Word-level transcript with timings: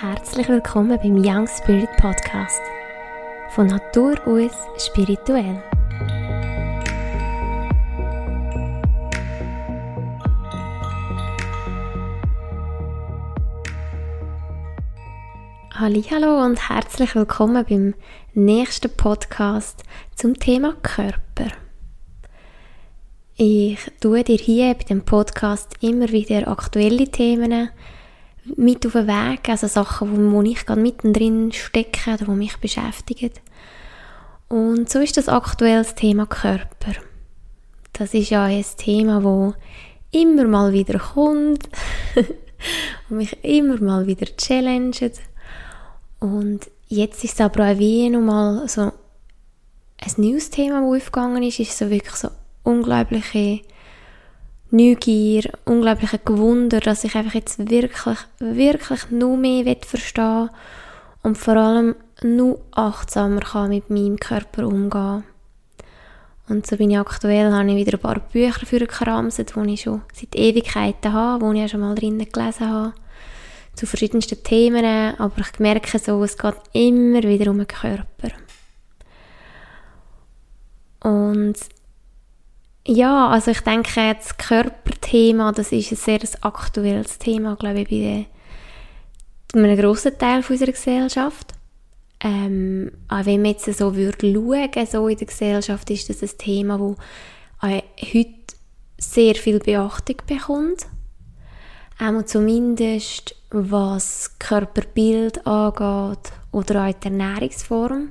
Herzlich 0.00 0.46
willkommen 0.50 0.98
beim 0.98 1.16
Young 1.16 1.46
Spirit 1.46 1.88
Podcast. 1.96 2.60
Von 3.48 3.68
Natur 3.68 4.14
aus 4.26 4.52
spirituell. 4.76 5.62
Hallo 15.72 16.44
und 16.44 16.68
herzlich 16.68 17.14
willkommen 17.14 17.64
beim 17.66 17.94
nächsten 18.34 18.94
Podcast 18.94 19.82
zum 20.14 20.34
Thema 20.38 20.74
Körper. 20.82 21.52
Ich 23.36 23.78
tue 24.00 24.24
dir 24.24 24.36
hier 24.36 24.74
bei 24.74 24.84
dem 24.84 25.06
Podcast 25.06 25.72
immer 25.80 26.10
wieder 26.10 26.48
aktuelle 26.48 27.08
Themen 27.08 27.70
mit 28.56 28.86
auf 28.86 28.92
den 28.92 29.06
Weg, 29.06 29.48
also 29.48 29.66
Sachen, 29.66 30.32
wo, 30.32 30.36
wo 30.36 30.42
ich 30.42 30.64
gerade 30.64 30.80
mittendrin 30.80 31.52
stecke 31.52 32.14
oder 32.14 32.26
wo 32.28 32.32
mich 32.32 32.56
beschäftigen. 32.58 33.32
Und 34.48 34.88
so 34.88 35.00
ist 35.00 35.16
das 35.16 35.28
aktuell 35.28 35.78
das 35.78 35.94
Thema 35.94 36.26
Körper. 36.26 36.92
Das 37.92 38.14
ist 38.14 38.30
ja 38.30 38.44
ein 38.44 38.64
Thema, 38.76 39.24
wo 39.24 39.54
immer 40.12 40.44
mal 40.44 40.72
wieder 40.72 40.98
kommt 40.98 41.68
und 43.08 43.16
mich 43.16 43.36
immer 43.42 43.80
mal 43.80 44.06
wieder 44.06 44.26
challenged. 44.36 45.20
Und 46.20 46.70
jetzt 46.88 47.24
ist 47.24 47.34
es 47.34 47.40
aber 47.40 47.72
auch 47.72 47.78
wie 47.78 48.08
nochmal 48.10 48.68
so 48.68 48.82
ein 49.98 50.12
neues 50.16 50.50
Thema, 50.50 50.80
das 50.80 51.02
aufgegangen 51.02 51.42
ist, 51.42 51.58
ist 51.58 51.76
so 51.76 51.90
wirklich 51.90 52.14
so 52.14 52.28
unglaubliche 52.62 53.60
Neugier, 54.70 55.50
unglaubliche 55.64 56.18
Gewunder, 56.18 56.80
dass 56.80 57.04
ich 57.04 57.14
einfach 57.14 57.34
jetzt 57.34 57.70
wirklich, 57.70 58.18
wirklich 58.40 59.10
nur 59.10 59.36
mehr 59.36 59.76
verstehen 59.86 60.50
und 61.22 61.38
vor 61.38 61.56
allem 61.56 61.94
nur 62.22 62.60
achtsamer 62.72 63.40
kann 63.40 63.68
mit 63.68 63.90
meinem 63.90 64.18
Körper 64.18 64.66
umgehen. 64.66 65.24
Und 66.48 66.66
so 66.66 66.76
bin 66.76 66.90
ich 66.90 66.98
aktuell, 66.98 67.52
habe 67.52 67.70
ich 67.70 67.76
wieder 67.76 67.98
ein 67.98 68.00
paar 68.00 68.20
Bücher 68.20 68.66
für 68.66 68.78
geramset, 68.78 69.54
die 69.56 69.74
ich 69.74 69.82
schon 69.82 70.02
seit 70.12 70.34
Ewigkeiten 70.34 71.12
habe, 71.12 71.52
die 71.52 71.58
ich 71.58 71.64
auch 71.64 71.68
schon 71.70 71.80
mal 71.80 71.94
drinnen 71.94 72.26
gelesen 72.30 72.68
habe, 72.68 72.94
zu 73.74 73.86
verschiedensten 73.86 74.42
Themen, 74.42 74.84
aber 75.18 75.40
ich 75.40 75.58
merke 75.58 75.98
so, 75.98 76.22
es 76.22 76.38
geht 76.38 76.54
immer 76.72 77.22
wieder 77.22 77.50
um 77.50 77.58
den 77.58 77.66
Körper. 77.66 78.30
Und 81.00 81.56
ja, 82.86 83.28
also 83.28 83.50
ich 83.50 83.60
denke, 83.60 84.14
das 84.14 84.36
Körperthema, 84.36 85.52
das 85.52 85.72
ist 85.72 85.92
ein 85.92 85.96
sehr 85.96 86.20
aktuelles 86.42 87.18
Thema, 87.18 87.56
glaube 87.56 87.80
ich, 87.80 87.88
bei, 87.88 88.26
einem 89.58 89.76
grossen 89.76 90.18
Teil 90.18 90.44
unserer 90.48 90.72
Gesellschaft. 90.72 91.52
Ähm, 92.20 92.92
auch 93.08 93.26
wenn 93.26 93.42
man 93.42 93.52
jetzt 93.52 93.66
so 93.66 93.94
würde 93.94 94.32
schauen, 94.32 94.86
so 94.86 95.08
in 95.08 95.18
der 95.18 95.26
Gesellschaft, 95.26 95.90
ist 95.90 96.08
das 96.08 96.22
ein 96.22 96.38
Thema, 96.38 96.78
das 97.60 97.82
heute 98.14 98.56
sehr 98.98 99.34
viel 99.34 99.58
Beachtung 99.58 100.16
bekommt. 100.26 100.86
Auch 101.98 102.24
zumindest 102.24 103.34
was 103.50 104.38
Körperbild 104.38 105.46
angeht 105.46 106.32
oder 106.52 106.86
auch 106.86 106.92
die 106.92 107.06
Ernährungsform 107.06 108.10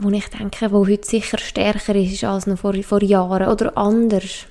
wo 0.00 0.10
ich 0.10 0.28
denke, 0.28 0.72
wo 0.72 0.86
heute 0.86 1.06
sicher 1.06 1.38
stärker 1.38 1.94
ist 1.94 2.24
als 2.24 2.46
noch 2.46 2.58
vor, 2.58 2.74
vor 2.82 3.02
Jahren 3.02 3.48
oder 3.48 3.76
anders. 3.76 4.46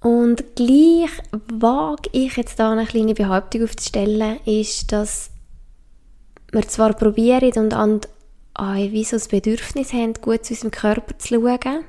Und 0.00 0.44
gleich 0.54 1.10
wage 1.52 2.08
ich 2.12 2.36
jetzt 2.36 2.58
da 2.58 2.72
eine 2.72 2.86
kleine 2.86 3.14
Behauptung 3.14 3.64
aufzustellen, 3.64 4.38
ist, 4.44 4.92
dass 4.92 5.30
wir 6.52 6.66
zwar 6.68 6.92
probieren 6.94 7.52
und 7.56 7.74
an 7.74 8.00
wie 8.92 9.04
so 9.04 9.16
das 9.16 9.28
Bedürfnis 9.28 9.92
haben, 9.92 10.14
gut 10.14 10.44
zu 10.44 10.54
unserem 10.54 10.70
Körper 10.70 11.18
zu 11.18 11.34
schauen. 11.34 11.84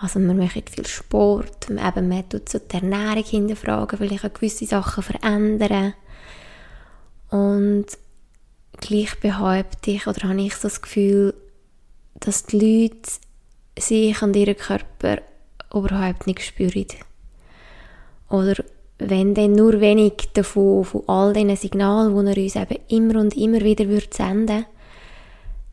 Also 0.00 0.18
wir 0.18 0.34
machen 0.34 0.64
viel 0.68 0.86
Sport, 0.86 1.70
eben 1.70 2.08
man 2.08 2.28
tut 2.28 2.48
so 2.48 2.58
die 2.58 2.74
Ernährung 2.74 3.22
hinterfragen, 3.22 3.98
vielleicht 3.98 4.24
auch 4.24 4.32
gewisse 4.32 4.66
Sachen 4.66 5.02
verändern. 5.02 5.94
Und 7.30 7.86
gleich 8.82 9.18
behaupte 9.20 9.92
ich 9.92 10.06
oder 10.06 10.28
habe 10.28 10.42
ich 10.42 10.54
so 10.54 10.68
das 10.68 10.82
Gefühl, 10.82 11.34
dass 12.14 12.44
die 12.44 12.58
Leute 12.58 13.10
sich 13.78 14.22
an 14.22 14.34
ihrem 14.34 14.56
Körper 14.56 15.22
überhaupt 15.72 16.26
nicht 16.26 16.42
spüren. 16.42 16.86
Oder 18.28 18.62
wenn 18.98 19.34
dann 19.34 19.52
nur 19.52 19.80
wenig 19.80 20.30
davon, 20.34 20.84
von 20.84 21.02
all 21.06 21.32
diesen 21.32 21.56
Signalen, 21.56 22.12
die 22.12 22.30
er 22.30 22.42
uns 22.42 22.56
eben 22.56 22.78
immer 22.88 23.20
und 23.20 23.36
immer 23.36 23.60
wieder 23.60 23.84
senden 24.10 24.48
würde, 24.48 24.66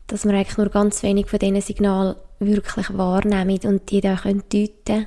dass 0.06 0.24
wir 0.24 0.32
eigentlich 0.32 0.58
nur 0.58 0.68
ganz 0.70 1.02
wenig 1.02 1.28
von 1.28 1.38
diesen 1.38 1.60
Signalen 1.60 2.16
wirklich 2.38 2.96
wahrnehmen 2.96 3.60
und 3.64 3.90
die 3.90 4.00
dann 4.00 4.18
deuten 4.24 4.72
können 4.84 5.06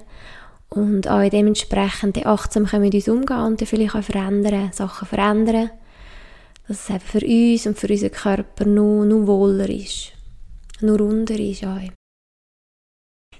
und 0.69 1.07
auch 1.07 1.29
dementsprechend 1.29 2.25
achtsam 2.25 2.65
können 2.65 2.83
mit 2.83 2.95
uns 2.95 3.07
umgehen 3.07 3.39
und 3.39 3.61
dann 3.61 3.67
vielleicht 3.67 3.95
auch 3.95 4.03
verändern, 4.03 4.71
Sachen 4.71 5.07
verändern 5.07 5.71
dass 6.67 6.83
es 6.83 6.89
eben 6.89 6.99
für 6.99 7.25
uns 7.25 7.65
und 7.67 7.77
für 7.77 7.87
unseren 7.87 8.11
Körper 8.11 8.65
nur, 8.65 9.05
nur 9.05 9.27
wohler 9.27 9.69
ist. 9.69 10.13
Nur 10.81 10.99
runder 10.99 11.37
ist 11.37 11.63
auch. 11.63 11.79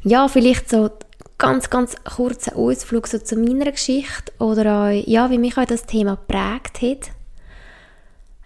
Ja, 0.04 0.28
vielleicht 0.28 0.70
so 0.70 0.90
ganz, 1.38 1.70
ganz 1.70 1.96
kurzer 2.04 2.56
Ausflug 2.56 3.08
so 3.08 3.20
zu 3.20 3.38
meiner 3.38 3.72
Geschichte 3.72 4.32
oder 4.40 4.90
auch, 4.90 5.08
ja, 5.08 5.30
wie 5.30 5.38
mich 5.38 5.58
auch 5.58 5.66
das 5.66 5.86
Thema 5.86 6.16
geprägt 6.16 6.82
hat. 6.82 7.12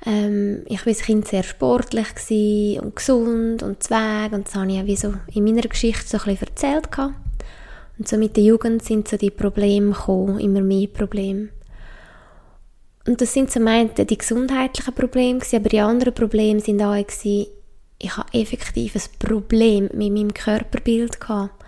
Ähm, 0.05 0.63
ich 0.67 0.79
war 0.79 0.87
als 0.87 1.01
Kind 1.01 1.27
sehr 1.27 1.43
sportlich 1.43 2.07
und 2.79 2.95
gesund 2.95 3.63
und 3.63 3.83
zweig 3.83 4.31
und 4.33 4.47
das 4.47 4.55
habe 4.55 4.71
ich 4.71 4.79
auch 4.79 4.85
wie 4.85 4.95
so 4.95 5.13
in 5.33 5.43
meiner 5.43 5.61
Geschichte 5.61 6.07
so 6.07 6.17
ein 6.17 6.23
bisschen 6.25 6.47
erzählt. 6.47 6.89
Und 7.97 8.07
so 8.07 8.17
mit 8.17 8.37
der 8.37 8.43
Jugend 8.43 8.83
sind 8.83 9.07
so 9.07 9.17
die 9.17 9.31
Probleme 9.31 9.91
gekommen, 9.91 10.39
immer 10.39 10.61
mehr 10.61 10.87
Probleme. 10.87 11.49
Und 13.07 13.21
das 13.21 13.33
sind 13.33 13.49
zum 13.49 13.65
einen 13.67 13.95
die 13.95 14.17
gesundheitlichen 14.17 14.93
Probleme, 14.93 15.39
aber 15.53 15.69
die 15.69 15.79
anderen 15.79 16.13
Probleme 16.13 16.59
sind 16.59 16.81
auch, 16.81 16.93
gewesen, 16.93 17.47
ich 17.99 18.15
habe 18.15 18.33
effektiv 18.33 18.95
ein 18.95 19.01
Problem 19.17 19.89
mit 19.93 20.11
meinem 20.11 20.33
Körperbild 20.33 21.19
gehabt. 21.19 21.63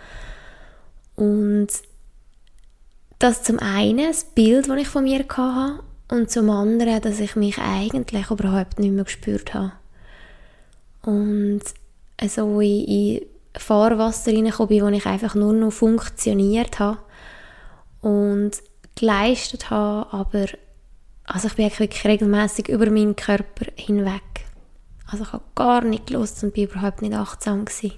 Und 1.16 1.70
das 3.20 3.44
zum 3.44 3.58
einen, 3.60 4.08
das 4.10 4.26
Bild, 4.26 4.70
das 4.70 4.80
ich 4.80 4.88
von 4.88 5.06
mir 5.06 5.26
hatte, 5.28 5.80
und 6.12 6.30
zum 6.30 6.50
anderen, 6.50 7.02
dass 7.02 7.20
ich 7.20 7.36
mich 7.36 7.58
eigentlich 7.58 8.32
überhaupt 8.32 8.80
nicht 8.80 8.92
mehr 8.92 9.04
gespürt 9.04 9.54
habe. 9.54 9.74
Und 11.04 11.62
so 12.28 12.60
in, 12.60 12.86
in 12.86 13.22
Fahrwasser 13.56 14.34
reingekommen 14.34 14.70
bin, 14.70 14.84
wo 14.84 14.88
ich 14.90 15.06
einfach 15.06 15.36
nur 15.36 15.54
noch 15.54 15.72
funktioniert 15.72 16.80
habe 16.80 16.98
und 18.02 18.52
geleistet 18.96 19.70
habe, 19.70 20.12
aber 20.12 20.48
also 21.32 21.48
ich 21.48 21.54
bin 21.54 21.70
wirklich 21.70 22.06
regelmäßig 22.06 22.70
über 22.70 22.90
meinen 22.90 23.16
Körper 23.16 23.68
hinweg. 23.76 24.24
Also 25.06 25.24
ich 25.24 25.32
habe 25.32 25.44
gar 25.54 25.84
nicht 25.84 26.08
gelust 26.08 26.44
und 26.44 26.56
bin 26.56 26.66
überhaupt 26.66 27.04
nicht 27.04 27.14
achtsam 27.14 27.66
gewesen. 27.66 27.94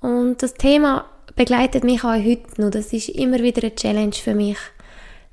Und 0.00 0.42
das 0.42 0.54
Thema 0.54 1.04
begleitet 1.36 1.84
mich 1.84 2.02
auch 2.02 2.14
heute 2.14 2.60
noch. 2.60 2.70
Das 2.70 2.94
ist 2.94 3.10
immer 3.10 3.40
wieder 3.40 3.62
eine 3.62 3.74
Challenge 3.74 4.14
für 4.14 4.34
mich, 4.34 4.56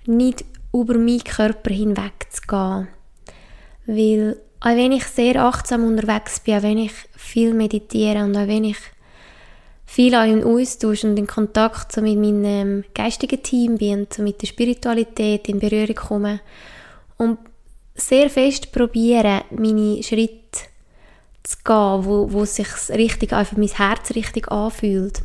nicht 0.05 0.43
über 0.73 0.97
meinen 0.97 1.23
Körper 1.23 1.73
hinweg 1.73 2.27
zu 2.29 2.41
gehen. 2.41 2.87
Weil 3.85 4.37
auch 4.59 4.75
wenn 4.75 4.91
ich 4.91 5.05
sehr 5.05 5.41
achtsam 5.41 5.85
unterwegs 5.85 6.41
bin, 6.41 6.57
auch 6.57 6.63
wenn 6.63 6.77
ich 6.77 6.93
viel 7.15 7.53
meditiere 7.53 8.25
und 8.25 8.35
auch 8.35 8.47
wenn 8.47 8.65
ich 8.65 8.77
viel 9.89 10.13
auch 10.13 10.23
in 10.23 10.43
Austausch 10.43 11.03
und 11.03 11.17
in 11.17 11.25
Kontakt 11.25 11.91
so 11.91 12.01
mit 12.01 12.19
meinem 12.19 12.83
geistigen 12.93 13.41
Team 13.41 13.79
bin 13.79 14.05
so 14.15 14.21
mit 14.21 14.39
der 14.39 14.45
Spiritualität 14.45 15.49
in 15.49 15.57
Berührung 15.57 15.95
komme 15.95 16.41
und 17.17 17.39
sehr 17.95 18.29
fest 18.29 18.71
probiere, 18.71 19.45
meine 19.49 20.03
Schritte 20.03 20.59
zu 21.41 21.57
gehen, 21.65 22.05
wo, 22.05 22.31
wo 22.31 22.45
sich 22.45 22.67
richtig, 22.89 23.33
einfach 23.33 23.57
mein 23.57 23.67
Herz 23.67 24.11
richtig 24.13 24.51
anfühlt. 24.51 25.23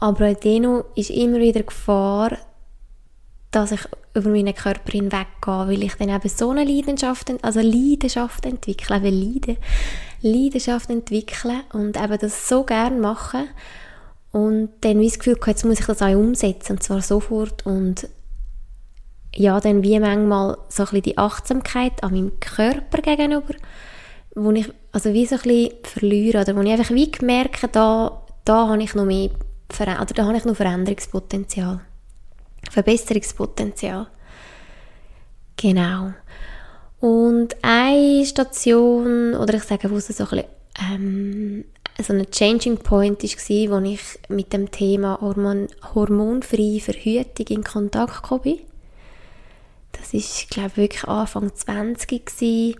Aber 0.00 0.34
dennoch 0.34 0.86
ist 0.96 1.10
immer 1.10 1.38
wieder 1.38 1.62
Gefahr, 1.62 2.36
dass 3.52 3.70
ich 3.70 3.86
über 4.14 4.30
meinen 4.30 4.56
Körper 4.56 4.90
hinweggehe, 4.90 5.68
weil 5.68 5.84
ich 5.84 5.94
dann 5.94 6.08
eben 6.08 6.28
so 6.28 6.50
eine 6.50 6.64
Leidenschaft, 6.64 7.32
also 7.42 7.60
Leidenschaft 7.60 8.44
entwickle, 8.44 9.04
weil 9.04 9.14
Leiden, 9.14 9.56
Leidenschaft 10.22 10.90
entwickeln 10.90 11.62
und 11.72 11.96
eben 11.96 12.18
das 12.18 12.48
so 12.48 12.64
gerne 12.64 12.98
machen 12.98 13.48
und 14.30 14.70
dann 14.80 14.98
wie 15.00 15.08
das 15.08 15.18
Gefühl 15.18 15.38
jetzt 15.46 15.64
muss 15.64 15.80
ich 15.80 15.86
das 15.86 16.02
auch 16.02 16.14
umsetzen 16.14 16.72
und 16.72 16.82
zwar 16.82 17.02
sofort 17.02 17.66
und 17.66 18.08
ja, 19.34 19.60
dann 19.60 19.82
wie 19.82 19.98
manchmal 19.98 20.58
so 20.68 20.82
ein 20.82 20.86
bisschen 20.86 21.02
die 21.02 21.18
Achtsamkeit 21.18 22.02
an 22.02 22.12
meinem 22.12 22.38
Körper 22.40 23.00
gegenüber, 23.00 23.54
wo 24.34 24.50
ich 24.52 24.70
also 24.92 25.12
wie 25.12 25.26
so 25.26 25.36
ein 25.36 25.42
bisschen 25.42 25.72
verliere 25.82 26.42
oder 26.42 26.54
wo 26.54 26.60
ich 26.60 26.70
einfach 26.70 26.90
wie 26.90 27.10
merke, 27.22 27.68
da, 27.68 28.22
da 28.44 28.68
habe 28.68 28.82
ich 28.82 28.94
noch 28.94 29.06
mehr 29.06 29.30
oder 29.80 30.04
da 30.04 30.26
habe 30.26 30.36
ich 30.36 30.44
noch 30.44 30.56
Veränderungspotenzial. 30.56 31.80
Verbesserungspotenzial. 32.70 34.06
Genau. 35.56 36.12
Und 37.02 37.56
eine 37.62 38.24
Station, 38.24 39.34
oder 39.34 39.54
ich 39.54 39.64
sage, 39.64 39.90
wo 39.90 39.96
es 39.96 40.06
so 40.06 40.22
ein 40.22 40.28
bisschen, 40.30 40.44
ähm, 40.92 41.64
so 42.00 42.12
ein 42.12 42.30
Changing 42.30 42.76
Point 42.76 43.24
war, 43.24 43.80
wo 43.80 43.84
ich 43.84 44.00
mit 44.28 44.52
dem 44.52 44.70
Thema 44.70 45.20
Hormon 45.20 45.66
hormonfreie 45.94 46.78
Verhütung 46.78 47.46
in 47.48 47.64
Kontakt 47.64 48.22
gekommen 48.22 48.42
bin. 48.42 48.58
Das 49.90 50.14
war, 50.14 50.20
glaube 50.50 50.70
ich, 50.70 50.76
wirklich 50.76 51.04
Anfang 51.08 51.52
20 51.52 52.24
gewesen. 52.24 52.76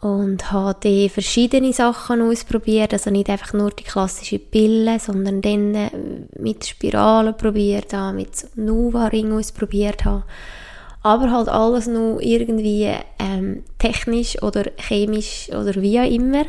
und 0.00 0.52
habe 0.52 1.08
verschiedene 1.08 1.72
Sachen 1.72 2.22
ausprobiert, 2.22 2.92
also 2.92 3.10
nicht 3.10 3.28
einfach 3.28 3.52
nur 3.52 3.72
die 3.72 3.82
klassische 3.82 4.38
Pille, 4.38 5.00
sondern 5.00 5.42
dann 5.42 5.74
äh, 5.74 5.90
mit 6.38 6.64
Spiralen 6.64 7.36
probiert 7.36 7.92
mit 8.14 8.46
Nuva-Ring 8.54 9.32
ausprobiert 9.32 10.04
habe 10.04 10.22
aber 11.02 11.30
halt 11.30 11.48
alles 11.48 11.86
nur 11.86 12.20
irgendwie 12.20 12.92
ähm, 13.18 13.64
technisch 13.78 14.40
oder 14.42 14.64
chemisch 14.76 15.48
oder 15.50 15.74
wie 15.80 16.00
auch 16.00 16.10
immer. 16.10 16.44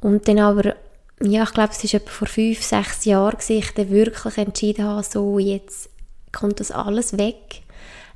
Und 0.00 0.28
dann 0.28 0.38
aber, 0.38 0.74
ja, 1.22 1.42
ich 1.44 1.52
glaube, 1.52 1.72
es 1.72 1.92
war 1.92 2.00
vor 2.06 2.28
fünf, 2.28 2.62
sechs 2.62 3.04
Jahren, 3.04 3.36
dass 3.36 3.50
ich 3.50 3.72
dann 3.72 3.90
wirklich 3.90 4.38
entschieden 4.38 4.84
habe, 4.84 5.02
so, 5.02 5.38
jetzt 5.38 5.90
kommt 6.32 6.60
das 6.60 6.70
alles 6.70 7.18
weg. 7.18 7.62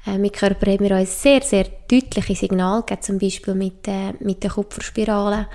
Äh, 0.06 0.18
mein 0.18 0.32
Körper 0.32 0.72
hat 0.72 0.80
mir 0.80 0.94
ein 0.94 1.06
sehr, 1.06 1.42
sehr 1.42 1.66
deutliches 1.90 2.40
Signal 2.40 2.82
gegeben, 2.82 3.02
zum 3.02 3.18
Beispiel 3.18 3.54
mit, 3.54 3.88
äh, 3.88 4.12
mit 4.20 4.42
der 4.42 4.50
Kupferspirale 4.50 5.48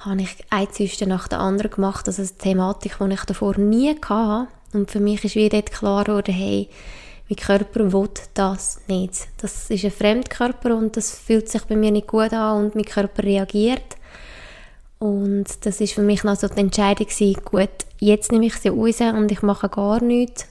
habe 0.00 0.22
ich 0.22 0.34
eine 0.48 0.70
Zyste 0.70 1.06
nach 1.06 1.28
der 1.28 1.40
anderen 1.40 1.70
gemacht, 1.70 2.06
also 2.06 2.22
eine 2.22 2.30
Thematik, 2.30 2.96
die 2.98 3.12
ich 3.12 3.24
davor 3.24 3.58
nie 3.58 3.94
hatte. 4.02 4.48
Und 4.72 4.90
für 4.90 5.00
mich 5.00 5.24
ist 5.24 5.34
wieder 5.34 5.60
klar 5.62 6.04
geworden, 6.04 6.34
hey, 6.34 6.68
mein 7.30 7.36
Körper 7.36 7.92
will 7.92 8.10
das 8.34 8.80
nicht. 8.88 9.28
Das 9.38 9.70
ist 9.70 9.84
ein 9.84 9.92
Fremdkörper 9.92 10.76
und 10.76 10.96
das 10.96 11.16
fühlt 11.16 11.48
sich 11.48 11.62
bei 11.62 11.76
mir 11.76 11.92
nicht 11.92 12.08
gut 12.08 12.32
an 12.32 12.64
und 12.64 12.74
mein 12.74 12.84
Körper 12.84 13.22
reagiert. 13.22 13.96
Und 14.98 15.46
das 15.64 15.80
ist 15.80 15.94
für 15.94 16.02
mich 16.02 16.24
noch 16.24 16.36
so 16.36 16.48
die 16.48 16.58
Entscheidung 16.58 17.06
gewesen, 17.06 17.40
gut, 17.44 17.70
jetzt 18.00 18.32
nehme 18.32 18.46
ich 18.46 18.56
sie 18.56 18.68
raus 18.68 19.00
und 19.00 19.30
ich 19.30 19.42
mache 19.42 19.68
gar 19.68 20.02
nichts 20.02 20.46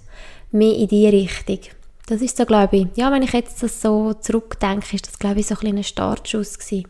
mehr 0.52 0.74
in 0.74 0.88
die 0.88 1.08
Richtung. 1.08 1.60
Das 2.08 2.22
ist 2.22 2.38
so, 2.38 2.46
glaube 2.46 2.78
ich, 2.78 2.88
ja, 2.96 3.12
wenn 3.12 3.24
ich 3.24 3.34
jetzt 3.34 3.62
das 3.62 3.82
so 3.82 4.14
zurückdenke, 4.14 4.96
ist 4.96 5.06
das, 5.06 5.20
glaube 5.20 5.42
ich, 5.42 5.48
so 5.48 5.56
ein 5.56 5.60
kleiner 5.60 5.84
Startschuss 5.84 6.58
gewesen. 6.58 6.88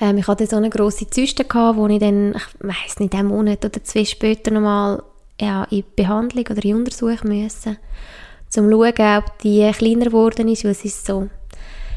Ähm, 0.00 0.18
ich 0.18 0.26
hatte 0.26 0.46
so 0.46 0.56
eine 0.56 0.68
grosse 0.68 1.08
Zyste 1.08 1.44
gehabt, 1.44 1.78
wo 1.78 1.86
ich 1.86 2.00
dann, 2.00 2.34
ich 2.34 2.46
weiss 2.58 2.98
nicht, 2.98 3.14
einen 3.14 3.28
Monat 3.28 3.64
oder 3.64 3.82
zwei 3.84 4.04
später 4.04 4.50
nochmal 4.50 5.02
ja, 5.42 5.64
in 5.64 5.84
Behandlung 5.96 6.44
oder 6.50 6.64
in 6.64 6.76
Untersuchung 6.76 7.28
müssen, 7.28 7.76
um 7.76 8.50
zu 8.50 8.70
schauen, 8.70 9.18
ob 9.18 9.38
die 9.38 9.70
kleiner 9.72 10.06
geworden 10.06 10.48
ist, 10.48 10.64
weil 10.64 10.70
es 10.72 10.84
ist 10.84 11.04
so 11.04 11.28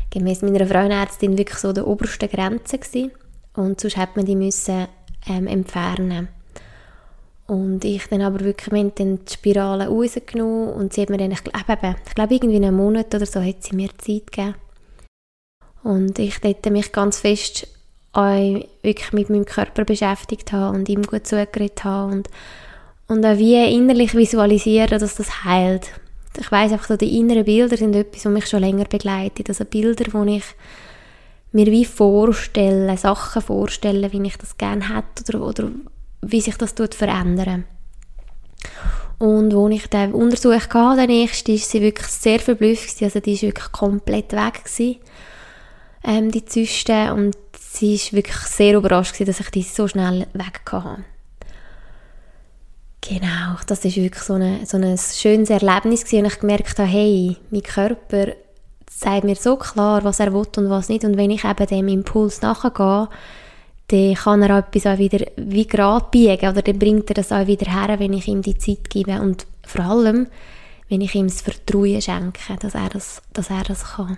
gemäß 0.10 0.42
meiner 0.42 0.66
Frauenärztin 0.66 1.38
wirklich 1.38 1.60
so 1.60 1.72
der 1.74 1.88
oberste 1.88 2.28
Grenze 2.28 2.78
gewesen. 2.78 3.12
und 3.56 3.80
sonst 3.80 3.98
hätte 3.98 4.14
man 4.16 4.26
die 4.26 4.36
müssen 4.36 4.88
ähm, 5.28 5.48
entfernen 5.48 6.30
und 7.48 7.86
ich 7.86 8.08
dann 8.08 8.22
aber 8.22 8.40
wirklich 8.40 8.72
wir 8.72 8.90
die 8.96 9.20
Spirale 9.32 9.88
rausgenommen 9.88 10.74
und 10.74 10.94
sie 10.94 11.02
hat 11.02 11.10
mir 11.10 11.18
dann, 11.18 11.32
ich 11.32 11.44
glaube, 11.44 11.96
ich 12.08 12.16
glaube 12.16 12.34
irgendwie 12.34 12.56
einen 12.56 12.76
Monat 12.76 13.14
oder 13.14 13.26
so 13.26 13.42
hat 13.42 13.62
sie 13.62 13.76
mir 13.76 13.90
Zeit 13.98 14.32
gegeben. 14.32 14.56
Und 15.84 16.18
ich 16.18 16.40
dort 16.40 16.66
mich 16.72 16.92
ganz 16.92 17.20
fest 17.20 17.68
wirklich 18.82 19.14
mit 19.14 19.30
meinem 19.30 19.46
Körper 19.46 19.86
beschäftigt 19.86 20.52
habe 20.52 20.76
und 20.76 20.90
ihm 20.90 21.04
gut 21.04 21.28
zugeredet 21.28 21.84
habe 21.84 22.14
und 22.14 22.30
und 23.08 23.26
auch 23.26 23.38
wie 23.38 23.56
innerlich 23.74 24.16
visualisieren, 24.16 25.00
dass 25.00 25.16
das 25.16 25.44
heilt. 25.44 25.92
Ich 26.38 26.52
weiß 26.52 26.72
einfach 26.72 26.88
so, 26.88 26.98
die 26.98 27.18
inneren 27.18 27.46
Bilder 27.46 27.78
sind 27.78 27.96
etwas, 27.96 28.26
was 28.26 28.32
mich 28.32 28.48
schon 28.48 28.62
länger 28.62 28.86
begleitet. 28.86 29.48
Also 29.48 29.64
Bilder, 29.64 30.06
wo 30.12 30.24
ich 30.24 30.44
mir 31.52 31.68
wie 31.68 31.86
vorstelle, 31.86 32.98
Sachen 32.98 33.42
vorstelle, 33.42 34.12
wie 34.12 34.22
ich 34.26 34.38
das 34.38 34.58
gerne 34.58 34.90
hätte 34.90 35.38
oder, 35.38 35.48
oder 35.48 35.72
wie 36.22 36.42
sich 36.42 36.58
das 36.58 36.76
tut 36.76 36.94
verändern. 36.94 37.64
Und 39.18 39.54
wo 39.54 39.70
ich 39.70 39.88
den 39.88 40.14
Untersuch 40.14 40.52
hatte, 40.52 40.98
der 40.98 41.08
nächste, 41.08 41.54
ist 41.54 41.72
sie 41.72 41.82
wirklich 41.82 42.08
sehr 42.08 42.40
verblüfft 42.40 43.02
Also 43.02 43.22
die 43.22 43.34
ist 43.34 43.44
wirklich 43.44 43.72
komplett 43.72 44.34
weg 44.34 44.66
gewesen, 44.66 44.98
ähm, 46.04 46.32
die 46.32 46.44
Zyste. 46.44 47.14
Und 47.14 47.38
sie 47.58 47.96
ist 47.96 48.12
wirklich 48.12 48.36
sehr 48.36 48.76
überrascht 48.76 49.14
gewesen, 49.14 49.28
dass 49.28 49.40
ich 49.40 49.50
die 49.52 49.64
so 49.64 49.88
schnell 49.88 50.28
weg 50.34 50.62
hatte. 50.70 51.06
Genau, 53.08 53.58
das 53.68 53.86
ist 53.86 53.98
wirklich 53.98 54.24
so, 54.24 54.34
eine, 54.34 54.66
so 54.66 54.78
ein 54.78 54.98
schönes 54.98 55.52
Erlebnis 55.52 56.06
gewesen, 56.06 56.26
und 56.26 56.34
ich 56.34 56.40
gemerkt 56.40 56.80
habe, 56.80 56.90
hey, 56.90 57.38
mein 57.52 57.62
Körper 57.62 58.34
sagt 58.90 59.26
mir 59.26 59.36
so 59.36 59.58
klar, 59.58 60.04
was 60.04 60.20
er 60.20 60.34
will 60.34 60.48
und 60.58 60.70
was 60.70 60.90
nicht. 60.90 61.04
Und 61.04 61.18
wenn 61.18 61.30
ich 61.30 61.44
eben 61.44 61.68
dem 61.68 61.88
Impuls 61.88 62.42
nachgehe, 62.42 63.08
dann 63.90 64.14
kann 64.16 64.42
er 64.42 64.58
etwas 64.58 64.88
auch 64.88 64.98
wieder 64.98 65.26
wie 65.36 65.68
gerade 65.68 66.08
biegen. 66.10 66.50
Oder 66.50 66.62
dann 66.64 66.80
bringt 66.80 67.10
er 67.10 67.16
das 67.16 67.32
auch 67.32 67.46
wieder 67.46 67.72
her, 67.72 68.00
wenn 68.00 68.14
ich 68.14 68.28
ihm 68.28 68.42
die 68.42 68.58
Zeit 68.58 68.90
gebe. 68.90 69.22
Und 69.22 69.46
vor 69.64 69.86
allem, 69.86 70.28
wenn 70.90 71.02
ich 71.02 71.14
ihm 71.14 71.28
das 71.28 71.42
Vertrauen 71.42 72.02
schenke, 72.02 72.56
dass 72.60 72.74
er 72.74 72.90
das, 72.90 73.22
dass 73.34 73.50
er 73.50 73.64
das 73.64 73.84
kann. 73.84 74.18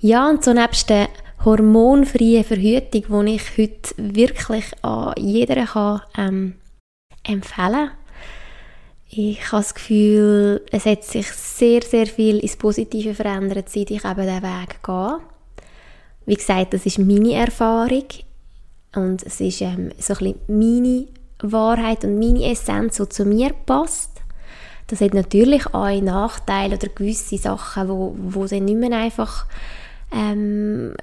Ja, 0.00 0.28
und 0.28 0.42
so 0.42 0.52
nebst 0.52 0.90
der 0.90 1.08
hormonfreien 1.44 2.44
Verhütung, 2.44 3.26
die 3.26 3.34
ich 3.34 3.58
heute 3.58 3.94
wirklich 3.96 4.64
an 4.82 5.14
jeder 5.18 5.66
kann, 5.66 6.00
ähm, 6.16 6.54
empfehlen. 7.24 7.90
Ich 9.10 9.52
habe 9.52 9.62
das 9.62 9.74
Gefühl, 9.74 10.62
es 10.72 10.86
hat 10.86 11.04
sich 11.04 11.26
sehr, 11.28 11.82
sehr 11.82 12.06
viel 12.06 12.38
ins 12.38 12.56
Positive 12.56 13.14
verändert, 13.14 13.68
seit 13.68 13.90
ich 13.90 14.04
eben 14.04 14.20
diesen 14.20 14.42
Weg 14.42 14.82
gehe. 14.82 15.18
Wie 16.26 16.34
gesagt, 16.34 16.74
das 16.74 16.86
ist 16.86 16.98
meine 16.98 17.34
Erfahrung 17.34 18.06
und 18.94 19.22
es 19.22 19.40
ist 19.40 19.60
ähm, 19.60 19.92
so 19.98 20.14
ein 20.14 20.18
bisschen 20.18 20.34
meine 20.48 21.06
Wahrheit 21.42 22.04
und 22.04 22.18
meine 22.18 22.50
Essenz, 22.50 22.96
die 22.96 23.08
zu 23.08 23.24
mir 23.24 23.52
passt. 23.66 24.10
Das 24.86 25.00
hat 25.00 25.14
natürlich 25.14 25.66
auch 25.72 26.00
Nachteile 26.00 26.76
oder 26.76 26.88
gewisse 26.88 27.38
Sachen, 27.38 27.88
wo, 27.88 28.14
wo 28.18 28.46
dann 28.46 28.64
nicht 28.64 28.78
mehr 28.78 28.98
einfach, 28.98 29.46
ähm, 30.12 30.94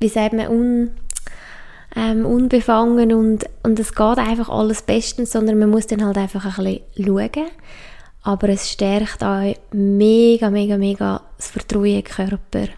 wie 0.00 0.08
sagt 0.08 0.34
man, 0.34 0.48
un 0.48 0.90
ähm, 1.96 2.26
unbefangen 2.26 3.12
und, 3.12 3.44
und 3.62 3.78
es 3.80 3.94
geht 3.94 4.18
einfach 4.18 4.48
alles 4.48 4.82
bestens, 4.82 5.32
sondern 5.32 5.58
man 5.58 5.70
muss 5.70 5.86
dann 5.86 6.04
halt 6.04 6.18
einfach 6.18 6.58
ein 6.58 6.64
bisschen 6.64 7.06
schauen. 7.06 7.50
Aber 8.22 8.48
es 8.48 8.70
stärkt 8.70 9.22
auch 9.22 9.54
mega, 9.72 10.50
mega, 10.50 10.76
mega 10.76 11.22
das 11.36 11.48
Vertrauen 11.48 11.96
im 11.96 12.04
Körper. 12.04 12.68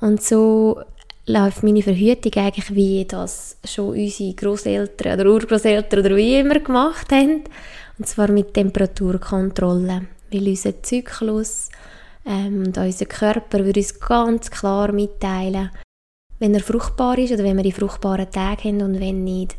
Und 0.00 0.22
so 0.22 0.80
läuft 1.26 1.62
meine 1.62 1.82
Verhütung 1.82 2.32
eigentlich 2.36 2.74
wie 2.74 3.04
das 3.04 3.56
schon 3.64 3.90
unsere 3.90 4.34
Großeltern 4.34 5.20
oder 5.20 5.30
Urgroßeltern 5.30 6.00
oder 6.00 6.16
wie 6.16 6.40
immer 6.40 6.58
gemacht 6.58 7.12
haben. 7.12 7.44
Und 7.98 8.06
zwar 8.06 8.30
mit 8.30 8.54
Temperaturkontrolle. 8.54 10.06
Weil 10.32 10.48
unser 10.48 10.82
Zyklus 10.82 11.68
ähm, 12.24 12.64
und 12.66 12.78
unser 12.78 13.06
Körper 13.06 13.64
würde 13.64 13.80
uns 13.80 14.00
ganz 14.00 14.50
klar 14.50 14.90
mitteilen, 14.92 15.70
wenn 16.42 16.54
er 16.54 16.60
fruchtbar 16.60 17.18
ist 17.18 17.32
oder 17.32 17.44
wenn 17.44 17.56
wir 17.56 17.62
die 17.62 17.70
fruchtbaren 17.70 18.28
Tage 18.28 18.64
haben 18.64 18.82
und 18.82 18.98
wenn 18.98 19.22
nicht. 19.22 19.54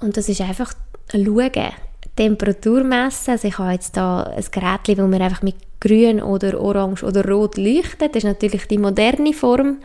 Und 0.00 0.16
das 0.16 0.30
ist 0.30 0.40
einfach 0.40 0.72
schauen, 1.12 1.72
Temperatur 2.16 2.82
messen. 2.82 3.32
Also 3.32 3.48
ich 3.48 3.58
habe 3.58 3.72
jetzt 3.72 3.94
da 3.98 4.22
ein 4.22 4.44
Gerät, 4.50 4.96
wo 4.96 5.06
man 5.06 5.20
einfach 5.20 5.42
mit 5.42 5.56
grün 5.80 6.22
oder 6.22 6.58
orange 6.58 7.04
oder 7.04 7.28
rot 7.28 7.58
leuchtet. 7.58 8.14
Das 8.14 8.24
ist 8.24 8.24
natürlich 8.24 8.68
die 8.68 8.78
moderne 8.78 9.34
Form. 9.34 9.80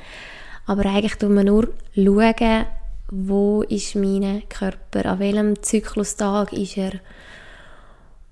Aber 0.65 0.85
eigentlich 0.85 1.15
tun 1.15 1.35
wir 1.35 1.43
nur 1.43 1.67
schauen, 1.93 2.65
wo 3.11 3.63
ist 3.63 3.95
mein 3.95 4.43
Körper, 4.47 5.11
an 5.11 5.19
welchem 5.19 5.61
Zyklustag 5.61 6.53
ist 6.53 6.77
er. 6.77 6.93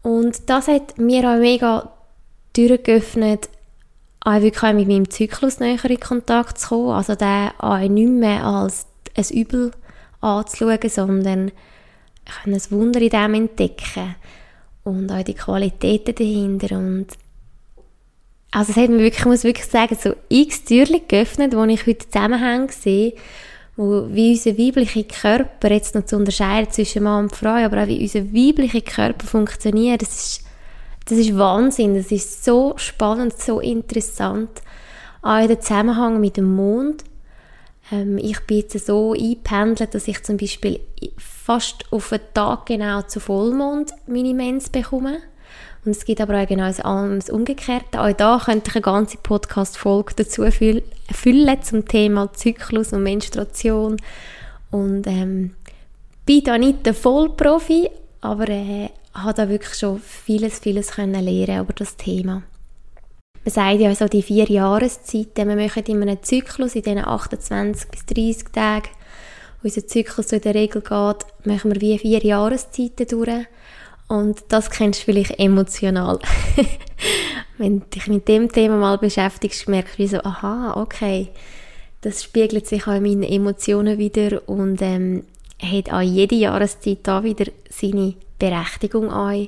Und 0.02 0.50
das 0.50 0.70
hat 0.70 0.98
mir 0.98 1.30
auch 1.30 1.40
mega 1.40 1.92
Türen 2.54 2.82
geöffnet, 2.82 3.50
auch 4.24 4.42
wirklich 4.42 4.74
mit 4.74 4.88
meinem 4.88 5.10
Zyklus 5.10 5.60
näher 5.60 5.84
in 5.86 6.00
Kontakt 6.00 6.60
zu 6.60 6.70
kommen. 6.70 6.92
Also 6.92 7.16
den 7.16 7.50
auch 7.58 7.78
nicht 7.78 8.10
mehr 8.10 8.46
als 8.46 8.86
ein 9.16 9.26
Übel 9.36 9.72
anzuschauen, 10.22 10.90
sondern 10.90 11.52
ein 12.46 12.62
Wunder 12.70 13.02
in 13.02 13.10
dem 13.10 13.34
entdecken. 13.34 14.16
Und 14.84 15.12
auch 15.12 15.24
die 15.24 15.34
Qualitäten 15.34 16.16
dahinter. 16.16 16.78
Und 16.78 17.08
also 18.52 18.72
es 18.72 18.78
hat 18.78 18.90
mir 18.90 19.00
wirklich, 19.00 19.20
ich 19.20 19.26
muss 19.26 19.44
wirklich 19.44 19.68
sagen, 19.68 19.98
so 20.00 20.14
x 20.30 20.66
Türchen 20.66 21.08
geöffnet, 21.08 21.56
wo 21.56 21.64
ich 21.66 21.86
heute 21.88 22.10
Zusammenhänge 22.10 22.72
sehe, 22.72 23.14
wo, 23.76 24.08
wie 24.10 24.32
unser 24.32 24.58
weiblicher 24.58 25.04
Körper, 25.04 25.72
jetzt 25.72 25.96
noch 25.96 26.06
zu 26.06 26.18
unterscheiden 26.18 26.72
zwischen 26.72 27.04
Mann 27.04 27.26
und 27.26 27.36
Frau, 27.36 27.56
aber 27.56 27.84
auch 27.84 27.88
wie 27.88 28.02
unser 28.02 28.26
weiblicher 28.34 28.82
Körper 28.82 29.26
funktioniert, 29.26 30.02
das 30.02 30.14
ist 30.14 30.46
das 31.12 31.20
ist 31.20 31.38
Wahnsinn, 31.38 31.94
das 31.94 32.10
ist 32.10 32.46
so 32.46 32.74
spannend, 32.78 33.38
so 33.38 33.60
interessant. 33.60 34.50
Auch 35.22 35.46
der 35.46 35.60
Zusammenhang 35.60 36.22
mit 36.22 36.38
dem 36.38 36.56
Mond. 36.56 37.04
Ähm, 37.92 38.18
ich 38.18 38.40
bin 38.48 38.60
jetzt 38.60 38.86
so 38.86 39.12
eingependelt, 39.12 39.94
dass 39.94 40.08
ich 40.08 40.24
zum 40.24 40.38
Beispiel 40.38 40.80
fast 41.18 41.84
auf 41.92 42.14
einen 42.14 42.22
Tag 42.34 42.68
genau 42.68 43.02
zu 43.02 43.20
Vollmond 43.20 43.92
meine 44.08 44.34
Mens 44.34 44.70
bekomme. 44.70 45.18
Und 45.84 45.92
es 45.92 46.06
gibt 46.06 46.22
aber 46.22 46.42
auch 46.42 46.48
genau 46.48 46.68
das 46.68 47.30
Umgekehrte. 47.30 48.00
Auch 48.00 48.14
da 48.14 48.42
könnte 48.46 48.70
ich 48.70 48.76
eine 48.76 48.82
ganze 48.82 49.18
Podcast-Folge 49.18 50.14
dazu 50.16 50.46
füllen 50.50 51.62
zum 51.62 51.86
Thema 51.86 52.32
Zyklus 52.32 52.94
und 52.94 53.04
Menstruation. 53.04 53.98
Und 54.70 55.08
ähm, 55.08 55.56
bin 56.26 56.44
da 56.46 56.58
nicht 56.58 56.86
der 56.86 56.94
Vollprofi, 56.94 57.90
aber 58.22 58.48
äh, 58.48 58.92
habe 59.14 59.34
da 59.34 59.50
wirklich 59.50 59.78
schon 59.78 60.00
vieles, 60.00 60.60
vieles 60.60 60.92
können 60.92 61.24
lernen 61.24 61.62
über 61.62 61.74
das 61.74 61.98
Thema. 61.98 62.44
Man 63.44 63.54
sagt 63.54 63.80
ja 63.80 63.94
so 63.96 64.08
die 64.08 64.22
vier 64.22 64.46
Jahreszeiten, 64.46 65.50
wir 65.50 65.56
machen 65.56 65.84
immer 65.86 66.04
einen 66.04 66.22
Zyklus 66.22 66.76
in 66.76 66.84
diesen 66.84 67.06
28 67.06 67.90
bis 67.90 68.06
30 68.06 68.52
Tagen. 68.52 68.90
Unser 69.64 69.88
Zyklus 69.88 70.30
so 70.30 70.36
in 70.36 70.42
der 70.44 70.56
Regel 70.56 70.82
geht, 70.82 71.46
machen 71.46 71.74
wir 71.74 71.82
wie 71.82 71.98
vier 71.98 72.20
Jahreszeiten 72.20 73.08
durch. 73.08 73.46
Und 74.08 74.44
das 74.50 74.70
kennst 74.70 75.02
du 75.02 75.06
vielleicht 75.06 75.40
emotional. 75.40 76.20
Wenn 77.58 77.80
du 77.80 77.86
dich 77.88 78.08
mit 78.08 78.28
dem 78.28 78.52
Thema 78.52 78.78
mal 78.78 78.98
beschäftigst, 78.98 79.70
merkst 79.70 79.98
du 79.98 80.08
so, 80.08 80.18
aha, 80.18 80.80
okay, 80.80 81.30
das 82.02 82.24
spiegelt 82.24 82.68
sich 82.68 82.88
auch 82.88 82.96
in 82.96 83.04
meinen 83.04 83.24
Emotionen 83.24 83.98
wieder 83.98 84.48
und 84.50 84.82
ähm, 84.82 85.24
hat 85.62 85.94
auch 85.94 86.02
jede 86.02 86.36
Jahreszeit 86.36 87.00
da 87.04 87.24
wieder 87.24 87.46
seine 87.70 88.16
Berechtigung 88.42 89.10
an 89.12 89.48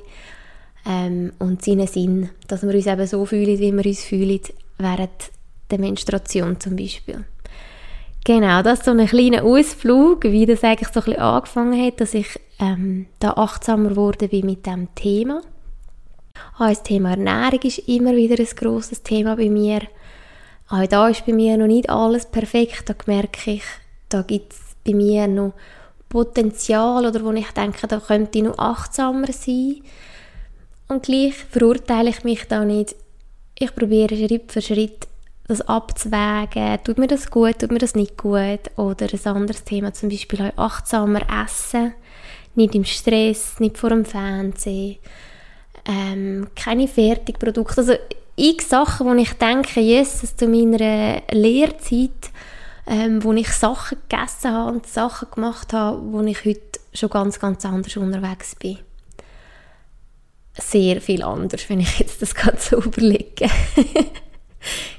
ähm, 0.86 1.32
und 1.38 1.64
seinen 1.64 1.86
Sinn, 1.86 2.30
dass 2.46 2.62
wir 2.62 2.74
uns 2.74 2.86
eben 2.86 3.06
so 3.06 3.26
fühlen, 3.26 3.58
wie 3.58 3.72
wir 3.72 3.84
uns 3.84 4.04
fühlen 4.04 4.40
während 4.78 5.10
der 5.70 5.78
Menstruation 5.80 6.60
zum 6.60 6.76
Beispiel. 6.76 7.24
Genau, 8.24 8.62
das 8.62 8.78
ist 8.78 8.84
so 8.86 8.92
ein 8.92 9.06
kleiner 9.06 9.44
Ausflug, 9.44 10.24
wie 10.24 10.46
das 10.46 10.64
eigentlich 10.64 10.88
so 10.88 11.00
ein 11.00 11.04
bisschen 11.04 11.20
angefangen 11.20 11.86
hat, 11.86 12.00
dass 12.00 12.14
ich 12.14 12.40
ähm, 12.58 13.06
da 13.18 13.32
achtsamer 13.32 13.90
geworden 13.90 14.28
bin 14.28 14.46
mit 14.46 14.64
dem 14.64 14.94
Thema. 14.94 15.42
Auch 16.58 16.68
das 16.68 16.82
Thema 16.82 17.10
Ernährung 17.10 17.60
ist 17.62 17.80
immer 17.80 18.16
wieder 18.16 18.38
ein 18.38 18.56
grosses 18.56 19.02
Thema 19.02 19.36
bei 19.36 19.50
mir. 19.50 19.80
Auch 20.68 20.86
da 20.86 21.08
ist 21.08 21.26
bei 21.26 21.32
mir 21.32 21.58
noch 21.58 21.66
nicht 21.66 21.90
alles 21.90 22.26
perfekt, 22.26 22.84
da 22.88 22.94
merke 23.06 23.50
ich, 23.50 23.64
da 24.08 24.22
gibt 24.22 24.52
es 24.52 24.60
bei 24.86 24.94
mir 24.94 25.26
noch 25.28 25.52
Potenzial 26.14 27.06
oder 27.06 27.24
wo 27.24 27.32
ich 27.32 27.50
denke, 27.50 27.88
da 27.88 27.98
könnte 27.98 28.38
ich 28.38 28.44
noch 28.44 28.56
achtsamer 28.56 29.32
sein. 29.32 29.82
Und 30.86 31.02
gleich 31.02 31.34
verurteile 31.34 32.10
ich 32.10 32.22
mich 32.22 32.44
da 32.46 32.64
nicht. 32.64 32.94
Ich 33.58 33.74
probiere 33.74 34.14
Schritt 34.14 34.52
für 34.52 34.62
Schritt 34.62 35.08
das 35.48 35.60
abzuwägen, 35.62 36.78
tut 36.84 36.98
mir 36.98 37.08
das 37.08 37.28
gut, 37.32 37.58
tut 37.58 37.72
mir 37.72 37.80
das 37.80 37.96
nicht 37.96 38.16
gut? 38.16 38.60
Oder 38.76 39.08
ein 39.12 39.36
anderes 39.36 39.64
Thema, 39.64 39.92
zum 39.92 40.08
Beispiel 40.08 40.52
auch 40.54 40.66
achtsamer 40.66 41.22
essen, 41.44 41.94
nicht 42.54 42.76
im 42.76 42.84
Stress, 42.84 43.58
nicht 43.58 43.76
vor 43.76 43.90
dem 43.90 44.04
Fernsehen, 44.04 44.98
ähm, 45.84 46.46
keine 46.54 46.86
Fertigprodukte, 46.86 47.80
also 47.80 47.94
x 48.36 48.68
Sachen, 48.68 49.08
wo 49.08 49.14
ich 49.14 49.32
denke, 49.32 49.80
Jesus, 49.80 50.36
zu 50.36 50.46
meiner 50.46 51.22
Lehrzeit, 51.32 52.30
ähm, 52.86 53.22
wo 53.24 53.32
ich 53.32 53.48
Sachen 53.52 53.98
gegessen 54.08 54.52
habe 54.52 54.72
und 54.72 54.86
Sachen 54.86 55.30
gemacht 55.30 55.72
habe, 55.72 56.00
wo 56.12 56.20
ich 56.22 56.44
heute 56.44 56.80
schon 56.92 57.10
ganz, 57.10 57.40
ganz 57.40 57.64
anders 57.64 57.96
unterwegs 57.96 58.54
bin. 58.56 58.78
Sehr 60.56 61.00
viel 61.00 61.22
anders, 61.22 61.68
wenn 61.68 61.80
ich 61.80 61.98
jetzt 61.98 62.22
das 62.22 62.34
Ganze 62.34 62.76
überlege. 62.84 63.48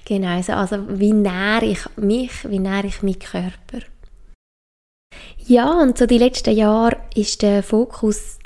genau, 0.04 0.36
also, 0.36 0.54
also 0.54 1.00
wie 1.00 1.14
nähere 1.14 1.66
ich 1.66 1.80
mich, 1.96 2.50
wie 2.50 2.60
nähere 2.60 2.88
ich 2.88 3.02
meinen 3.04 3.20
Körper. 3.20 3.86
Ja, 5.48 5.72
und 5.72 5.98
so 5.98 6.06
die 6.06 6.18
letzten 6.18 6.56
Jahre 6.56 6.98
ist 7.14 7.42
der 7.42 7.64
Fokus 7.64 8.40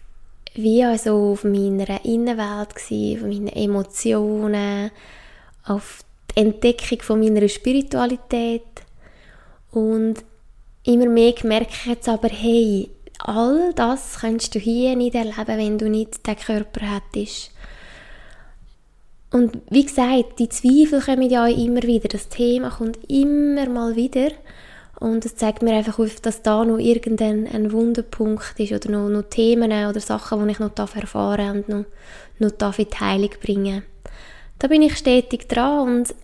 wie 0.53 0.83
also 0.83 1.31
auf 1.31 1.43
meiner 1.43 2.03
Innenwelt 2.03 2.75
gewesen, 2.75 3.21
auf 3.21 3.27
meine 3.27 3.55
Emotionen, 3.55 4.91
auf 5.65 6.03
die 6.31 6.41
Entdeckung 6.41 7.01
von 7.01 7.19
meiner 7.19 7.47
Spiritualität 7.47 8.63
und 9.71 10.15
immer 10.83 11.07
mehr 11.07 11.33
merke 11.43 11.71
ich 11.71 11.85
jetzt 11.85 12.09
aber, 12.09 12.29
hey, 12.29 12.89
all 13.19 13.73
das 13.75 14.19
kannst 14.21 14.55
du 14.55 14.59
hier 14.59 14.95
nicht 14.95 15.15
erleben, 15.15 15.57
wenn 15.57 15.77
du 15.77 15.89
nicht 15.89 16.25
den 16.25 16.37
Körper 16.37 16.81
hättest. 16.85 17.51
Und 19.31 19.59
wie 19.69 19.85
gesagt, 19.85 20.39
die 20.39 20.49
Zweifel 20.49 21.01
kommen 21.01 21.29
ja 21.29 21.45
immer 21.47 21.83
wieder. 21.83 22.07
Das 22.07 22.29
Thema 22.29 22.71
kommt 22.71 22.97
immer 23.07 23.69
mal 23.69 23.95
wieder. 23.95 24.31
Und 24.99 25.23
es 25.23 25.35
zeigt 25.35 25.61
mir 25.61 25.73
einfach 25.73 25.99
auf, 25.99 26.19
dass 26.19 26.41
da 26.41 26.65
noch 26.65 26.77
irgendein 26.77 27.47
ein 27.47 27.71
Wunderpunkt 27.71 28.59
ist 28.59 28.73
oder 28.73 28.91
noch, 28.91 29.07
noch 29.07 29.29
Themen 29.29 29.71
oder 29.71 29.99
Sachen, 29.99 30.45
die 30.45 30.51
ich 30.51 30.59
noch 30.59 30.77
erfahren 30.77 31.51
und 31.51 31.69
noch, 31.69 31.85
noch 32.39 32.51
darf 32.51 32.79
in 32.79 32.87
die 32.89 32.97
Heilung 32.99 33.29
bringen 33.41 33.83
Da 34.57 34.67
bin 34.67 34.81
ich 34.81 34.97
stetig 34.97 35.47
dran 35.47 35.87
und 35.87 36.15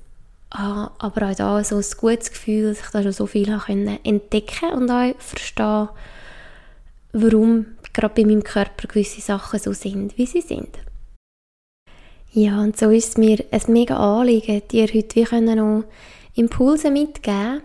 habe 0.58 0.92
aber 1.00 1.30
auch 1.30 1.36
da 1.36 1.64
so 1.64 1.78
ein 1.78 1.86
gutes 1.98 2.32
Gefühl, 2.32 2.70
dass 2.70 2.82
ich 2.82 2.90
da 2.92 3.04
schon 3.04 3.12
so 3.12 3.26
viel 3.26 3.52
habe 3.52 4.00
entdecken 4.04 4.74
und 4.74 4.90
auch 4.90 5.14
verstehen, 5.20 5.90
warum 7.14 7.66
gerade 7.94 8.14
bei 8.14 8.26
meinem 8.26 8.44
Körper 8.44 8.88
gewisse 8.88 9.22
Sachen 9.22 9.60
so 9.60 9.74
sind, 9.74 10.18
wie 10.18 10.26
sie 10.26 10.42
sind. 10.42 10.70
Ja, 12.32 12.60
und 12.60 12.78
so 12.78 12.90
ist 12.90 13.10
es 13.10 13.18
mir 13.18 13.46
ein 13.52 13.62
mega 13.68 13.96
Anliegen, 13.96 14.62
dir 14.70 14.88
heute 14.88 15.16
wie 15.16 15.24
können 15.24 15.58
noch 15.58 15.86
Impulse 16.36 16.92
mitgeben, 16.92 17.62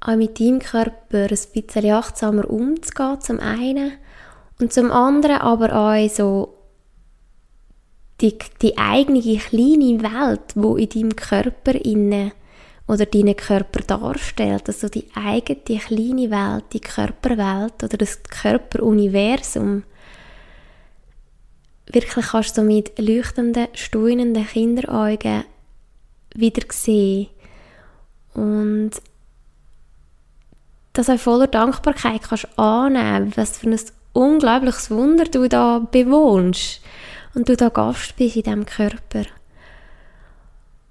auch 0.00 0.16
mit 0.16 0.40
deinem 0.40 0.60
Körper 0.60 1.24
ein 1.24 1.28
bisschen 1.28 1.90
achtsamer 1.90 2.48
umzugehen, 2.48 3.20
zum 3.20 3.40
einen, 3.40 3.92
und 4.60 4.72
zum 4.72 4.90
anderen 4.90 5.38
aber 5.38 5.74
auch 5.74 6.08
so 6.08 6.53
die, 8.20 8.38
die 8.62 8.78
eigene 8.78 9.20
kleine 9.20 10.02
Welt, 10.02 10.54
wo 10.54 10.76
in 10.76 10.88
deinem 10.88 11.16
Körper 11.16 11.74
inne 11.74 12.32
oder 12.86 13.06
deinen 13.06 13.36
Körper 13.36 13.80
darstellt, 13.80 14.68
also 14.68 14.88
die 14.88 15.06
eigene 15.14 15.80
kleine 15.80 16.30
Welt, 16.30 16.64
die 16.72 16.80
Körperwelt 16.80 17.82
oder 17.82 17.96
das 17.96 18.22
Körperuniversum, 18.22 19.84
wirklich 21.86 22.26
kannst 22.26 22.56
du 22.58 22.62
mit 22.62 22.98
leuchtenden, 22.98 23.68
staunenden 23.74 24.46
Kinderaugen 24.46 25.44
wieder 26.34 26.64
sehen. 26.70 27.28
Und 28.34 28.90
das 30.92 31.10
auch 31.10 31.18
voller 31.18 31.46
Dankbarkeit 31.46 32.22
kannst 32.22 32.58
annehmen, 32.58 33.32
was 33.36 33.58
für 33.58 33.70
ein 33.70 33.80
unglaubliches 34.12 34.90
Wunder 34.90 35.24
du 35.24 35.48
da 35.48 35.80
bewohnst 35.90 36.80
und 37.34 37.48
du 37.48 37.56
da 37.56 37.68
Gast 37.68 38.16
bist 38.16 38.36
in 38.36 38.42
diesem 38.42 38.66
Körper. 38.66 39.24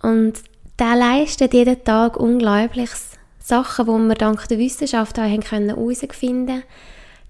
Und 0.01 0.33
der 0.79 0.95
leistet 0.95 1.53
jeden 1.53 1.83
Tag 1.83 2.17
Unglaubliches. 2.17 3.11
Sachen, 3.39 3.85
die 3.85 4.07
wir 4.07 4.15
dank 4.15 4.47
der 4.47 4.57
Wissenschaft 4.57 5.17
herausfinden 5.17 6.45
können, 6.45 6.63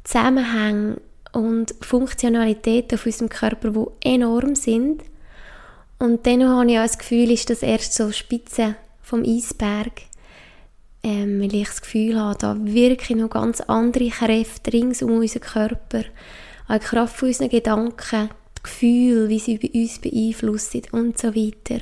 Zusammenhänge 0.03 0.97
und 1.31 1.73
Funktionalitäten 1.81 2.99
auf 2.99 3.05
unserem 3.05 3.29
Körper, 3.29 3.71
die 3.71 4.09
enorm 4.09 4.53
sind. 4.53 5.01
Und 5.97 6.27
dann 6.27 6.47
habe 6.47 6.71
ich 6.71 6.77
auch 6.77 6.83
das 6.83 6.99
Gefühl, 6.99 7.31
ist 7.31 7.49
das 7.49 7.63
erst 7.63 7.93
so 7.93 8.11
Spitze 8.11 8.75
vom 9.01 9.23
Eisberg, 9.23 10.03
ähm, 11.01 11.41
weil 11.41 11.55
ich 11.55 11.67
das 11.67 11.81
Gefühl 11.81 12.19
habe, 12.19 12.37
da 12.37 12.57
wirklich 12.59 13.17
noch 13.17 13.29
ganz 13.29 13.61
andere 13.61 14.09
Kräfte 14.09 14.71
rings 14.71 15.01
um 15.01 15.17
unseren 15.17 15.41
Körper, 15.41 16.03
auch 16.67 16.77
die 16.77 16.79
Kraft 16.79 17.17
von 17.17 17.29
unseren 17.29 17.49
Gedanken, 17.49 18.29
die 18.63 18.69
Gefühle, 18.69 19.29
wie 19.29 19.39
sie 19.39 19.59
uns 19.73 19.99
beeinflussen 19.99 20.83
und 20.91 21.17
so 21.17 21.35
weiter. 21.35 21.81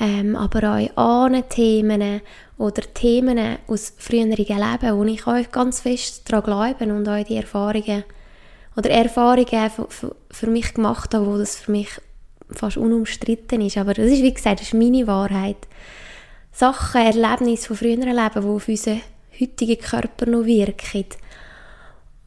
Ähm, 0.00 0.36
aber 0.36 0.76
auch 0.76 0.96
Ahnenthemen 0.96 2.22
oder 2.58 2.82
Themen 2.94 3.58
aus 3.66 3.92
früheren 3.98 4.30
Leben, 4.30 4.96
wo 4.96 5.04
ich 5.04 5.26
auch 5.26 5.50
ganz 5.50 5.80
fest 5.80 6.22
daran 6.30 6.44
glaube 6.44 6.92
und 6.92 7.08
auch 7.08 7.24
die 7.24 7.36
Erfahrungen 7.36 8.04
oder 8.76 8.90
Erfahrungen 8.90 9.70
für 10.30 10.46
mich 10.46 10.74
gemacht 10.74 11.14
habe, 11.14 11.26
wo 11.26 11.36
das 11.36 11.56
für 11.56 11.72
mich 11.72 11.88
fast 12.50 12.76
unumstritten 12.76 13.60
ist. 13.60 13.76
Aber 13.76 13.94
das 13.94 14.06
ist, 14.06 14.22
wie 14.22 14.32
gesagt, 14.32 14.60
das 14.60 14.68
ist 14.68 14.74
meine 14.74 15.06
Wahrheit. 15.06 15.56
Sachen, 16.52 17.00
Erlebnisse 17.00 17.68
von 17.68 17.76
früheren 17.76 18.14
Leben, 18.14 18.42
die 18.42 18.48
auf 18.48 18.68
unseren 18.68 19.00
heutigen 19.40 19.80
Körper 19.80 20.26
noch 20.26 20.44
wirken. 20.44 21.04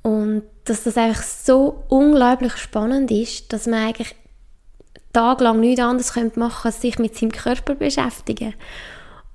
Und 0.01 0.43
dass 0.65 0.83
das 0.83 0.97
einfach 0.97 1.23
so 1.23 1.83
unglaublich 1.89 2.57
spannend 2.57 3.11
ist, 3.11 3.53
dass 3.53 3.67
man 3.67 3.87
eigentlich 3.87 4.15
tagelang 5.13 5.59
nichts 5.59 5.81
anderes 5.81 6.15
machen 6.15 6.31
könnte, 6.31 6.65
als 6.65 6.81
sich 6.81 6.99
mit 6.99 7.15
seinem 7.15 7.31
Körper 7.31 7.75
beschäftigen. 7.75 8.53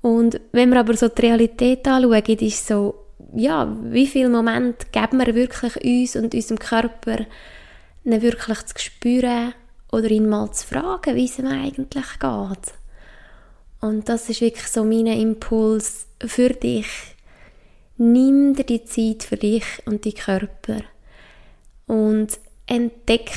Und 0.02 0.40
wenn 0.52 0.70
wir 0.70 0.80
aber 0.80 0.96
so 0.96 1.08
die 1.08 1.22
Realität 1.22 1.86
anschauen, 1.86 2.24
ist 2.24 2.66
so, 2.66 2.94
ja, 3.34 3.74
wie 3.82 4.06
viele 4.06 4.28
Momente 4.28 4.86
geben 4.92 5.18
wir 5.18 5.34
wirklich 5.34 5.76
uns 5.84 6.16
und 6.16 6.34
unserem 6.34 6.58
Körper, 6.58 7.26
ihn 8.04 8.22
wirklich 8.22 8.66
zu 8.66 8.74
spüren 8.78 9.54
oder 9.92 10.10
ihn 10.10 10.28
mal 10.28 10.50
zu 10.52 10.66
fragen, 10.66 11.14
wie 11.14 11.26
es 11.26 11.38
ihm 11.38 11.46
eigentlich 11.46 12.18
geht. 12.18 12.74
Und 13.80 14.08
das 14.08 14.28
ist 14.28 14.40
wirklich 14.40 14.68
so 14.68 14.84
mein 14.84 15.06
Impuls 15.06 16.06
für 16.26 16.50
dich. 16.50 16.88
nimm 18.00 18.54
dir 18.54 18.64
die 18.64 18.84
Zeit 18.84 19.22
für 19.24 19.36
dich 19.36 19.64
und 19.84 20.04
deinen 20.04 20.14
Körper 20.14 20.80
und 21.90 22.38
entdeck 22.66 23.32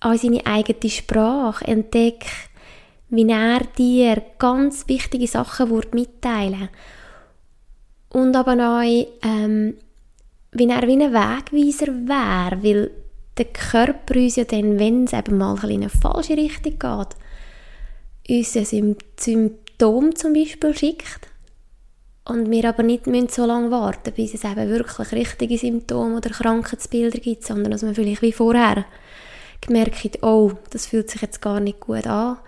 auch 0.00 0.14
seine 0.14 0.46
eigene 0.46 0.90
Sprache, 0.90 1.66
entdeck, 1.66 2.26
wie 3.08 3.28
er 3.28 3.60
dir 3.76 4.22
ganz 4.38 4.86
wichtige 4.86 5.26
Sachen 5.26 5.82
mitteilen. 5.92 6.68
Und 8.10 8.36
aber 8.36 8.52
auch, 8.52 9.06
ähm, 9.22 9.74
wie 10.52 10.68
er 10.68 10.86
wie 10.86 11.02
ein 11.02 11.12
Wegweiser 11.12 11.88
wäre, 11.88 12.62
weil 12.62 12.90
der 13.36 13.46
Körper 13.46 14.14
uns 14.14 14.36
ja 14.36 14.44
dann, 14.44 14.78
wenn 14.78 15.04
es 15.04 15.12
eben 15.12 15.36
mal 15.36 15.58
in 15.64 15.82
eine 15.82 15.88
falsche 15.88 16.36
Richtung 16.36 16.78
geht, 16.78 17.16
uns 18.28 18.72
ein 18.72 18.96
Symptom 19.18 20.14
zum 20.14 20.34
Beispiel 20.34 20.76
schickt 20.76 21.33
und 22.26 22.50
wir 22.50 22.68
aber 22.68 22.82
nicht 22.82 23.06
so 23.30 23.44
lange 23.44 23.70
warten, 23.70 24.12
bis 24.14 24.34
es 24.34 24.44
eben 24.44 24.68
wirklich 24.68 25.12
richtige 25.12 25.58
Symptome 25.58 26.16
oder 26.16 26.30
Krankheitsbilder 26.30 27.18
gibt, 27.18 27.44
sondern 27.44 27.70
dass 27.70 27.82
man 27.82 27.94
vielleicht 27.94 28.22
wie 28.22 28.32
vorher 28.32 28.86
gemerkt 29.60 30.04
hat, 30.04 30.22
oh, 30.22 30.52
das 30.70 30.86
fühlt 30.86 31.10
sich 31.10 31.20
jetzt 31.22 31.42
gar 31.42 31.60
nicht 31.60 31.80
gut 31.80 32.06
an, 32.06 32.38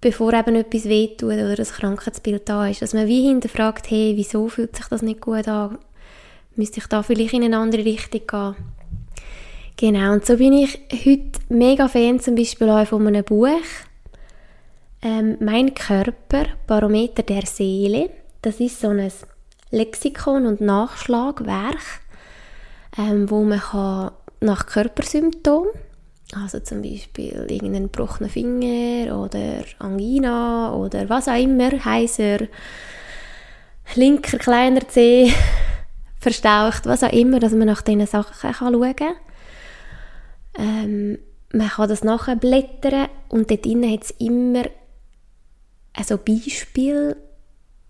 bevor 0.00 0.32
eben 0.32 0.56
etwas 0.56 0.86
wehtut 0.86 1.34
oder 1.34 1.54
das 1.54 1.72
Krankheitsbild 1.72 2.48
da 2.48 2.66
ist. 2.66 2.82
Dass 2.82 2.94
man 2.94 3.06
wie 3.06 3.28
hinterfragt, 3.28 3.90
hey, 3.90 4.14
wieso 4.16 4.48
fühlt 4.48 4.76
sich 4.76 4.86
das 4.86 5.02
nicht 5.02 5.20
gut 5.20 5.46
an? 5.46 5.78
Müsste 6.56 6.80
ich 6.80 6.86
da 6.86 7.02
vielleicht 7.02 7.34
in 7.34 7.44
eine 7.44 7.58
andere 7.58 7.84
Richtung 7.84 8.22
gehen? 8.26 8.56
Genau, 9.76 10.12
und 10.12 10.24
so 10.24 10.36
bin 10.36 10.52
ich 10.52 10.78
heute 11.04 11.40
mega 11.48 11.88
Fan 11.88 12.20
zum 12.20 12.36
Beispiel 12.36 12.68
auch 12.70 12.86
von 12.86 13.06
einem 13.06 13.24
Buch. 13.24 13.48
Ähm, 15.02 15.36
mein 15.40 15.74
Körper, 15.74 16.46
Barometer 16.66 17.22
der 17.22 17.44
Seele 17.44 18.10
das 18.44 18.60
ist 18.60 18.80
so 18.80 18.88
ein 18.88 19.10
Lexikon 19.70 20.46
und 20.46 20.60
Nachschlagwerk, 20.60 22.00
ähm, 22.98 23.30
wo 23.30 23.42
man 23.42 23.60
kann 23.60 24.12
nach 24.40 24.66
Körpersymptomen, 24.66 25.72
also 26.34 26.60
zum 26.60 26.82
Beispiel 26.82 27.46
irgendeinen 27.48 27.90
gebrochenen 27.90 28.30
Finger 28.30 29.18
oder 29.18 29.64
Angina 29.78 30.74
oder 30.74 31.08
was 31.08 31.28
auch 31.28 31.40
immer, 31.40 31.84
heiser, 31.84 32.38
linker 33.94 34.38
kleiner 34.38 34.86
Zeh, 34.88 35.32
verstaucht, 36.20 36.86
was 36.86 37.02
auch 37.02 37.12
immer, 37.12 37.40
dass 37.40 37.52
man 37.52 37.66
nach 37.66 37.82
diesen 37.82 38.06
Sachen 38.06 38.36
kann 38.38 38.54
schauen 38.54 38.96
kann. 38.96 39.14
Ähm, 40.56 41.18
man 41.52 41.68
kann 41.68 41.88
das 41.88 42.04
nachher 42.04 42.36
blättern 42.36 43.08
und 43.28 43.50
dort 43.50 43.64
drin 43.64 43.90
hat 43.90 44.04
es 44.04 44.10
immer 44.12 44.64
also 45.94 46.18
Beispiele 46.18 47.16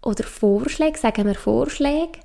oder 0.05 0.25
Vorschläge, 0.25 0.99
sagen 0.99 1.27
wir 1.27 1.35
Vorschläge, 1.35 2.19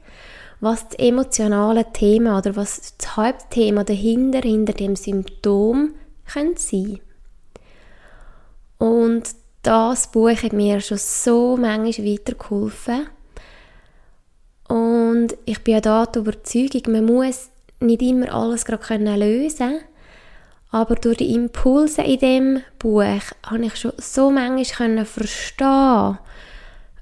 was 0.59 0.89
das 0.89 0.99
emotionale 0.99 1.91
Thema 1.93 2.37
oder 2.37 2.55
was 2.55 2.95
das 2.97 3.15
Hauptthema 3.15 3.83
dahinter, 3.83 4.41
hinter 4.41 4.73
dem 4.73 4.95
Symptom 4.95 5.93
könnte 6.31 6.61
sein. 6.61 6.99
Und 8.77 9.29
das 9.63 10.11
Buch 10.11 10.29
hat 10.29 10.53
mir 10.53 10.81
schon 10.81 10.97
so 10.97 11.57
manchmal 11.57 12.07
weitergeholfen. 12.07 13.07
Und 14.67 15.35
ich 15.45 15.63
bin 15.63 15.73
ja 15.73 15.81
da 15.81 16.05
der 16.05 16.21
Überzeugung, 16.21 16.93
man 16.93 17.05
muss 17.05 17.49
nicht 17.79 18.01
immer 18.01 18.33
alles 18.33 18.65
gerade 18.65 19.15
lösen 19.15 19.79
aber 20.71 20.95
durch 20.95 21.17
die 21.17 21.33
Impulse 21.33 22.03
in 22.03 22.19
dem 22.19 22.61
Buch 22.77 23.03
habe 23.43 23.65
ich 23.65 23.75
schon 23.75 23.93
so 23.97 24.29
manchmal 24.29 25.05
verstehen 25.05 26.19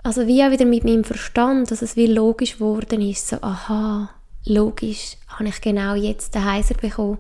also 0.08 0.26
wie 0.26 0.42
auch 0.42 0.52
wieder 0.52 0.64
mit 0.64 0.86
meinem 0.86 1.04
Verstand, 1.04 1.70
dass 1.70 1.82
es 1.82 1.98
wie 1.98 2.08
logisch 2.08 2.54
geworden 2.54 3.02
ist, 3.02 3.28
so, 3.28 3.36
aha, 3.42 4.10
logisch 4.46 5.18
habe 5.28 5.50
ich 5.50 5.60
genau 5.60 5.96
jetzt 5.96 6.34
den 6.34 6.46
Heiser 6.46 6.76
bekommen 6.76 7.18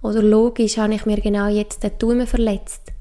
oder 0.00 0.22
logisch 0.22 0.78
habe 0.78 0.94
ich 0.94 1.04
mir 1.04 1.20
genau 1.20 1.48
jetzt 1.48 1.82
den 1.82 1.98
Daumen 1.98 2.26
verletzt. 2.26 2.92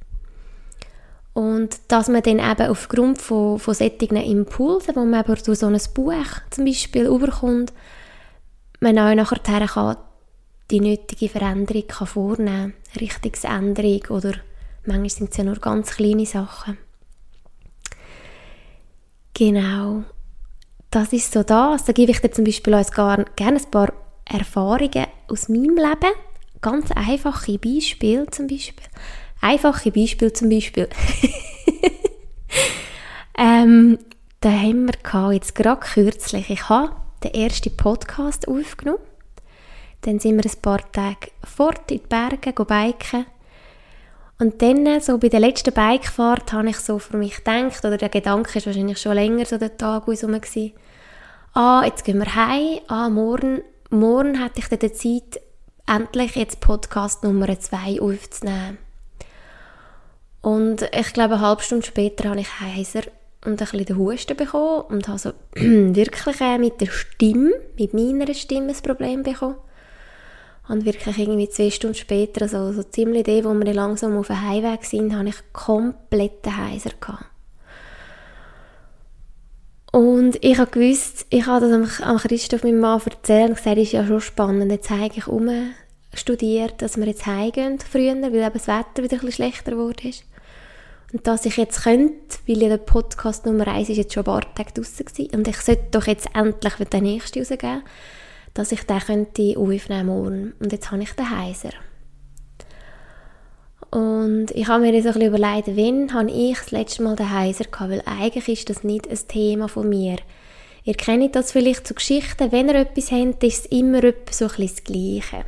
Und 1.32 1.80
dass 1.88 2.10
man 2.10 2.22
dann 2.22 2.40
eben 2.40 2.70
aufgrund 2.70 3.22
von, 3.22 3.60
von 3.60 3.74
solchen 3.74 4.18
Impulsen, 4.18 4.94
die 4.94 5.00
man 5.00 5.22
eben 5.22 5.42
durch 5.42 5.58
so 5.58 5.68
ein 5.68 5.80
Buch 5.94 6.42
zum 6.50 6.66
Beispiel 6.66 7.06
überkommt, 7.06 7.72
man 8.82 9.00
auch 9.00 9.16
nachher 9.16 9.68
kann 9.68 9.98
die 10.70 10.82
nötige 10.82 11.30
Veränderung 11.30 11.88
kann 11.88 12.08
vornehmen 12.08 12.74
kann, 12.92 13.00
Richtungsänderung 13.00 14.02
oder 14.10 14.34
manchmal 14.86 15.10
sind 15.10 15.32
es 15.32 15.38
ja 15.38 15.46
nur 15.46 15.60
ganz 15.60 15.96
kleine 15.96 16.26
Sachen. 16.26 16.78
Genau. 19.34 20.04
Das 20.92 21.12
ist 21.12 21.34
so 21.34 21.44
das. 21.44 21.86
Da 21.86 21.94
gebe 21.94 22.12
ich 22.12 22.20
dir 22.20 22.32
zum 22.32 22.46
Beispiel 22.46 22.76
auch 22.76 22.92
gerne 22.92 23.26
ein 23.36 23.72
paar 23.72 23.92
Erfahrungen 24.26 25.08
aus 25.28 25.50
meinem 25.50 25.76
Leben. 25.76 26.14
Ganz 26.62 26.92
einfache 26.92 27.58
Beispiele 27.58 28.28
zum 28.28 28.48
Beispiel. 28.48 28.86
Einfache 29.42 29.92
Beispiele 29.92 30.32
zum 30.32 30.50
Beispiel. 30.50 30.88
ähm, 33.38 33.98
da 34.40 34.52
haben 34.52 34.88
wir 34.88 35.34
jetzt 35.34 35.56
gerade 35.56 35.82
kürzlich, 35.82 36.50
ich 36.50 36.70
habe 36.70 36.96
den 37.24 37.34
ersten 37.34 37.76
Podcast 37.76 38.48
aufgenommen. 38.48 39.00
Dann 40.02 40.20
sind 40.20 40.36
wir 40.36 40.50
ein 40.50 40.62
paar 40.62 40.92
Tage 40.92 41.32
fort 41.44 41.92
in 41.92 42.00
die 42.00 42.08
Berge, 42.08 42.54
biken. 42.54 43.26
Und 44.40 44.62
dann, 44.62 45.00
so 45.00 45.18
bei 45.18 45.30
der 45.30 45.40
letzten 45.40 45.74
Bikefahrt, 45.74 46.54
habe 46.54 46.70
ich 46.70 46.78
so 46.78 47.00
für 47.00 47.18
mich 47.18 47.38
gedacht, 47.38 47.86
oder 47.86 47.98
der 47.98 48.10
Gedanke 48.10 48.58
ist 48.58 48.66
wahrscheinlich 48.66 49.00
schon 49.00 49.14
länger 49.14 49.46
so 49.46 49.58
der 49.58 49.78
Tag 49.78 50.08
aus 50.08 50.24
rum 50.24 50.40
ah, 51.54 51.84
jetzt 51.86 52.04
gehen 52.04 52.18
wir 52.18 52.36
heim, 52.36 52.80
ah, 52.88 53.10
morgen, 53.10 53.62
morgen 53.90 54.42
hätte 54.42 54.60
ich 54.60 54.68
dann 54.68 54.80
die 54.80 54.92
Zeit, 54.94 55.42
endlich 55.86 56.36
jetzt 56.36 56.60
Podcast 56.60 57.24
Nummer 57.24 57.60
2 57.60 58.02
aufzunehmen. 58.02 58.78
Und 60.42 60.90
ich 60.92 61.14
glaube, 61.14 61.36
eine 61.36 61.48
halbe 61.48 61.62
Stunde 61.62 61.86
später 61.86 62.30
habe 62.30 62.42
ich 62.42 62.60
heiser 62.60 63.04
und 63.46 63.52
ein 63.52 63.56
bisschen 63.58 63.86
den 63.86 63.98
Husten 63.98 64.36
bekommen 64.36 64.82
und 64.90 65.08
habe 65.08 65.20
so 65.20 65.32
wirklich 65.56 66.60
mit 66.60 66.82
der 66.82 66.88
Stimme, 66.88 67.52
mit 67.78 67.94
meiner 67.94 68.34
Stimme 68.34 68.70
ein 68.70 68.82
Problem 68.82 69.24
bekommen. 69.24 69.56
Und 70.70 70.86
wirklich 70.86 71.18
irgendwie 71.18 71.50
zwei 71.50 71.70
Stunden 71.70 71.96
später, 71.96 72.44
also 72.44 72.72
so 72.72 72.84
ziemlich 72.84 73.24
die, 73.24 73.44
wo 73.44 73.54
wir 73.54 73.74
langsam 73.74 74.18
auf 74.18 74.28
dem 74.28 74.42
Heimweg 74.42 74.86
sind, 74.86 75.16
habe 75.16 75.30
ich 75.30 75.36
kompletten 75.52 76.56
Heiser. 76.56 76.92
Und 79.92 80.44
ich 80.44 80.58
habe 80.58 80.72
gewusst, 80.72 81.28
ich 81.30 81.46
habe 81.46 81.68
das 81.68 82.02
am, 82.02 82.18
Christoph, 82.18 82.64
meinem 82.64 82.80
Mann, 82.80 83.02
erzählt 83.06 83.50
und 83.50 83.58
gesagt, 83.58 83.78
das 83.78 83.84
ist 83.84 83.92
ja 83.92 84.08
schon 84.08 84.22
spannend. 84.22 84.72
Jetzt 84.72 84.90
habe 84.90 85.12
ich 85.14 85.28
um 85.28 85.50
studiert, 86.14 86.82
dass 86.82 86.98
wir 86.98 87.06
jetzt 87.06 87.26
heimgehen 87.26 87.80
früher, 87.80 88.16
weil 88.16 88.34
eben 88.34 88.54
das 88.54 88.68
Wetter 88.68 89.04
wieder 89.04 89.18
ein 89.18 89.26
bisschen 89.26 89.32
schlechter 89.32 89.72
geworden 89.72 90.08
ist. 90.08 90.24
Und 91.12 91.28
dass 91.28 91.46
ich 91.46 91.58
jetzt 91.58 91.84
könnte, 91.84 92.38
weil 92.48 92.58
ja 92.58 92.70
der 92.70 92.78
Podcast 92.78 93.46
Nummer 93.46 93.68
1 93.68 93.90
ist 93.90 93.98
jetzt 93.98 94.14
schon 94.14 94.22
ein 94.22 94.26
paar 94.26 94.56
Tage 94.56 94.72
draussen 94.74 95.06
und 95.32 95.48
ich 95.48 95.58
sollte 95.58 95.88
doch 95.92 96.08
jetzt 96.08 96.28
endlich 96.34 96.74
den 96.74 97.04
nächsten 97.04 97.40
rausgeben, 97.40 97.84
dass 98.54 98.72
ich 98.72 98.84
den 98.84 99.00
könnte 99.00 99.56
aufnehmen 99.58 100.06
morgen. 100.08 100.54
Und 100.60 100.72
jetzt 100.72 100.92
habe 100.92 101.02
ich 101.02 101.14
den 101.14 101.30
Heiser. 101.30 101.72
Und 103.90 104.52
ich 104.52 104.68
habe 104.68 104.82
mir 104.82 104.92
so 105.04 105.10
ein 105.10 105.14
bisschen 105.14 105.34
überlegt, 105.36 105.68
wann 105.78 106.14
habe 106.14 106.32
ich 106.32 106.58
das 106.58 106.72
letzte 106.72 107.04
Mal 107.04 107.16
den 107.16 107.30
Heiser 107.30 107.66
gehabt, 107.66 107.92
weil 107.92 108.04
eigentlich 108.06 108.48
ist 108.50 108.70
das 108.70 108.84
nicht 108.84 109.08
ein 109.08 109.20
Thema 109.28 109.68
von 109.68 109.88
mir. 109.88 110.18
Ihr 110.84 110.96
kennt 110.96 111.36
das 111.36 111.52
vielleicht 111.52 111.88
zu 111.88 111.94
Geschichten, 111.94 112.52
wenn 112.52 112.70
ihr 112.70 112.76
etwas 112.76 113.12
habt, 113.12 113.44
ist 113.44 113.66
es 113.66 113.66
immer 113.68 114.02
so 114.32 114.46
ein 114.46 114.52
das 114.58 114.84
Gleiche. 114.84 115.46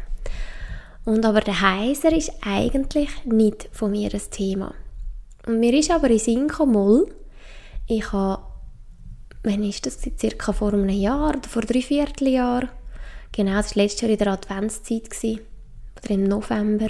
Und 1.06 1.26
aber 1.26 1.42
der 1.42 1.60
Heiser 1.60 2.12
ist 2.12 2.32
eigentlich 2.42 3.10
nicht 3.26 3.68
von 3.72 3.92
mir 3.92 4.14
ein 4.14 4.22
Thema. 4.32 4.74
Und 5.46 5.60
mir 5.60 5.74
ist 5.74 5.92
aber 5.92 6.10
in 6.10 6.20
Sinn 6.20 6.48
gekommen, 6.48 7.06
ich 7.88 8.12
habe, 8.12 8.44
wann 9.44 9.64
ist 9.64 9.86
das, 9.86 10.00
circa 10.20 10.54
vor 10.54 10.74
einem 10.74 10.90
Jahr 10.90 11.30
oder 11.30 11.50
vor 11.50 11.62
drei 11.62 11.82
Vierteljahren, 11.82 12.70
Genau, 13.36 13.56
das 13.58 13.76
war 13.76 13.84
letztes 13.84 14.02
Jahr 14.02 14.12
in 14.12 14.18
der 14.18 14.28
Adventszeit, 14.32 15.10
gewesen, 15.10 15.42
oder 16.02 16.14
im 16.14 16.24
November. 16.24 16.88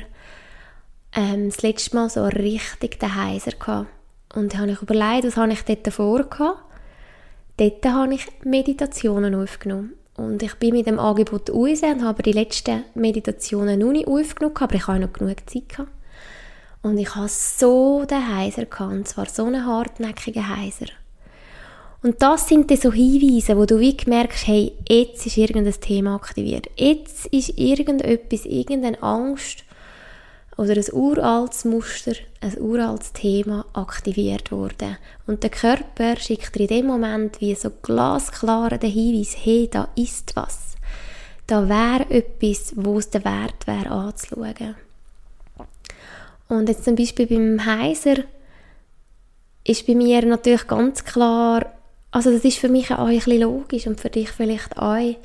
Ähm, 1.16 1.50
das 1.50 1.64
letzte 1.64 1.96
Mal 1.96 2.08
so 2.08 2.24
richtig 2.26 3.00
den 3.00 3.16
Heiser. 3.16 3.54
Und 4.36 4.54
da 4.54 4.60
habe 4.60 4.72
ich 4.72 4.82
überlegt, 4.82 5.26
was 5.26 5.38
habe 5.38 5.54
ich 5.54 5.64
dort 5.64 5.88
davor 5.88 6.24
gehabt. 6.24 6.60
Dort 7.58 7.86
habe 7.86 8.14
ich 8.14 8.28
Meditationen 8.44 9.34
aufgenommen. 9.34 9.94
Und 10.18 10.44
ich 10.44 10.54
bin 10.56 10.76
mit 10.76 10.86
dem 10.86 11.00
Angebot 11.00 11.50
raus 11.50 11.82
und 11.82 12.04
habe 12.04 12.22
die 12.22 12.32
letzten 12.32 12.84
Meditationen 12.94 13.80
noch 13.80 13.92
nicht 13.92 14.08
aufgenommen, 14.08 14.58
aber 14.60 14.76
ich 14.76 14.86
habe 14.86 15.00
noch 15.00 15.14
genug 15.14 15.50
Zeit 15.50 15.70
gehabt. 15.70 15.92
Und 16.84 17.00
ich 17.00 17.16
habe 17.16 17.28
so 17.28 18.06
den 18.06 18.36
Heiser 18.36 18.66
gehabt, 18.66 18.94
und 18.94 19.08
zwar 19.08 19.28
so 19.28 19.46
einen 19.46 19.66
hartnäckigen 19.66 20.48
Heiser. 20.56 20.86
Und 22.06 22.22
das 22.22 22.48
sind 22.48 22.70
dann 22.70 22.78
so 22.78 22.94
Hinweise, 22.94 23.58
wo 23.58 23.66
du 23.66 23.80
wie 23.80 23.98
merkst, 24.06 24.46
hey, 24.46 24.74
jetzt 24.88 25.26
ist 25.26 25.38
irgendein 25.38 25.74
Thema 25.74 26.14
aktiviert. 26.14 26.70
Jetzt 26.76 27.26
ist 27.26 27.58
irgendetwas, 27.58 28.46
irgendeine 28.46 29.02
Angst 29.02 29.64
oder 30.56 30.74
ein 30.74 30.86
uraltes 30.94 31.66
Muster, 31.66 32.14
ein 32.42 32.62
uraltes 32.62 33.12
Thema 33.12 33.66
aktiviert 33.74 34.52
worden. 34.52 34.98
Und 35.26 35.42
der 35.42 35.50
Körper 35.50 36.16
schickt 36.18 36.54
dir 36.54 36.62
in 36.62 36.68
dem 36.68 36.86
Moment 36.86 37.42
wie 37.42 37.56
so 37.56 37.72
glasklar 37.82 38.78
den 38.78 38.92
Hinweis, 38.92 39.36
hey, 39.42 39.68
da 39.68 39.88
ist 39.96 40.36
was. 40.36 40.76
Da 41.48 41.68
wäre 41.68 42.08
etwas, 42.12 42.74
wo 42.76 43.00
es 43.00 43.10
der 43.10 43.26
Wert 43.26 43.66
wäre 43.66 43.90
anzuschauen. 43.90 44.76
Und 46.50 46.70
jetzt 46.70 46.86
zum 46.86 46.96
Beispiel 46.96 47.26
beim 47.26 47.66
Heiser 47.66 48.18
ist 49.64 49.88
bei 49.88 49.96
mir 49.96 50.24
natürlich 50.24 50.68
ganz 50.68 51.04
klar, 51.04 51.75
also 52.16 52.32
das 52.32 52.46
ist 52.46 52.60
für 52.60 52.70
mich 52.70 52.92
auch 52.92 53.08
ein 53.08 53.18
bisschen 53.18 53.42
logisch 53.42 53.88
und 53.88 54.00
für 54.00 54.10
dich 54.10 54.30
vielleicht 54.30 54.78
auch. 54.78 55.16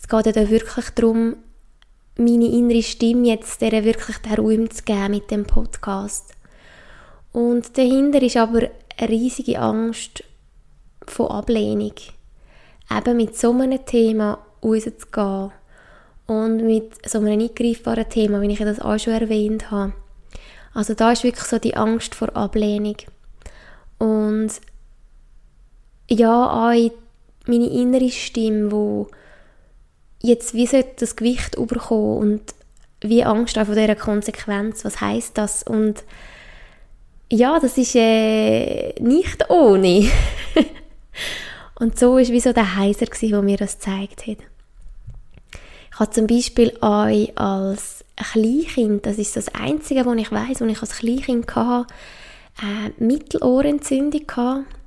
Es 0.00 0.06
geht 0.08 0.26
ja 0.26 0.30
da 0.30 0.48
wirklich 0.48 0.88
darum, 0.90 1.34
meine 2.16 2.46
innere 2.46 2.80
Stimme 2.80 3.26
jetzt 3.26 3.60
der 3.60 3.84
wirklich 3.84 4.18
den 4.18 4.34
Raum 4.34 4.70
zu 4.70 4.84
geben 4.84 5.10
mit 5.10 5.32
dem 5.32 5.46
Podcast. 5.46 6.32
Und 7.32 7.76
dahinter 7.76 8.22
ist 8.22 8.36
aber 8.36 8.70
eine 8.96 9.08
riesige 9.08 9.58
Angst 9.58 10.22
von 11.04 11.26
Ablehnung. 11.26 11.94
Eben 12.96 13.16
mit 13.16 13.36
so 13.36 13.50
einem 13.50 13.84
Thema 13.84 14.38
rauszugehen 14.62 15.50
und 16.28 16.58
mit 16.58 17.04
so 17.04 17.18
einem 17.18 17.40
eingreifbaren 17.40 18.08
Thema, 18.08 18.40
wie 18.42 18.52
ich 18.52 18.60
das 18.60 18.78
auch 18.78 18.96
schon 19.00 19.14
erwähnt 19.14 19.72
habe. 19.72 19.92
Also 20.72 20.94
da 20.94 21.10
ist 21.10 21.24
wirklich 21.24 21.46
so 21.46 21.58
die 21.58 21.76
Angst 21.76 22.14
vor 22.14 22.36
Ablehnung. 22.36 22.98
Und 23.98 24.52
ja, 26.10 26.70
auch 26.70 26.90
meine 27.46 27.66
innere 27.66 28.10
Stimme, 28.10 28.72
wo 28.72 29.08
jetzt 30.20 30.54
wie 30.54 30.66
sollte 30.66 30.90
das 31.00 31.16
Gewicht 31.16 31.56
überkommen 31.56 32.18
und 32.18 32.42
wie 33.00 33.24
Angst 33.24 33.58
auch 33.58 33.66
vor 33.66 33.74
dieser 33.74 33.94
Konsequenz, 33.94 34.84
was 34.84 35.00
heißt 35.00 35.38
das? 35.38 35.62
Und 35.62 36.02
ja, 37.30 37.60
das 37.60 37.78
ist 37.78 37.94
äh, 37.94 38.94
nicht 39.00 39.48
ohne. 39.50 40.10
und 41.78 41.98
so 41.98 42.18
ist 42.18 42.32
wie 42.32 42.40
so 42.40 42.52
der 42.52 42.76
Heiser 42.76 43.06
der 43.06 43.42
mir 43.42 43.56
das 43.56 43.78
gezeigt 43.78 44.26
hat. 44.26 44.38
Ich 45.92 46.00
habe 46.00 46.10
zum 46.10 46.26
Beispiel 46.26 46.76
auch 46.80 47.08
als 47.36 48.04
Kleinkind, 48.16 49.06
das 49.06 49.18
ist 49.18 49.36
das 49.36 49.48
Einzige, 49.54 50.06
was 50.06 50.16
ich 50.16 50.32
weiß, 50.32 50.60
was 50.60 50.68
ich 50.68 50.80
als 50.80 50.98
Kleinkind 50.98 51.54
hatte, 51.54 51.92
äh, 52.62 53.02
Mittelohrentzündung 53.02 54.26
gehabt. 54.26 54.77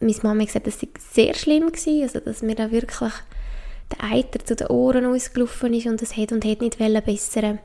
Meine 0.00 0.14
Mama 0.22 0.40
hat 0.40 0.48
gesagt, 0.48 0.66
das 0.66 0.82
war 0.82 0.88
sehr 1.12 1.34
schlimm, 1.34 1.72
gewesen, 1.72 2.02
also 2.02 2.20
dass 2.20 2.42
mir 2.42 2.54
da 2.54 2.70
wirklich 2.70 3.12
der 3.90 4.04
Eiter 4.04 4.44
zu 4.44 4.56
den 4.56 4.66
Ohren 4.66 5.06
ausgelaufen 5.06 5.72
ist 5.72 5.86
und 5.86 6.02
das 6.02 6.16
hat 6.16 6.32
und 6.32 6.44
hat 6.44 6.60
nicht 6.60 6.78
bessern 6.78 7.58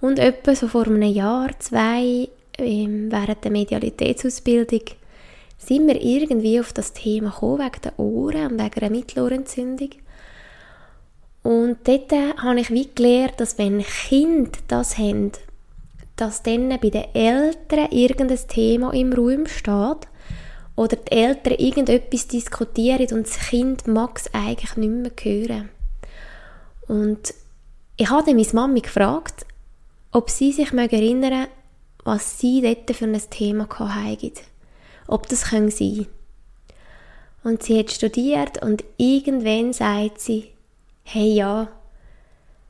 Und 0.00 0.18
etwa 0.18 0.54
so 0.54 0.68
vor 0.68 0.86
einem 0.86 1.02
Jahr, 1.02 1.50
zwei, 1.58 2.28
ähm, 2.58 3.10
während 3.10 3.42
der 3.42 3.50
Medialitätsausbildung, 3.50 4.82
sind 5.58 5.86
wir 5.86 6.00
irgendwie 6.00 6.60
auf 6.60 6.72
das 6.72 6.92
Thema 6.92 7.30
gekommen, 7.30 7.60
wegen 7.60 7.82
der 7.82 7.98
Ohren 7.98 8.52
und 8.52 8.62
wegen 8.62 8.80
einer 8.80 8.90
Mittelohrentzündung. 8.90 9.90
Und 11.42 11.78
dort 11.84 12.12
habe 12.12 12.60
ich 12.60 12.70
wie 12.70 12.88
gelernt, 12.94 13.34
dass 13.38 13.58
wenn 13.58 13.82
Kinder 13.82 14.58
das 14.68 14.98
haben, 14.98 15.32
dass 16.16 16.42
dann 16.42 16.68
bei 16.68 16.90
den 16.90 17.14
Eltern 17.14 17.90
irgendein 17.90 18.48
Thema 18.48 18.92
im 18.94 19.12
Raum 19.12 19.46
steht 19.46 20.08
oder 20.76 20.96
die 20.96 21.12
Eltern 21.12 21.54
irgendetwas 21.54 22.26
diskutieren 22.28 23.06
und 23.12 23.26
das 23.26 23.38
Kind 23.38 23.86
mag 23.86 24.18
es 24.18 24.32
eigentlich 24.34 24.76
nicht 24.76 24.90
mehr 24.90 25.12
hören. 25.22 25.68
Und 26.88 27.34
ich 27.96 28.10
habe 28.10 28.24
dann 28.24 28.36
meine 28.36 28.48
Mami 28.52 28.80
gefragt, 28.80 29.46
ob 30.10 30.30
sie 30.30 30.52
sich 30.52 30.72
erinnern 30.72 31.46
was 32.04 32.38
sie 32.38 32.60
dort 32.60 32.94
für 32.94 33.06
ein 33.06 33.30
Thema 33.30 33.66
hatten. 33.78 34.32
Ob 35.06 35.28
das 35.28 35.40
sein 35.42 35.70
können. 35.70 36.06
Und 37.44 37.62
sie 37.62 37.78
hat 37.78 37.90
studiert 37.90 38.62
und 38.62 38.84
irgendwann 38.96 39.72
sagt 39.72 40.20
sie, 40.20 40.50
hey 41.02 41.34
ja, 41.34 41.68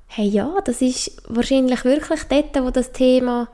hey 0.06 0.26
ja, 0.26 0.60
das 0.64 0.82
ist 0.82 1.22
wahrscheinlich 1.28 1.84
wirklich 1.84 2.24
dort, 2.24 2.54
wo 2.62 2.70
das 2.70 2.92
Thema, 2.92 3.48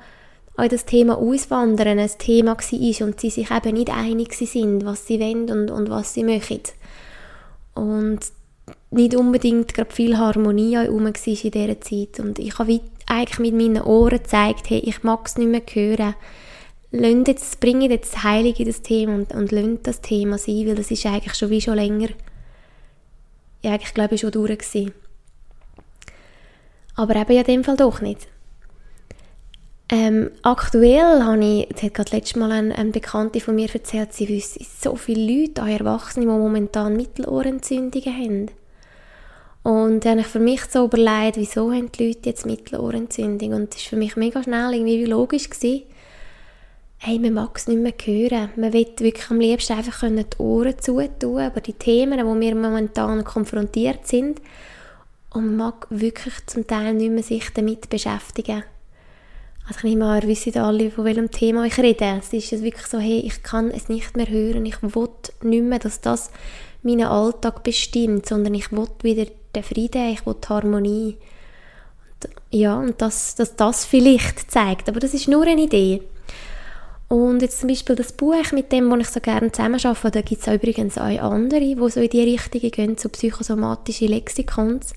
auch 0.61 0.69
das 0.69 0.85
Thema 0.85 1.17
Auswandern 1.17 1.99
ein 1.99 2.11
Thema 2.19 2.57
war 2.57 3.07
und 3.07 3.21
sie 3.21 3.31
sich 3.31 3.51
eben 3.51 3.75
nicht 3.75 3.91
einig 3.91 4.35
sind, 4.35 4.85
was 4.85 5.07
sie 5.07 5.21
wollen 5.21 5.51
und, 5.51 5.71
und 5.71 5.91
was 5.91 6.15
sie 6.15 6.25
möchten. 6.25 6.63
Und 7.75 8.21
nicht 8.91 9.15
unbedingt 9.15 9.73
gerade 9.75 9.93
viel 9.93 10.19
Harmonie 10.19 10.77
herum 10.77 11.05
war 11.05 11.13
in 11.27 11.51
dieser 11.51 11.81
Zeit. 11.81 12.21
Und 12.21 12.39
ich 12.39 12.59
habe 12.59 12.81
eigentlich 13.07 13.39
mit 13.39 13.55
meinen 13.55 13.83
Ohren 13.83 14.19
gezeigt, 14.19 14.71
hey, 14.71 14.79
ich 14.79 15.03
mag 15.03 15.27
es 15.27 15.39
nicht 15.39 15.49
mehr 15.49 15.63
hören. 15.73 16.15
Lasst 16.93 17.29
jetzt, 17.29 17.61
bringe 17.61 17.89
jetzt 17.89 18.15
das 18.15 18.25
Heilige 18.25 18.65
in 18.65 18.69
das 18.69 18.83
Thema 18.83 19.15
und, 19.15 19.33
und 19.33 19.53
lasst 19.53 19.87
das 19.87 20.01
Thema 20.01 20.39
sein, 20.39 20.67
weil 20.67 20.75
das 20.75 20.91
ist 20.91 21.07
eigentlich 21.07 21.35
schon 21.35 21.51
wie 21.51 21.61
schon 21.61 21.77
länger, 21.77 22.09
ja, 23.63 23.73
eigentlich 23.73 23.95
glaube 23.95 24.17
ich 24.17 24.23
schon 24.23 24.33
durch 24.33 24.59
gewesen. 24.59 24.93
Aber 26.97 27.15
eben 27.15 27.31
in 27.31 27.45
dem 27.45 27.65
Fall 27.65 27.77
doch 27.77 28.01
nicht. 28.01 28.27
Ähm, 29.93 30.31
aktuell 30.43 31.25
habe 31.25 31.45
ich, 31.45 31.69
das 31.69 31.83
hat 31.83 31.95
gerade 31.95 32.17
letztes 32.17 32.37
Mal 32.37 32.53
eine, 32.53 32.75
eine 32.77 32.93
Bekannte 32.93 33.41
von 33.41 33.57
mir 33.57 33.69
erzählt, 33.75 34.13
sie 34.13 34.29
wissen 34.29 34.65
so 34.81 34.95
viele 34.95 35.41
Leute, 35.41 35.63
auch 35.63 35.67
Erwachsene, 35.67 36.27
die 36.27 36.31
momentan 36.31 36.97
Mittelohrentzündungen 36.97 38.17
haben. 38.17 38.51
Und 39.65 40.05
dann 40.05 40.13
habe 40.13 40.21
ich 40.21 40.27
für 40.29 40.39
mich 40.39 40.65
so 40.67 40.85
überlegt, 40.85 41.37
wieso 41.37 41.73
haben 41.73 41.91
die 41.91 42.07
Leute 42.07 42.29
jetzt 42.29 42.47
Mittelohrentzündung? 42.47 43.53
Und 43.53 43.75
das 43.75 43.83
war 43.83 43.91
für 43.91 43.97
mich 43.97 44.15
mega 44.15 44.45
schnell 44.45 44.73
irgendwie 44.73 45.05
logisch 45.07 45.51
gewesen. 45.51 45.83
Hey, 46.99 47.19
man 47.19 47.35
mag 47.35 47.57
es 47.57 47.67
nicht 47.67 47.81
mehr 47.81 47.93
hören. 48.01 48.51
Man 48.55 48.73
will 48.73 48.87
wirklich 48.99 49.29
am 49.29 49.41
liebsten 49.41 49.73
einfach 49.73 50.09
die 50.09 50.39
Ohren 50.39 50.79
zutun, 50.79 51.41
aber 51.41 51.61
die 51.61 51.73
Themen, 51.73 52.19
die 52.19 52.41
wir 52.47 52.55
momentan 52.55 53.25
konfrontiert 53.25 54.07
sind, 54.07 54.41
und 55.33 55.47
man 55.47 55.57
mag 55.57 55.87
wirklich 55.91 56.35
zum 56.47 56.67
Teil 56.67 56.95
nicht 56.95 57.11
mehr 57.11 57.23
sich 57.23 57.51
damit 57.53 57.89
beschäftigen. 57.89 58.65
Ich 59.71 59.85
nehme 59.85 60.05
an, 60.07 60.21
ihr 60.21 60.29
wisst 60.29 60.57
alle, 60.57 60.91
von 60.91 61.05
welchem 61.05 61.31
Thema 61.31 61.65
ich 61.65 61.79
rede. 61.79 62.19
Es 62.19 62.33
ist 62.33 62.51
wirklich 62.63 62.87
so, 62.87 62.99
hey, 62.99 63.21
ich 63.21 63.43
kann 63.43 63.71
es 63.71 63.89
nicht 63.89 64.17
mehr 64.17 64.29
hören, 64.29 64.67
ich 64.67 64.83
will 64.83 65.09
nicht 65.43 65.63
mehr, 65.63 65.79
dass 65.79 66.01
das 66.01 66.31
meinen 66.83 67.07
Alltag 67.07 67.63
bestimmt, 67.63 68.27
sondern 68.27 68.55
ich 68.55 68.73
will 68.73 68.89
wieder 69.03 69.31
den 69.55 69.63
Frieden, 69.63 70.11
ich 70.11 70.27
will 70.27 70.35
die 70.43 70.49
Harmonie. 70.49 71.17
Und, 72.15 72.31
ja, 72.51 72.79
und 72.79 73.01
dass, 73.01 73.37
dass 73.37 73.55
das 73.55 73.85
vielleicht 73.85 74.51
zeigt, 74.51 74.89
aber 74.89 74.99
das 74.99 75.15
ist 75.15 75.29
nur 75.29 75.47
eine 75.47 75.63
Idee. 75.63 76.03
Und 77.09 77.43
jetzt 77.43 77.61
zum 77.61 77.69
Beispiel 77.69 77.97
das 77.97 78.13
Buch, 78.13 78.53
mit 78.53 78.73
dem 78.73 78.91
wo 78.91 78.97
ich 78.97 79.09
so 79.09 79.21
gerne 79.21 79.51
zusammenarbeite, 79.51 80.11
da 80.11 80.21
gibt 80.21 80.47
es 80.47 80.53
übrigens 80.53 80.99
auch 80.99 81.19
andere, 81.19 81.61
die 81.61 81.77
so 81.91 82.01
in 82.01 82.11
die 82.11 82.23
Richtung 82.23 82.71
gehen, 82.71 82.99
so 82.99 83.09
psychosomatische 83.09 84.07
Lexikons. 84.07 84.95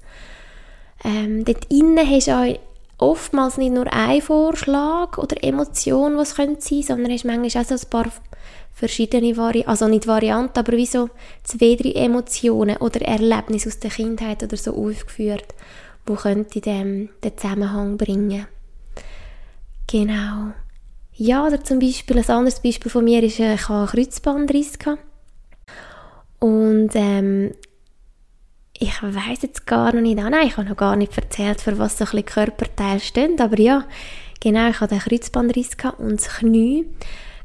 Ähm, 1.03 1.43
dort 1.43 1.71
innen 1.71 2.09
hast 2.09 2.27
du 2.27 2.31
auch 2.31 2.59
oftmals 3.03 3.57
nicht 3.57 3.73
nur 3.73 3.91
einen 3.91 4.21
Vorschlag 4.21 5.17
oder 5.17 5.43
Emotion, 5.43 6.17
was 6.17 6.35
könnte 6.35 6.61
sein, 6.61 6.81
sondern 6.83 7.11
hast 7.11 7.25
manchmal 7.25 7.63
auch 7.63 7.67
so 7.67 7.75
ein 7.75 7.89
paar 7.89 8.11
verschiedene 8.73 9.37
Varianten, 9.37 9.69
also 9.69 9.87
nicht 9.87 10.07
Varianten, 10.07 10.59
aber 10.59 10.73
wie 10.73 10.85
so 10.85 11.09
zwei, 11.43 11.75
drei 11.75 11.91
Emotionen 11.91 12.77
oder 12.77 13.01
Erlebnisse 13.01 13.69
aus 13.69 13.79
der 13.79 13.91
Kindheit 13.91 14.43
oder 14.43 14.57
so 14.57 14.75
aufgeführt, 14.75 15.45
wo 16.05 16.15
könnte 16.15 16.59
dem 16.59 17.09
den 17.23 17.37
Zusammenhang 17.37 17.97
bringen. 17.97 18.47
Genau. 19.87 20.53
Ja, 21.15 21.45
oder 21.45 21.63
zum 21.63 21.79
Beispiel, 21.79 22.17
ein 22.17 22.29
anderes 22.29 22.59
Beispiel 22.59 22.89
von 22.89 23.03
mir 23.03 23.21
ist, 23.21 23.39
äh, 23.39 23.53
ich 23.53 23.69
habe 23.69 23.79
einen 23.79 23.87
Kreuzbandriss 23.87 24.79
Und 26.39 26.89
ähm, 26.95 27.51
ich 28.83 29.01
weiß 29.01 29.43
jetzt 29.43 29.65
gar 29.65 29.93
noch 29.93 30.01
nicht, 30.01 30.19
ah, 30.19 30.29
nein, 30.29 30.47
ich 30.47 30.57
habe 30.57 30.67
noch 30.67 30.75
gar 30.75 30.95
nicht 30.97 31.17
erzählt, 31.17 31.61
für 31.61 31.79
was 31.79 31.97
so 31.97 32.03
ein 32.03 32.11
bisschen 32.11 32.25
Körperteile 32.25 32.99
stehen, 32.99 33.39
aber 33.39 33.57
ja, 33.57 33.85
genau, 34.41 34.69
ich 34.69 34.79
hatte 34.81 34.95
einen 34.95 35.01
Kreuzbandriss 35.01 35.77
und 35.97 36.19
das 36.19 36.27
Knie, 36.27 36.85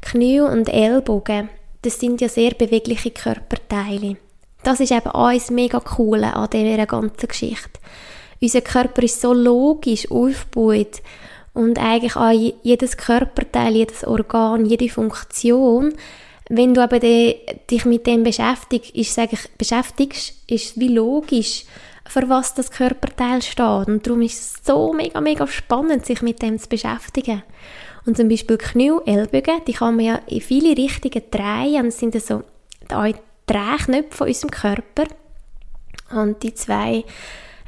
Knie 0.01 0.41
und 0.41 0.67
Ellbogen, 0.67 1.49
das 1.81 1.99
sind 1.99 2.19
ja 2.19 2.27
sehr 2.27 2.51
bewegliche 2.51 3.11
Körperteile. 3.11 4.17
Das 4.63 4.81
ist 4.81 4.91
eben 4.91 5.07
alles 5.07 5.49
mega 5.49 5.81
cool 5.97 6.25
an 6.25 6.49
dieser 6.49 6.85
ganzen 6.85 7.27
Geschichte. 7.27 7.79
Unser 8.41 8.61
Körper 8.61 9.03
ist 9.03 9.21
so 9.21 9.33
logisch 9.33 10.11
aufgebaut 10.11 11.01
und 11.53 11.79
eigentlich 11.79 12.17
auch 12.17 12.53
jedes 12.63 12.97
Körperteil, 12.97 13.75
jedes 13.75 14.03
Organ, 14.03 14.65
jede 14.65 14.89
Funktion 14.89 15.93
wenn 16.49 16.73
du 16.73 16.81
aber 16.81 16.99
dich 16.99 17.85
mit 17.85 18.07
dem 18.07 18.23
beschäftigst, 18.23 18.95
ist, 18.95 19.13
sage 19.13 19.33
ich, 19.33 19.51
beschäftigst, 19.57 20.33
ist 20.47 20.79
wie 20.79 20.87
logisch, 20.87 21.65
für 22.07 22.27
was 22.27 22.55
das 22.55 22.71
Körperteil 22.71 23.43
steht. 23.43 23.87
Und 23.87 24.05
darum 24.05 24.23
ist 24.23 24.39
es 24.39 24.65
so 24.65 24.91
mega, 24.93 25.21
mega 25.21 25.45
spannend, 25.45 26.07
sich 26.07 26.23
mit 26.23 26.41
dem 26.41 26.57
zu 26.57 26.67
beschäftigen. 26.67 27.43
Und 28.05 28.17
zum 28.17 28.29
Beispiel 28.29 28.57
Knie, 28.57 28.97
Ellbogen, 29.05 29.61
die 29.67 29.73
kann 29.73 29.95
man 29.95 30.05
ja 30.05 30.15
in 30.25 30.41
viele 30.41 30.75
Richtungen 30.75 31.21
drehen. 31.29 31.85
Es 31.85 31.99
sind 31.99 32.19
so 32.19 32.43
die 32.89 33.15
Drehknöpfe 33.45 34.17
von 34.17 34.27
unserem 34.27 34.49
Körper. 34.49 35.03
Und 36.11 36.41
die 36.41 36.55
zwei 36.55 37.03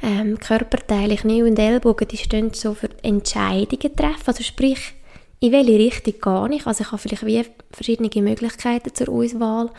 ähm, 0.02 0.40
Körperteile, 0.40 1.14
Knie 1.14 1.44
und 1.44 1.56
Ellbogen, 1.56 2.08
die 2.08 2.16
stehen 2.16 2.52
so 2.52 2.74
für 2.74 2.90
Entscheidungen 3.04 3.94
treffen. 3.94 4.26
Also 4.26 4.42
sprich, 4.42 4.94
in 5.42 5.50
welche 5.50 5.78
Richtung 5.78 6.14
gehe 6.20 6.56
ich? 6.56 6.66
Also 6.68 6.82
ich 6.82 6.92
habe 6.92 6.98
vielleicht 6.98 7.26
wie 7.26 7.44
verschiedene 7.72 8.22
Möglichkeiten 8.22 8.94
zur 8.94 9.08
Auswahl, 9.08 9.70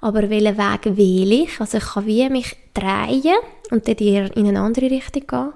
aber 0.00 0.30
welchen 0.30 0.56
Weg 0.56 0.96
wähle 0.96 1.34
ich? 1.42 1.60
Also 1.60 1.78
ich 1.78 1.84
kann 1.84 2.06
wie 2.06 2.28
mich 2.30 2.56
drehen 2.72 3.34
und 3.72 3.88
dann 3.88 3.96
in 3.96 4.46
eine 4.46 4.60
andere 4.60 4.88
Richtung 4.88 5.26
gehen. 5.26 5.52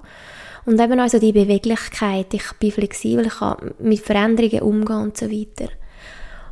Und 0.65 0.81
eben 0.81 0.99
also 0.99 1.17
die 1.17 1.31
Beweglichkeit, 1.31 2.33
ich 2.33 2.51
bin 2.59 2.71
flexibel, 2.71 3.25
ich 3.25 3.39
kann 3.39 3.73
mit 3.79 4.01
Veränderungen 4.01 4.61
umgehen 4.61 5.01
und 5.01 5.17
so 5.17 5.31
weiter. 5.31 5.69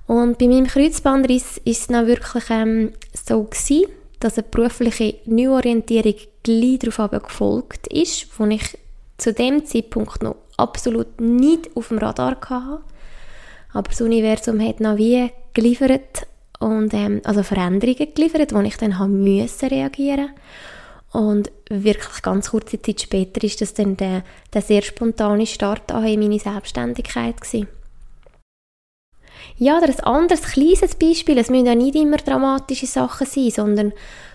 Und 0.07 0.37
bei 0.37 0.47
meinem 0.47 0.67
Kreuzbandriss 0.67 1.57
ist 1.65 1.81
es 1.81 1.87
dann 1.87 2.07
wirklich 2.07 2.45
ähm, 2.49 2.93
so 3.13 3.43
gewesen, 3.43 3.87
dass 4.21 4.37
eine 4.37 4.47
berufliche 4.49 5.15
Neuorientierung 5.25 6.15
gleich 6.43 6.79
darauf 6.79 7.11
gefolgt 7.23 7.87
ist, 7.87 8.27
wo 8.37 8.45
ich 8.45 8.77
zu 9.17 9.33
dem 9.33 9.65
Zeitpunkt 9.65 10.23
noch 10.23 10.37
absolut 10.55 11.19
nicht 11.19 11.69
auf 11.75 11.89
dem 11.89 11.97
Radar 11.97 12.37
hatte. 12.41 12.81
Aber 13.73 13.89
das 13.89 14.01
Universum 14.01 14.59
hat 14.59 14.79
noch 14.79 14.97
wie 14.97 15.31
geliefert 15.53 16.27
und 16.59 16.93
ähm, 16.93 17.21
also 17.23 17.43
Veränderungen 17.43 18.13
geliefert, 18.13 18.53
wo 18.53 18.59
ich 18.61 18.77
dann 18.77 18.99
haben 18.99 19.23
müssen 19.23 19.69
reagieren. 19.69 20.29
Und 21.11 21.51
wirklich 21.69 22.21
ganz 22.21 22.51
kurze 22.51 22.81
Zeit 22.81 23.01
später 23.01 23.43
ist 23.43 23.59
das 23.59 23.73
dann 23.73 23.97
der, 23.97 24.23
der 24.53 24.61
sehr 24.61 24.81
spontane 24.81 25.45
Start 25.45 25.91
in 25.91 26.19
meine 26.19 26.39
Selbstständigkeit 26.39 27.41
gewesen. 27.41 27.67
Ja, 29.57 29.77
oder 29.77 29.89
ein 29.89 29.99
anderes 30.01 30.43
kleines 30.43 30.95
Beispiel, 30.95 31.37
es 31.37 31.49
müssen 31.49 31.65
ja 31.65 31.75
nicht 31.75 31.95
immer 31.95 32.17
dramatische 32.17 32.87
Sachen 32.87 33.27
sein, 33.27 33.51
sondern 33.51 33.93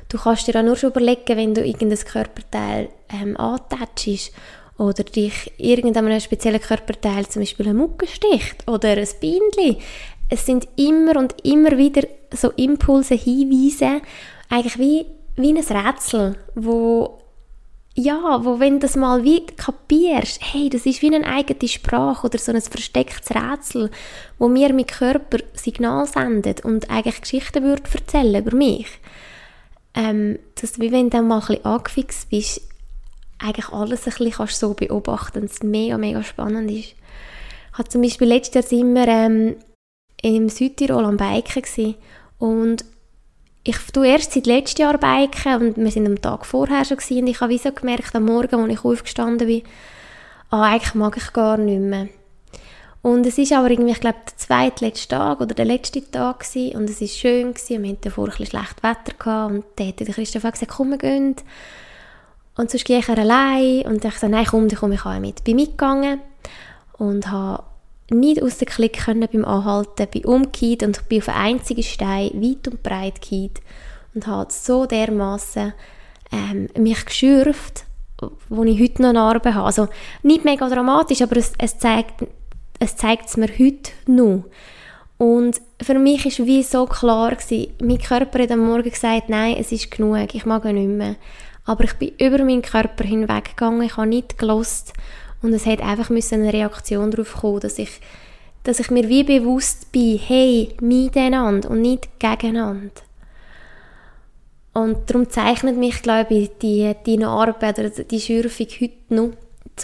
du 0.09 0.18
kannst 0.18 0.46
dir 0.46 0.57
auch 0.57 0.62
nur 0.62 0.77
schon 0.77 0.90
überlegen, 0.90 1.37
wenn 1.37 1.55
du 1.55 1.64
irgendein 1.64 1.99
Körperteil 1.99 2.88
ähm, 3.09 3.37
antätschst 3.37 4.33
oder 4.78 5.04
dich 5.04 5.52
irgendeinem 5.56 6.20
speziellen 6.20 6.60
Körperteil, 6.60 7.26
zum 7.28 7.42
Beispiel 7.42 7.66
eine 7.66 7.78
Mucke 7.78 8.06
sticht 8.06 8.68
oder 8.68 8.90
ein 8.90 9.08
Bindli. 9.20 9.78
Es 10.28 10.44
sind 10.44 10.68
immer 10.76 11.16
und 11.16 11.34
immer 11.44 11.76
wieder 11.78 12.02
so 12.32 12.50
Impulse, 12.50 13.14
Hinweise, 13.14 14.02
eigentlich 14.50 14.78
wie, 14.78 15.06
wie 15.36 15.50
ein 15.50 15.58
Rätsel, 15.58 16.36
wo 16.54 17.18
ja, 17.98 18.44
wo 18.44 18.60
wenn 18.60 18.78
das 18.78 18.94
mal 18.94 19.24
wie 19.24 19.46
kapierst, 19.46 20.40
hey, 20.52 20.68
das 20.68 20.84
ist 20.84 21.00
wie 21.00 21.14
eine 21.14 21.26
eigene 21.26 21.66
Sprache 21.66 22.26
oder 22.26 22.38
so 22.38 22.52
ein 22.52 22.60
verstecktes 22.60 23.34
Rätsel, 23.34 23.90
wo 24.38 24.48
mir 24.48 24.74
mit 24.74 24.88
Körper 24.88 25.38
Signal 25.54 26.06
sendet 26.06 26.62
und 26.62 26.90
eigentlich 26.90 27.22
Geschichten 27.22 27.64
würde 27.64 27.82
erzählen 27.90 28.42
über 28.44 28.54
mich. 28.54 28.86
Ähm, 29.94 30.38
dass 30.60 30.78
wie 30.78 30.92
wenn 30.92 31.04
du 31.04 31.16
dann 31.16 31.26
mal 31.26 31.36
ein 31.40 31.46
bisschen 31.46 31.64
angefixt 31.64 32.28
bist, 32.28 32.60
eigentlich 33.38 33.68
alles 33.68 34.07
ein 34.07 34.12
bisschen 34.12 34.33
kannst 34.33 34.59
so 34.59 34.75
beobachten 34.75 35.40
und 35.40 35.51
es 35.51 35.62
mega, 35.62 35.99
mega 35.99 36.22
spannend 36.22 36.70
ist. 36.70 36.94
Ich 37.72 37.79
war 37.79 37.88
zum 37.88 38.03
Beispiel 38.03 38.29
letztes 38.29 38.70
Jahr 38.70 38.81
immer 38.81 39.09
ähm, 39.09 39.57
im 40.22 40.49
Südtirol 40.49 41.05
am 41.05 41.16
Biken 41.16 41.62
gewesen. 41.62 41.94
und 42.38 42.85
ich 43.68 43.79
tue 43.92 44.07
erst 44.07 44.33
seit 44.33 44.46
letztem 44.46 44.85
Jahr 44.85 44.99
biken 44.99 45.57
und 45.57 45.77
wir 45.77 45.90
sind 45.90 46.07
am 46.07 46.20
Tag 46.22 46.46
vorher 46.46 46.85
schon 46.85 46.99
gewesen, 46.99 47.18
und 47.18 47.27
ich 47.27 47.40
habe 47.40 47.53
wie 47.53 47.59
so 47.59 47.72
gemerkt, 47.72 48.14
am 48.14 48.27
Morgen, 48.27 48.61
als 48.61 48.72
ich 48.72 48.85
aufgestanden 48.85 49.49
bin, 49.49 49.62
ah, 50.51 50.62
eigentlich 50.62 50.94
mag 50.94 51.16
ich 51.16 51.33
gar 51.33 51.57
nicht 51.57 51.81
mehr. 51.81 52.09
Und 53.03 53.27
es 53.27 53.38
ist 53.38 53.53
aber 53.53 53.70
irgendwie, 53.70 53.92
ich 53.92 54.01
glaube, 54.01 54.18
der 54.25 54.37
zweitletzte 54.37 55.16
Tag 55.16 55.40
oder 55.40 55.55
der 55.55 55.64
letzte 55.64 56.09
Tag 56.11 56.40
gewesen, 56.40 56.77
und 56.77 56.90
es 56.90 57.01
ist 57.01 57.18
schön 57.18 57.55
gewesen, 57.55 57.83
wir 57.83 57.90
hatten 57.90 58.01
davor 58.03 58.25
ein 58.25 58.31
bisschen 58.31 58.46
schlechtes 58.46 58.83
Wetter 58.83 59.18
gehabt 59.18 59.53
und 59.53 59.64
dann 59.77 59.88
hat 59.88 60.01
der 60.01 60.07
Christoph 60.07 60.42
gesagt, 60.42 60.68
komm, 60.68 60.90
wir 60.90 60.99
gehen. 60.99 61.37
Und 62.57 62.71
sonst 62.71 62.85
gehe 62.85 62.99
ich 62.99 63.09
allein 63.09 63.83
und 63.83 64.05
ich 64.05 64.12
sagte, 64.12 64.29
nein, 64.29 64.47
komm, 64.47 64.69
dann 64.69 64.79
komme 64.79 64.95
ich 64.95 65.05
auch 65.05 65.19
mit. 65.19 65.45
Bin 65.45 65.57
mitgegangen 65.57 66.21
und 66.99 67.31
habe 67.31 67.64
nicht 68.11 68.42
aus 68.42 68.59
dem 68.59 68.69
Klick 68.69 69.05
können 69.05 69.29
beim 69.31 69.45
Anhalten, 69.45 70.07
bin 70.09 70.25
umgekehrt 70.25 70.83
und 70.83 71.09
bin 71.09 71.21
auf 71.21 71.29
einen 71.29 71.59
einzigen 71.59 71.83
Stein 71.83 72.31
weit 72.35 72.69
und 72.69 72.83
breit 72.83 73.21
gekehrt 73.21 73.61
und 74.14 74.27
habe 74.27 74.53
so 74.53 74.87
dermaßen 74.87 75.75
ähm, 76.33 76.69
mich 76.79 77.05
geschürft, 77.05 77.85
wo 78.49 78.64
ich 78.64 78.81
heute 78.81 79.03
noch 79.03 79.12
Narben 79.12 79.55
habe. 79.55 79.66
Also 79.66 79.88
nicht 80.23 80.45
mega 80.45 80.69
dramatisch, 80.69 81.21
aber 81.23 81.37
es, 81.37 81.53
es 81.59 81.79
zeigt 81.79 82.25
es 82.79 82.97
zeigt 82.97 83.29
es 83.29 83.37
mir 83.37 83.49
heute 83.59 83.92
noch. 84.07 84.45
Und 85.19 85.61
für 85.81 85.99
mich 85.99 86.27
ist 86.27 86.45
wie 86.45 86.62
so 86.62 86.85
klar 86.87 87.35
gewesen, 87.35 87.73
mein 87.81 87.99
Körper 87.99 88.42
hat 88.42 88.51
am 88.51 88.66
Morgen 88.66 88.90
gesagt, 88.90 89.29
nein, 89.29 89.57
es 89.59 89.73
ist 89.73 89.90
genug, 89.90 90.35
ich 90.35 90.45
mag 90.45 90.64
nicht 90.64 90.88
mehr. 90.88 91.16
Aber 91.66 91.85
ich 91.85 91.94
bin 91.94 92.12
über 92.18 92.38
meinen 92.38 92.62
Körper 92.62 93.05
hinweggegangen, 93.05 93.83
ich 93.83 93.96
habe 93.96 94.07
nicht 94.07 94.38
gelost 94.38 94.92
und 95.42 95.52
es 95.52 95.66
hat 95.66 95.81
einfach 95.81 96.11
eine 96.11 96.52
Reaktion 96.52 97.11
darauf 97.11 97.35
kommen, 97.35 97.61
dass 97.61 97.79
ich, 97.79 98.00
dass 98.62 98.81
ich 98.81 98.90
mir 98.90 99.09
wie 99.09 99.24
bewusst 99.24 99.92
bin, 99.92 100.18
hey, 100.18 100.74
miteinander 100.81 101.68
und 101.70 101.83
nicht 101.83 102.18
gegeneinander. 102.18 103.02
Und 104.72 105.11
darum 105.11 105.29
zeichnet 105.29 105.76
mich, 105.76 106.02
glaube 106.02 106.35
ich, 106.35 106.50
die, 106.62 106.94
die 107.05 107.16
Narbe 107.16 107.70
oder 107.70 107.90
die 107.90 108.20
Schürfung 108.20 108.66
heute 108.81 108.92
noch, 109.09 109.31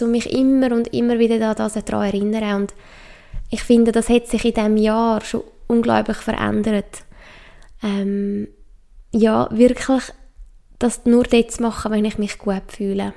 um 0.01 0.11
mich 0.11 0.31
immer 0.31 0.71
und 0.71 0.93
immer 0.93 1.19
wieder 1.19 1.39
daran 1.39 1.71
zu 1.71 1.95
erinnern. 1.95 2.61
Und 2.61 2.73
ich 3.49 3.63
finde, 3.63 3.91
das 3.91 4.09
hat 4.09 4.27
sich 4.27 4.45
in 4.45 4.53
diesem 4.53 4.77
Jahr 4.77 5.21
schon 5.21 5.43
unglaublich 5.67 6.17
verändert. 6.17 7.03
Ähm, 7.81 8.47
ja, 9.11 9.49
wirklich 9.51 10.11
das 10.83 11.05
nur 11.05 11.23
dort 11.23 11.51
zu 11.51 11.63
machen, 11.63 11.91
wenn 11.91 12.05
ich 12.05 12.17
mich 12.17 12.37
gut 12.37 12.63
fühle 12.69 13.13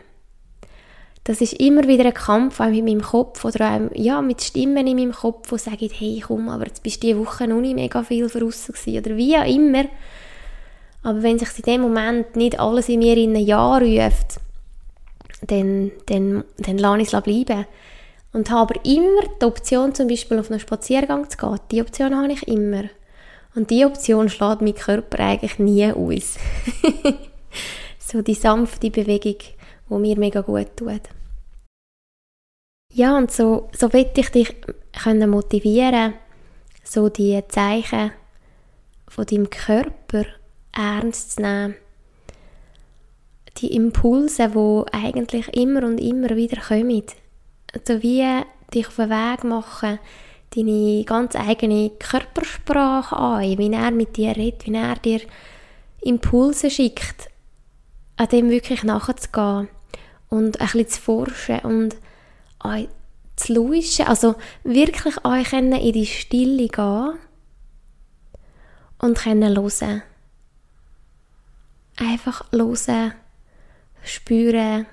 das 1.27 1.41
ist 1.41 1.55
immer 1.55 1.89
wieder 1.89 2.05
ein 2.05 2.15
Kampf, 2.15 2.61
auch 2.61 2.69
mit 2.69 2.85
meinem 2.85 3.03
Kopf 3.03 3.45
oder 3.45 3.73
auch, 3.73 3.81
ja, 3.95 4.23
mit 4.23 4.43
Stimmen 4.43 4.87
in 4.87 4.97
meinem 4.97 5.13
Kopf, 5.13 5.49
die 5.51 5.59
sagen, 5.59 5.91
hey, 5.93 6.23
komm, 6.25 6.49
aber 6.49 6.67
jetzt 6.67 6.85
bist 6.85 7.03
du 7.03 7.09
diese 7.09 7.19
Woche 7.19 7.49
noch 7.49 7.61
nicht 7.61 7.75
mega 7.75 8.05
viel 8.05 8.29
draussen 8.29 8.75
oder 8.97 9.17
wie 9.17 9.37
auch 9.37 9.45
immer. 9.45 9.87
Aber 11.03 11.25
wenn 11.25 11.41
sich 11.41 11.49
in 11.59 11.65
dem 11.65 11.81
Moment 11.81 12.37
nicht 12.37 12.61
alles 12.61 12.89
in 12.89 13.01
mir 13.01 13.17
in 13.17 13.35
ein 13.35 13.45
Ja 13.45 13.77
ruft, 13.77 14.39
dann, 15.43 15.91
dann, 16.07 16.45
dann 16.59 16.79
lasse 16.79 17.03
ich 17.03 17.13
es 17.13 17.23
bleiben. 17.23 17.67
Und 18.33 18.51
habe 18.51 18.75
aber 18.75 18.85
immer 18.85 19.23
die 19.41 19.47
Option, 19.47 19.97
zum 19.97 20.07
Beispiel 20.07 20.39
auf 20.39 20.51
einen 20.51 20.61
Spaziergang 20.61 21.29
zu 21.29 21.39
gehen. 21.39 21.59
Die 21.73 21.81
Option 21.81 22.17
habe 22.17 22.33
ich 22.33 22.47
immer. 22.47 22.85
Und 23.57 23.71
die 23.71 23.85
Option 23.85 24.29
schlägt 24.29 24.61
mein 24.61 24.75
Körper 24.75 25.19
eigentlich 25.19 25.59
nie 25.59 25.91
aus. 25.93 26.37
so 27.99 28.23
die 28.23 28.35
sanfte 28.35 28.91
Bewegung, 28.91 29.39
die 29.89 29.95
mir 29.95 30.19
mega 30.19 30.41
gut 30.41 30.77
tut. 30.77 31.03
Ja, 32.93 33.17
und 33.17 33.31
so, 33.31 33.69
so 33.77 33.91
ich 33.93 34.31
dich 34.31 34.57
können 35.03 35.29
motivieren, 35.29 36.15
so 36.83 37.09
die 37.09 37.43
Zeichen 37.49 38.13
von 39.09 39.27
deinem 39.27 39.51
Körper 39.51 40.25
ernst 40.73 41.33
zu 41.33 41.43
nehmen. 41.43 41.75
Die 43.59 43.75
Impulse, 43.75 44.51
die 44.51 44.93
eigentlich 44.93 45.49
immer 45.55 45.83
und 45.85 45.99
immer 45.99 46.37
wieder 46.37 46.61
kommen. 46.61 47.03
So 47.87 48.03
wie 48.03 48.25
dich 48.73 48.89
auf 48.89 48.97
den 48.97 49.11
Weg 49.11 49.45
machen, 49.45 49.99
deine 50.55 51.05
ganz 51.05 51.37
eigene 51.37 51.91
Körpersprache 51.99 53.17
an, 53.17 53.59
wie 53.59 53.73
er 53.73 53.91
mit 53.91 54.17
dir 54.17 54.37
redet, 54.37 54.67
wie 54.67 54.75
er 54.75 54.97
dir 54.97 55.21
Impulse 56.03 56.71
schickt, 56.71 57.29
an 58.17 58.29
dem 58.29 58.51
wirklich 58.51 58.83
nachzugehen 58.83 59.69
und 60.29 60.61
ein 60.61 60.67
bisschen 60.67 60.89
zu 60.89 61.01
forschen 61.01 61.61
und 61.61 61.97
euch 62.65 62.89
zu 63.37 63.53
lauschen, 63.53 64.07
also 64.07 64.35
wirklich 64.65 65.25
euch 65.25 65.53
in 65.53 65.71
die 65.71 66.07
Stille 66.07 66.69
gehen 66.69 67.19
und 68.99 69.19
können 69.19 69.57
hören. 69.57 70.03
Einfach 71.99 72.45
hören, 72.53 73.13
spüren, 74.03 74.87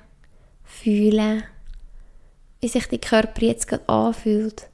fühlen, 0.64 1.44
wie 2.62 2.68
sich 2.68 2.88
der 2.88 3.00
Körper 3.00 3.42
jetzt 3.42 3.68
gerade 3.68 3.88
anfühlt. 3.90 4.70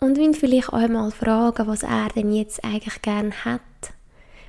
Und 0.00 0.16
ihn 0.18 0.34
vielleicht 0.34 0.72
auch 0.72 0.88
mal 0.88 1.10
fragen, 1.10 1.66
was 1.66 1.82
er 1.82 2.08
denn 2.14 2.32
jetzt 2.32 2.62
eigentlich 2.64 3.02
gern 3.02 3.32
hat. 3.44 3.60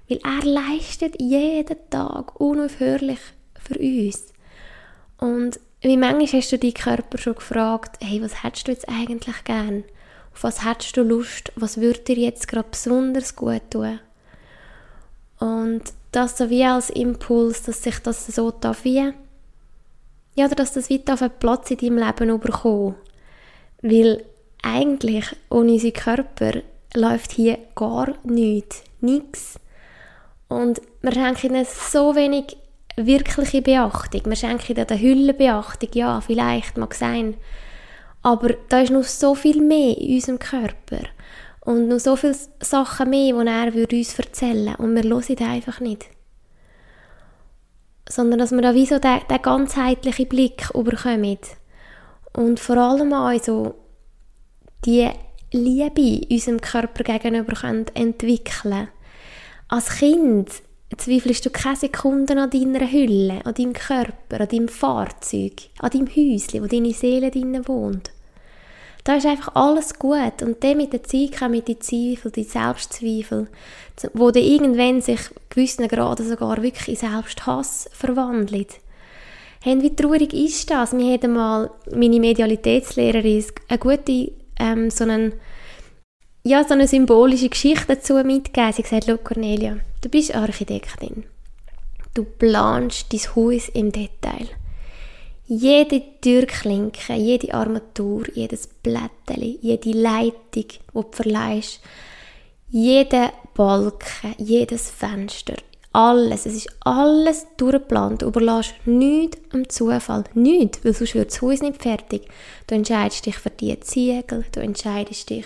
Weil 0.09 0.19
er 0.23 0.43
leistet 0.43 1.21
jeden 1.21 1.77
Tag 1.89 2.39
unaufhörlich 2.39 3.19
für 3.61 3.77
uns. 3.77 4.33
Und 5.17 5.59
wie 5.81 5.97
manchmal 5.97 6.27
hast 6.27 6.51
du 6.51 6.57
deinen 6.57 6.73
Körper 6.73 7.17
schon 7.17 7.35
gefragt, 7.35 7.97
hey, 8.01 8.21
was 8.21 8.43
hättest 8.43 8.67
du 8.67 8.71
jetzt 8.71 8.89
eigentlich 8.89 9.43
gern? 9.43 9.83
Auf 10.33 10.43
was 10.43 10.65
hättest 10.65 10.97
du 10.97 11.03
Lust? 11.03 11.51
Was 11.55 11.79
würde 11.79 11.99
dir 11.99 12.17
jetzt 12.17 12.47
gerade 12.47 12.69
besonders 12.69 13.35
gut 13.35 13.61
tun? 13.69 13.99
Und 15.39 15.83
das 16.11 16.37
so 16.37 16.49
wie 16.49 16.65
als 16.65 16.89
Impuls, 16.89 17.61
dass 17.63 17.83
sich 17.83 17.99
das 17.99 18.27
so 18.27 18.51
darf 18.51 18.83
wie, 18.83 19.13
ja, 20.35 20.45
oder 20.45 20.55
dass 20.55 20.73
das 20.73 20.89
weiter 20.89 21.13
auf 21.13 21.21
einen 21.21 21.37
Platz 21.39 21.71
in 21.71 21.77
deinem 21.77 21.97
Leben 21.97 22.39
bekommt. 22.39 22.95
Weil 23.81 24.25
eigentlich 24.61 25.25
ohne 25.49 25.73
unseren 25.73 25.93
Körper 25.93 26.61
läuft 26.93 27.31
hier 27.33 27.57
gar 27.75 28.13
nichts, 28.23 28.83
nichts. 29.01 29.59
Und 30.49 30.81
wir 31.01 31.11
schenken 31.11 31.53
ihnen 31.53 31.65
so 31.65 32.15
wenig 32.15 32.57
wirkliche 32.97 33.61
Beachtung. 33.61 34.25
Wir 34.25 34.35
schenken 34.35 34.75
der 34.75 34.99
Hülle 34.99 35.33
Beachtung, 35.33 35.89
ja, 35.93 36.19
vielleicht, 36.21 36.77
mag 36.77 36.93
sein. 36.93 37.35
Aber 38.21 38.49
da 38.67 38.81
ist 38.81 38.91
noch 38.91 39.03
so 39.03 39.35
viel 39.35 39.61
mehr 39.61 39.97
in 39.97 40.15
unserem 40.15 40.39
Körper. 40.39 41.03
Und 41.61 41.87
noch 41.87 41.99
so 41.99 42.15
viele 42.15 42.35
Sachen 42.59 43.11
mehr, 43.11 43.33
die 43.71 43.79
er 43.79 43.97
uns 43.97 44.17
erzählen 44.17 44.75
würde. 44.77 44.83
Und 44.83 44.95
wir 44.95 45.03
hören 45.03 45.49
einfach 45.49 45.79
nicht. 45.79 46.07
Sondern 48.09 48.39
dass 48.39 48.51
wir 48.51 48.61
da 48.61 48.73
wie 48.73 48.87
so 48.87 48.97
den, 48.97 49.19
den 49.29 49.41
ganzheitlichen 49.41 50.27
Blick 50.27 50.69
überkommen. 50.73 51.37
Und 52.33 52.59
vor 52.59 52.77
allem 52.77 53.13
auch 53.13 53.39
so 53.41 53.75
die 54.83 55.09
Liebe 55.51 56.25
unserem 56.29 56.59
Körper 56.59 57.03
gegenüber 57.03 57.53
können 57.53 57.85
entwickeln 57.93 58.89
Als 59.69 59.89
Kind 59.99 60.49
zweifelst 60.97 61.45
du 61.45 61.51
keine 61.51 61.75
Sekunde 61.75 62.35
an 62.35 62.49
deiner 62.49 62.91
Hülle, 62.91 63.45
an 63.45 63.53
deinem 63.53 63.73
Körper, 63.73 64.41
an 64.41 64.47
deinem 64.47 64.67
Fahrzeug, 64.67 65.53
an 65.77 65.91
deinem 65.91 66.07
Häuschen, 66.07 66.63
wo 66.63 66.65
deine 66.65 66.91
Seele 66.91 67.29
drinnen 67.29 67.67
wohnt. 67.67 68.11
Da 69.03 69.15
ist 69.15 69.27
einfach 69.27 69.53
alles 69.55 69.97
gut. 69.97 70.41
Und 70.41 70.63
dann 70.63 70.77
mit 70.77 70.93
der 70.93 71.03
Zeit 71.03 71.37
kommen 71.37 71.63
die 71.63 71.77
Zweifel, 71.77 72.31
die 72.31 72.43
Selbstzweifel, 72.43 73.47
wo 74.13 74.31
dann 74.31 74.43
irgendwann 74.43 75.01
sich 75.01 75.19
gewissen 75.49 75.87
Graden 75.87 76.27
sogar 76.27 76.63
wirklich 76.63 76.87
in 76.87 76.95
Selbsthass 76.95 77.89
verwandelt. 77.93 78.79
Hey, 79.61 79.79
wie 79.83 79.95
traurig 79.95 80.33
ist 80.33 80.71
das? 80.71 80.93
Mir 80.93 81.13
hat 81.13 81.29
mal 81.29 81.69
meine 81.93 82.19
Medialitätslehrerin 82.19 83.45
eine 83.67 83.77
gute, 83.77 84.31
ähm, 84.59 84.89
so, 84.89 85.03
einen, 85.03 85.33
ja, 86.43 86.63
so 86.63 86.73
eine 86.73 86.87
symbolische 86.87 87.49
Geschichte 87.49 87.95
dazu 87.95 88.13
mitgegeben. 88.15 88.73
Sie 88.73 88.83
gesagt, 88.83 89.23
Cornelia, 89.23 89.77
du 90.01 90.09
bist 90.09 90.33
Architektin. 90.33 91.25
Du 92.13 92.23
planst 92.23 93.11
dein 93.11 93.35
Haus 93.35 93.69
im 93.69 93.91
Detail. 93.91 94.47
Jede 95.47 96.01
Türklinke, 96.21 97.13
jede 97.13 97.53
Armatur, 97.53 98.23
jedes 98.33 98.67
Blättchen, 98.67 99.57
jede 99.61 99.91
Leitung, 99.91 100.39
die 100.53 100.67
du 100.93 101.05
verleihst, 101.11 101.81
jeder 102.69 103.33
Balken, 103.55 104.35
jedes 104.37 104.91
Fenster, 104.91 105.55
alles, 105.91 106.45
es 106.45 106.53
ist 106.53 106.69
alles 106.81 107.47
durchgeplant. 107.57 108.21
Du 108.21 108.27
überlässt 108.27 108.75
nichts 108.85 109.39
am 109.51 109.67
Zufall. 109.67 110.23
Nichts, 110.35 110.85
weil 110.85 110.93
sonst 110.93 111.15
wird 111.15 111.31
das 111.31 111.41
Haus 111.41 111.61
nicht 111.61 111.81
fertig. 111.81 112.27
Du 112.67 112.75
entscheidest 112.75 113.25
dich 113.25 113.37
für 113.37 113.49
die 113.49 113.79
Ziegel, 113.79 114.45
du 114.51 114.59
entscheidest 114.59 115.31
dich 115.31 115.45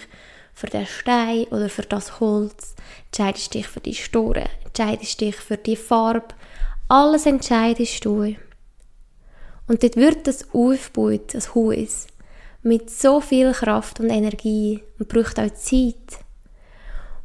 für 0.53 0.67
den 0.67 0.85
Stein 0.85 1.45
oder 1.45 1.69
für 1.69 1.81
das 1.81 2.19
Holz, 2.19 2.75
entscheidest 3.05 3.53
dich 3.53 3.67
für 3.67 3.79
die 3.79 3.95
Storen, 3.95 4.49
entscheidest 4.63 5.21
dich 5.21 5.35
für 5.35 5.57
die 5.57 5.75
Farbe. 5.75 6.35
Alles 6.87 7.25
entscheidest 7.25 8.05
du. 8.05 8.35
Und 9.67 9.83
dort 9.83 9.95
wird 9.95 10.27
das 10.27 10.53
aufgebaut, 10.53 11.33
das 11.33 11.55
Haus, 11.55 12.07
mit 12.61 12.89
so 12.89 13.19
viel 13.19 13.51
Kraft 13.51 13.99
und 13.99 14.09
Energie 14.09 14.83
und 14.99 15.09
braucht 15.09 15.39
auch 15.39 15.53
Zeit. 15.53 16.19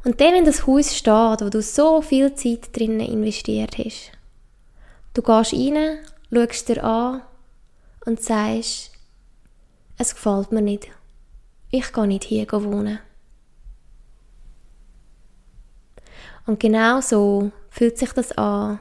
Und 0.03 0.21
dann, 0.21 0.33
wenn 0.33 0.45
das 0.45 0.65
Haus 0.65 0.95
steht, 0.95 1.41
wo 1.41 1.49
du 1.49 1.61
so 1.61 2.01
viel 2.01 2.33
Zeit 2.35 2.75
drinnen 2.75 3.01
investiert 3.01 3.77
hast, 3.77 4.11
du 5.13 5.21
gehst 5.21 5.53
rein, 5.53 5.99
schaust 6.31 6.69
dir 6.69 6.83
an 6.83 7.21
und 8.05 8.21
sagst, 8.21 8.91
es 9.97 10.15
gefällt 10.15 10.51
mir 10.51 10.61
nicht. 10.61 10.87
Ich 11.71 11.91
gehe 11.91 12.07
nicht 12.07 12.23
hier 12.23 12.47
wohnen. 12.51 12.99
Und 16.49 16.59
genau 16.59 16.99
so 16.99 17.51
fühlt 17.69 17.99
sich 17.99 18.11
das 18.13 18.31
an, 18.31 18.79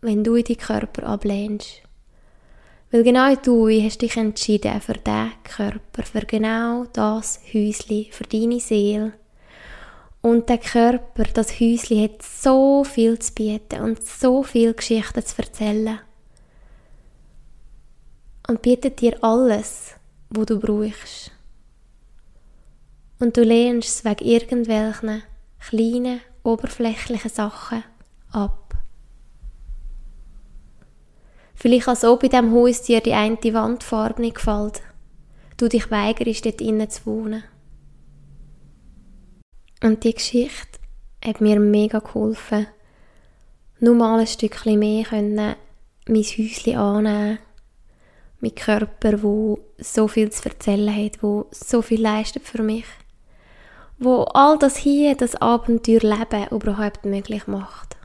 wenn 0.00 0.24
du 0.24 0.34
deinen 0.34 0.58
Körper 0.58 1.06
ablehnst. 1.06 1.80
Weil 2.90 3.04
genau 3.04 3.32
du 3.36 3.68
hast 3.68 4.02
dich 4.02 4.16
entschieden 4.16 4.80
für 4.80 4.94
diesen 4.94 5.30
Körper, 5.44 6.02
für 6.02 6.26
genau 6.26 6.86
das 6.92 7.38
Häuschen, 7.54 8.06
für 8.10 8.24
deine 8.24 8.58
Seele. 8.58 9.12
Und 10.22 10.48
der 10.48 10.58
Körper, 10.58 11.22
das 11.32 11.60
Häuschen, 11.60 12.02
hat 12.02 12.20
so 12.20 12.82
viel 12.82 13.16
zu 13.20 13.32
bieten 13.32 13.82
und 13.82 14.04
so 14.04 14.42
viele 14.42 14.74
Geschichten 14.74 15.24
zu 15.24 15.40
erzählen. 15.40 16.00
Und 18.48 18.60
bietet 18.60 19.00
dir 19.00 19.22
alles, 19.22 19.94
wo 20.30 20.44
du 20.44 20.58
brauchst. 20.58 21.30
Und 23.20 23.36
du 23.36 23.44
lehnst 23.44 23.88
es 23.88 24.04
wegen 24.04 24.24
irgendwelchen 24.24 25.22
kleinen, 25.60 26.20
oberflächlichen 26.44 27.30
Sachen 27.30 27.82
ab. 28.30 28.76
Vielleicht 31.54 31.88
als 31.88 32.04
ob 32.04 32.22
in 32.22 32.30
diesem 32.30 32.52
Haus 32.52 32.82
dir 32.82 33.00
die 33.00 33.14
eine 33.14 33.36
Wandfarbe 33.36 34.20
nicht 34.20 34.36
gefällt. 34.36 34.82
Du 35.56 35.68
dich 35.68 35.90
weigerst, 35.90 36.44
dort 36.44 36.60
innen 36.60 36.90
zu 36.90 37.06
wohnen. 37.06 37.44
Und 39.82 40.04
die 40.04 40.14
Geschichte 40.14 40.78
hat 41.24 41.40
mir 41.40 41.58
mega 41.58 41.98
geholfen, 41.98 42.66
nur 43.80 43.94
mal 43.94 44.20
ein 44.20 44.26
Stückchen 44.26 44.78
mehr 44.78 45.04
können 45.04 45.56
mein 46.06 46.22
Häuschen 46.22 46.76
annehmen 46.76 47.38
mein 48.44 48.54
Körper, 48.54 49.22
wo 49.22 49.58
so 49.78 50.06
viel 50.06 50.30
zu 50.30 50.48
erzählen 50.48 50.94
hat, 50.94 51.22
wo 51.22 51.46
so 51.50 51.80
viel 51.82 52.00
leistet 52.00 52.42
für 52.44 52.62
mich, 52.62 52.84
wo 53.98 54.22
all 54.24 54.58
das 54.58 54.76
hier, 54.76 55.16
das 55.16 55.36
Abenteuerleben 55.36 56.48
überhaupt 56.48 57.04
möglich 57.04 57.46
macht. 57.46 57.96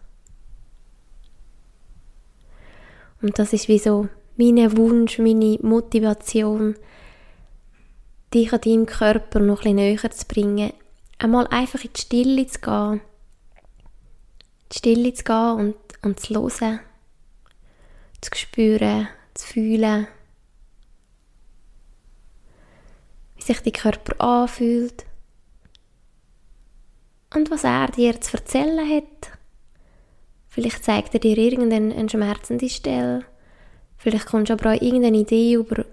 Und 3.22 3.38
das 3.38 3.54
ist 3.54 3.68
wie 3.68 3.82
mein 4.38 4.78
Wunsch, 4.78 5.20
meine 5.20 5.58
Motivation, 5.62 6.76
dich 8.34 8.54
an 8.54 8.62
deinem 8.62 8.86
Körper 8.86 9.40
noch 9.40 9.66
ein 9.66 9.76
näher 9.76 10.12
zu 10.12 10.26
bringen. 10.26 10.72
Einmal 11.18 11.48
einfach 11.48 11.84
in 11.84 11.92
die 11.94 12.02
Stille 12.02 12.48
zu 12.48 12.60
gehen. 12.62 12.94
In 12.94 13.02
die 14.72 14.78
Stille 14.78 15.14
zu 15.14 15.24
gehen 15.24 15.52
und, 15.58 15.76
und 16.04 16.20
zu 16.20 16.36
hören. 16.36 16.80
Zu 18.22 18.32
spüren, 18.36 19.08
zu 19.34 19.48
fühlen. 19.48 20.08
Wie 23.36 23.42
sich 23.42 23.60
dein 23.62 23.74
Körper 23.74 24.22
anfühlt. 24.24 25.06
Und 27.34 27.52
was 27.52 27.64
er 27.64 27.88
dir 27.88 28.20
zu 28.20 28.38
erzählen 28.38 28.90
hat. 28.90 29.38
Vielleicht 30.48 30.84
zeigt 30.84 31.14
er 31.14 31.20
dir 31.20 31.38
irgendeine 31.38 32.10
schmerzende 32.10 32.70
Stelle. 32.70 33.24
Vielleicht 33.98 34.26
kommst 34.26 34.50
du 34.50 34.54
aber 34.54 34.72
auch 34.72 34.82
irgendeine 34.82 35.20
Idee 35.20 35.54
über, 35.54 35.86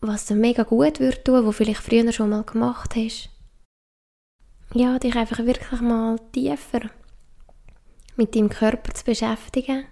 was 0.00 0.26
dir 0.26 0.34
mega 0.34 0.64
gut 0.64 0.98
wird 0.98 1.24
tun, 1.24 1.46
was 1.46 1.56
vielleicht 1.56 1.82
früher 1.82 2.10
schon 2.12 2.30
mal 2.30 2.42
gemacht 2.42 2.96
hast. 2.96 3.30
Ja, 4.74 4.98
dich 4.98 5.14
einfach 5.14 5.38
wirklich 5.38 5.80
mal 5.80 6.18
tiefer 6.32 6.80
mit 8.16 8.34
deinem 8.34 8.48
Körper 8.48 8.92
zu 8.92 9.04
beschäftigen 9.04 9.84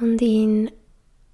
und 0.00 0.20
ihn 0.20 0.70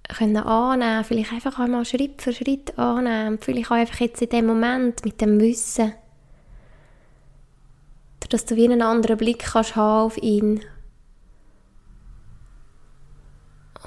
können 0.09 0.37
annehmen, 0.37 1.05
vielleicht 1.05 1.33
einfach 1.33 1.59
einmal 1.59 1.85
Schritt 1.85 2.21
für 2.21 2.33
Schritt 2.33 2.79
annehmen, 2.79 3.39
vielleicht 3.41 3.71
auch 3.71 3.77
einfach 3.77 4.01
jetzt 4.01 4.23
in 4.23 4.29
dem 4.29 4.47
Moment 4.47 5.05
mit 5.05 5.21
dem 5.21 5.41
Wissen, 5.41 5.95
dass 8.29 8.45
du 8.45 8.57
wie 8.57 8.65
einen 8.65 8.83
anderen 8.83 9.17
Blick 9.17 9.41
kannst 9.41 9.77
haben 9.77 10.07
auf 10.07 10.19
ihn. 10.19 10.61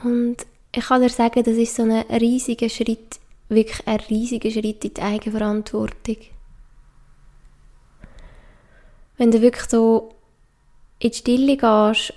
Und 0.04 0.38
ich 0.76 0.86
kann 0.86 1.02
dir 1.02 1.10
sagen, 1.10 1.44
das 1.44 1.56
ist 1.56 1.76
so 1.76 1.84
ein 1.84 1.92
riesiger 1.92 2.68
Schritt, 2.68 3.20
wirklich 3.48 3.88
ein 3.88 4.00
riesiger 4.00 4.50
Schritt 4.50 4.84
in 4.84 4.94
die 4.94 5.02
Eigenverantwortung. 5.02 6.18
Wenn 9.18 9.32
du 9.32 9.42
wirklich 9.42 9.70
so 9.70 10.16
in 11.00 11.12
die 11.12 11.18
Stille 11.18 11.58
gehst 11.58 12.14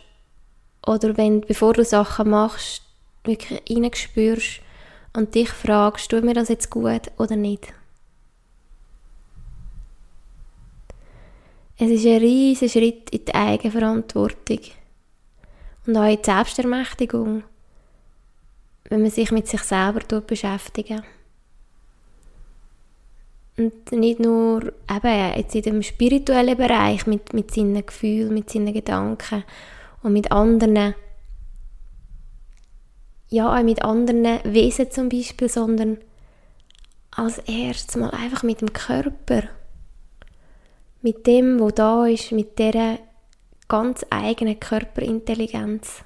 oder 0.86 1.16
wenn, 1.16 1.42
bevor 1.42 1.74
du 1.74 1.84
Sachen 1.84 2.30
machst, 2.30 2.82
wirklich 3.24 3.62
reinspürst 3.68 4.60
und 5.12 5.34
dich 5.34 5.50
fragst, 5.50 6.10
tut 6.10 6.24
mir 6.24 6.34
das 6.34 6.48
jetzt 6.48 6.70
gut 6.70 7.02
oder 7.18 7.36
nicht. 7.36 7.72
Es 11.78 11.90
ist 11.90 12.06
ein 12.06 12.20
riesiger 12.20 12.70
Schritt 12.70 13.10
in 13.10 13.26
die 13.26 13.34
Eigenverantwortung 13.34 14.60
und 15.86 15.96
auch 15.98 16.04
in 16.04 16.16
die 16.16 16.24
Selbstermächtigung, 16.24 17.42
wenn 18.88 19.02
man 19.02 19.10
sich 19.10 19.30
mit 19.30 19.46
sich 19.46 19.60
selber 19.60 20.22
beschäftigt. 20.22 21.02
Und 23.58 23.92
nicht 23.92 24.20
nur 24.20 24.72
eben 24.90 25.36
jetzt 25.36 25.54
in 25.54 25.62
dem 25.62 25.82
spirituellen 25.82 26.56
Bereich 26.56 27.06
mit, 27.06 27.34
mit 27.34 27.50
seinen 27.50 27.84
Gefühlen, 27.84 28.32
mit 28.32 28.48
seinen 28.48 28.72
Gedanken 28.72 29.44
und 30.02 30.14
mit 30.14 30.32
anderen, 30.32 30.94
ja 33.28 33.54
auch 33.54 33.62
mit 33.62 33.82
anderen 33.82 34.40
Wesen 34.44 34.90
zum 34.90 35.10
Beispiel, 35.10 35.50
sondern 35.50 35.98
als 37.10 37.36
erstes 37.40 37.96
mal 37.96 38.10
einfach 38.12 38.42
mit 38.42 38.62
dem 38.62 38.72
Körper 38.72 39.42
mit 41.06 41.24
dem, 41.24 41.60
wo 41.60 41.70
da 41.70 42.04
ist, 42.06 42.32
mit 42.32 42.58
dieser 42.58 42.98
ganz 43.68 44.04
eigenen 44.10 44.58
Körperintelligenz. 44.58 46.02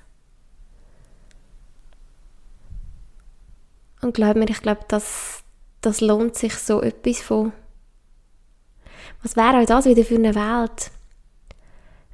Und 4.03 4.13
glaub 4.13 4.37
mir, 4.37 4.51
ich 4.51 4.61
glaube, 4.61 4.83
das, 4.89 5.43
das 5.81 6.03
lohnt 6.03 6.37
sich 6.37 6.55
so 6.55 6.83
etwas 6.83 7.23
von. 7.23 7.53
Was 9.23 9.37
wäre 9.37 9.63
auch 9.63 9.65
das 9.65 9.87
wieder 9.87 10.05
für 10.05 10.17
eine 10.17 10.35
Welt, 10.35 10.91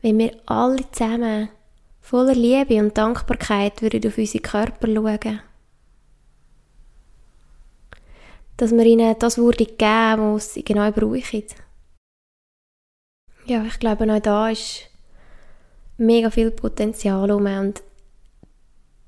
wenn 0.02 0.18
wir 0.18 0.36
alle 0.46 0.88
zusammen 0.92 1.48
voller 2.00 2.36
Liebe 2.36 2.78
und 2.78 2.96
Dankbarkeit 2.96 3.82
würden 3.82 4.06
auf 4.06 4.16
unsere 4.16 4.42
Körper 4.42 4.86
schauen? 4.86 5.40
Dass 8.56 8.70
wir 8.70 8.84
ihnen 8.86 9.16
das 9.18 9.38
würde 9.38 9.66
geben, 9.66 10.34
was 10.36 10.54
sie 10.54 10.62
genau 10.62 10.92
brauchen. 10.92 11.42
Ja, 13.46 13.62
ich 13.64 13.78
glaube, 13.78 14.12
auch 14.12 14.20
da 14.20 14.48
ist 14.50 14.90
mega 15.98 16.30
viel 16.30 16.50
Potenzial 16.50 17.30
rum 17.30 17.46
und 17.46 17.82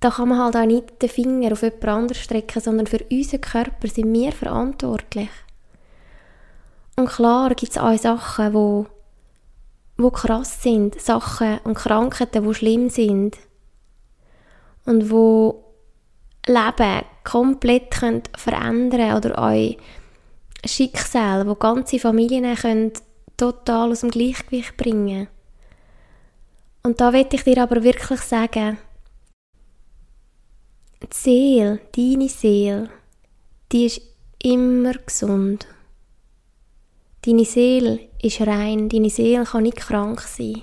da 0.01 0.11
kann 0.11 0.29
man 0.29 0.39
halt 0.39 0.57
auch 0.57 0.65
nicht 0.65 1.03
den 1.03 1.09
Finger 1.09 1.53
auf 1.53 1.63
jemand 1.63 1.85
anderes 1.85 2.23
strecken, 2.23 2.63
sondern 2.63 2.87
für 2.87 3.05
unseren 3.11 3.41
Körper 3.41 3.89
sind 3.89 4.13
wir 4.13 4.31
verantwortlich. 4.31 5.31
Und 6.95 7.09
klar 7.09 7.55
gibt 7.55 7.73
es 7.73 7.79
auch 7.79 7.97
Sachen, 7.99 8.55
wo, 8.55 8.87
wo 9.97 10.11
krass 10.11 10.63
sind, 10.63 11.01
Sachen 11.01 11.59
und 11.65 11.75
Krankheiten, 11.75 12.45
wo 12.45 12.53
schlimm 12.53 12.91
sind 12.91 13.37
und 14.85 15.11
wo 15.11 15.65
Leben 16.47 17.03
komplett 17.25 17.91
können 17.91 18.23
verändern 18.37 19.17
oder 19.17 19.51
euch 19.51 19.79
Schicksal, 20.65 21.47
wo 21.47 21.57
ganze 21.57 21.99
Familien 21.99 22.55
können 22.55 22.93
total 23.39 23.93
aus 23.93 24.01
dem 24.01 24.11
Gleichgewicht 24.11 24.77
bringen. 24.77 25.29
Und 26.83 27.01
da 27.01 27.13
will 27.13 27.27
ich 27.33 27.45
dir 27.45 27.63
aber 27.63 27.83
wirklich 27.83 28.21
sagen, 28.21 28.79
die 31.03 31.09
Seele, 31.15 31.81
deine 31.97 32.29
Seele, 32.29 32.91
die 33.73 33.87
ist 33.87 34.03
immer 34.43 34.95
gesund. 34.95 35.67
Deine 37.23 37.45
Seele 37.45 38.01
ist 38.23 38.41
rein, 38.41 38.89
deine 38.89 39.11
Seele 39.11 39.45
kann 39.45 39.65
nicht 39.65 39.77
krank 39.77 40.21
sein. 40.21 40.63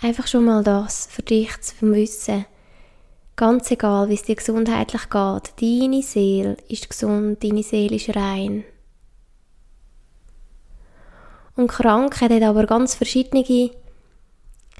Einfach 0.00 0.26
schon 0.26 0.44
mal 0.44 0.62
das 0.62 1.06
für 1.06 1.22
dich 1.22 1.60
zu 1.60 1.74
wissen. 1.80 2.46
Ganz 3.36 3.70
egal, 3.70 4.08
wie 4.08 4.14
es 4.14 4.22
dir 4.22 4.36
gesundheitlich 4.36 5.08
geht, 5.08 5.54
deine 5.60 6.02
Seele 6.02 6.56
ist 6.68 6.88
gesund, 6.88 7.42
deine 7.42 7.62
Seele 7.62 7.96
ist 7.96 8.14
rein. 8.14 8.64
Und 11.56 11.68
Krankheit 11.68 12.30
hat 12.30 12.42
aber 12.42 12.66
ganz 12.66 12.94
verschiedene 12.94 13.70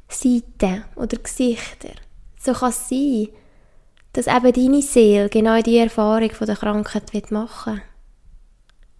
Seiten 0.09 0.85
oder 0.97 1.17
Gesichter. 1.19 1.91
So 2.39 2.53
kann 2.53 2.71
es 2.71 2.89
sein, 2.89 3.29
dass 4.13 4.27
eben 4.27 4.53
deine 4.53 4.83
Seele 4.83 5.29
genau 5.29 5.61
die 5.61 5.79
Erfahrung 5.79 6.31
von 6.31 6.47
der 6.47 6.57
Krankheit 6.57 7.31
machen 7.31 7.75
will. 7.75 7.83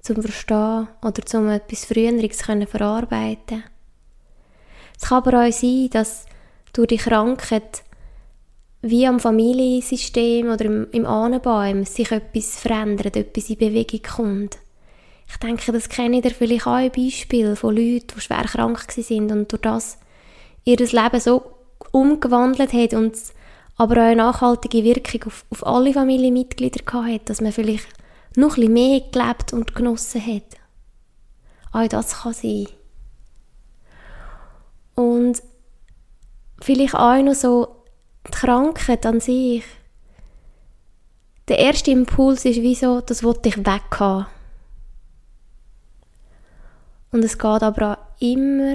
Zum 0.01 0.23
Verstehen 0.23 0.89
oder 1.03 1.25
zum 1.25 1.49
etwas 1.49 1.85
Früheres 1.85 2.39
können 2.39 2.67
verarbeiten. 2.67 3.65
Es 5.01 5.09
kann 5.09 5.19
aber 5.19 5.47
auch 5.47 5.53
sein, 5.53 5.89
dass 5.91 6.27
durch 6.73 6.89
die 6.89 6.97
Krankheit 6.97 7.83
wie 8.83 9.07
am 9.07 9.19
Familiensystem 9.19 10.51
oder 10.51 10.67
im, 10.67 10.91
im 10.91 11.07
Ahnenbaum 11.07 11.85
sich 11.85 12.11
etwas 12.13 12.59
verändert, 12.59 13.17
etwas 13.17 13.49
in 13.49 13.57
Bewegung 13.57 14.03
kommt. 14.03 14.59
Ich 15.29 15.37
denke, 15.39 15.73
das 15.73 15.89
kenne 15.89 16.21
ich 16.25 16.35
vielleicht 16.35 16.67
auch 16.67 16.73
ein 16.73 16.91
Beispiel 16.91 17.57
von 17.57 17.75
Leuten, 17.77 18.07
die 18.15 18.21
schwer 18.21 18.45
krank 18.45 18.85
sind 18.93 19.33
und 19.33 19.51
durch 19.51 19.63
das 19.63 19.99
ihr 20.65 20.79
Leben 20.79 21.21
so 21.21 21.43
umgewandelt 21.93 22.73
hat 22.73 22.95
und 22.95 23.17
aber 23.77 23.97
auch 23.97 24.07
eine 24.07 24.17
nachhaltige 24.17 24.85
Wirkung 24.85 25.25
auf, 25.27 25.45
auf 25.51 25.67
alle 25.67 25.93
Familienmitglieder 25.93 27.05
hat, 27.05 27.29
dass 27.29 27.41
man 27.41 27.53
vielleicht 27.53 27.89
noch 28.37 28.57
ein 28.57 28.73
mehr 28.73 29.01
gelebt 29.01 29.53
und 29.53 29.75
genossen 29.75 30.25
hat. 30.25 30.59
Auch 31.73 31.89
das 31.89 32.23
kann 32.23 32.35
sein. 32.35 32.69
Und 34.95 35.43
vielleicht 36.61 36.95
auch 36.95 37.21
noch 37.21 37.35
so 37.35 37.83
die 38.27 38.31
Krankheit 38.31 39.05
an 39.07 39.21
sich. 39.21 39.65
Der 41.49 41.59
erste 41.59 41.91
Impuls 41.91 42.45
ist 42.45 42.63
wie 42.63 42.75
so, 42.75 43.01
das 43.01 43.23
wollte 43.23 43.49
ich 43.49 43.59
weghaben. 43.59 44.27
Und 47.15 47.25
es 47.25 47.39
geht 47.39 47.63
aber 47.63 47.93
auch 47.93 48.21
immer 48.21 48.75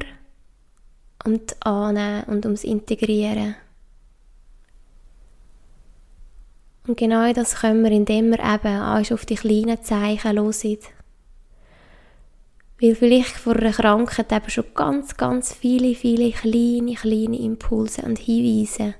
um 1.26 1.46
das 1.46 1.62
Annehmen 1.62 2.24
und 2.28 2.46
ums 2.46 2.64
Integrieren. 2.64 3.58
Und 6.88 6.98
genau 6.98 7.34
das 7.34 7.56
können 7.56 7.84
wir, 7.84 7.92
indem 7.92 8.30
wir 8.30 8.40
eben 8.40 8.80
auch 8.80 9.12
auf 9.12 9.26
die 9.26 9.36
kleinen 9.36 9.84
Zeichen 9.84 10.38
hören. 10.40 10.78
Weil 12.80 12.96
vielleicht 12.96 13.36
vor 13.36 13.58
einer 13.58 13.74
Krankheit 13.74 14.32
eben 14.32 14.50
schon 14.50 14.74
ganz, 14.74 15.18
ganz 15.18 15.54
viele, 15.54 15.94
viele 15.94 16.32
kleine, 16.32 16.94
kleine 16.94 17.42
Impulse 17.42 18.04
und 18.04 18.20
Hinweise 18.20 18.96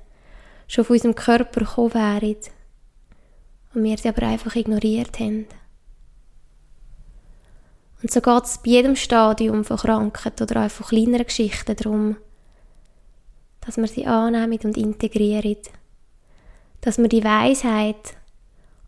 schon 0.68 0.84
von 0.84 0.96
unserem 0.96 1.14
Körper 1.14 1.60
gekommen 1.60 1.94
wären. 1.94 2.36
Und 3.72 3.84
wir 3.84 3.96
sie 3.96 4.10
aber 4.10 4.26
einfach 4.26 4.54
ignoriert 4.54 5.18
haben. 5.18 5.46
Und 8.02 8.10
so 8.10 8.20
geht 8.20 8.44
es 8.44 8.58
bei 8.58 8.70
jedem 8.70 8.96
Stadium 8.96 9.64
von 9.64 9.76
Krankheit 9.76 10.40
oder 10.40 10.64
auch 10.64 10.70
von 10.70 10.86
kleineren 10.86 11.26
Geschichten 11.26 11.76
darum, 11.76 12.16
dass 13.60 13.76
wir 13.76 13.86
sie 13.86 14.06
annehmen 14.06 14.58
und 14.64 14.76
integrieren. 14.76 15.56
Dass 16.80 16.98
wir 16.98 17.08
die 17.08 17.24
Weisheit 17.24 18.14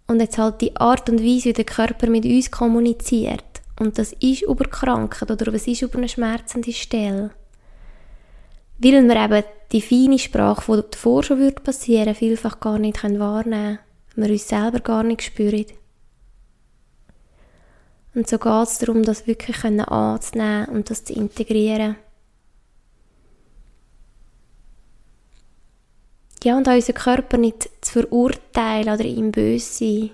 und 0.06 0.20
jetzt 0.20 0.38
halt 0.38 0.60
die 0.62 0.76
Art 0.76 1.10
und 1.10 1.20
Weise, 1.20 1.50
wie 1.50 1.52
der 1.52 1.64
Körper 1.64 2.08
mit 2.08 2.24
uns 2.24 2.50
kommuniziert, 2.50 3.44
und 3.78 3.98
das 3.98 4.12
ist 4.14 4.42
über 4.42 4.64
Krankheit 4.64 5.30
oder 5.30 5.52
es 5.54 5.66
ist 5.66 5.82
über 5.82 5.98
eine 5.98 6.08
schmerzende 6.08 6.72
Stelle, 6.72 7.30
weil 8.78 9.08
wir 9.08 9.24
eben 9.24 9.44
die 9.72 9.80
feine 9.80 10.18
Sprache, 10.18 10.76
die 10.76 10.90
davor 10.90 11.22
schon 11.22 11.54
passieren 11.54 12.06
würde, 12.06 12.14
vielfach 12.14 12.60
gar 12.60 12.78
nicht 12.78 13.02
wahrnehmen 13.02 13.78
können, 14.14 14.26
wir 14.26 14.30
uns 14.30 14.48
selber 14.48 14.80
gar 14.80 15.02
nicht 15.02 15.22
spüren. 15.22 15.66
Und 18.14 18.28
so 18.28 18.38
geht 18.38 18.68
es 18.68 18.78
darum, 18.78 19.02
das 19.02 19.26
wirklich 19.26 19.64
anzunehmen 19.64 20.68
und 20.68 20.90
das 20.90 21.04
zu 21.04 21.14
integrieren. 21.14 21.96
Ja, 26.44 26.56
und 26.56 26.68
auch 26.68 26.74
unseren 26.74 26.94
Körper 26.96 27.38
nicht 27.38 27.70
zu 27.80 27.92
verurteilen 27.92 28.92
oder 28.92 29.04
ihm 29.04 29.30
böse 29.30 29.72
sein. 29.72 30.10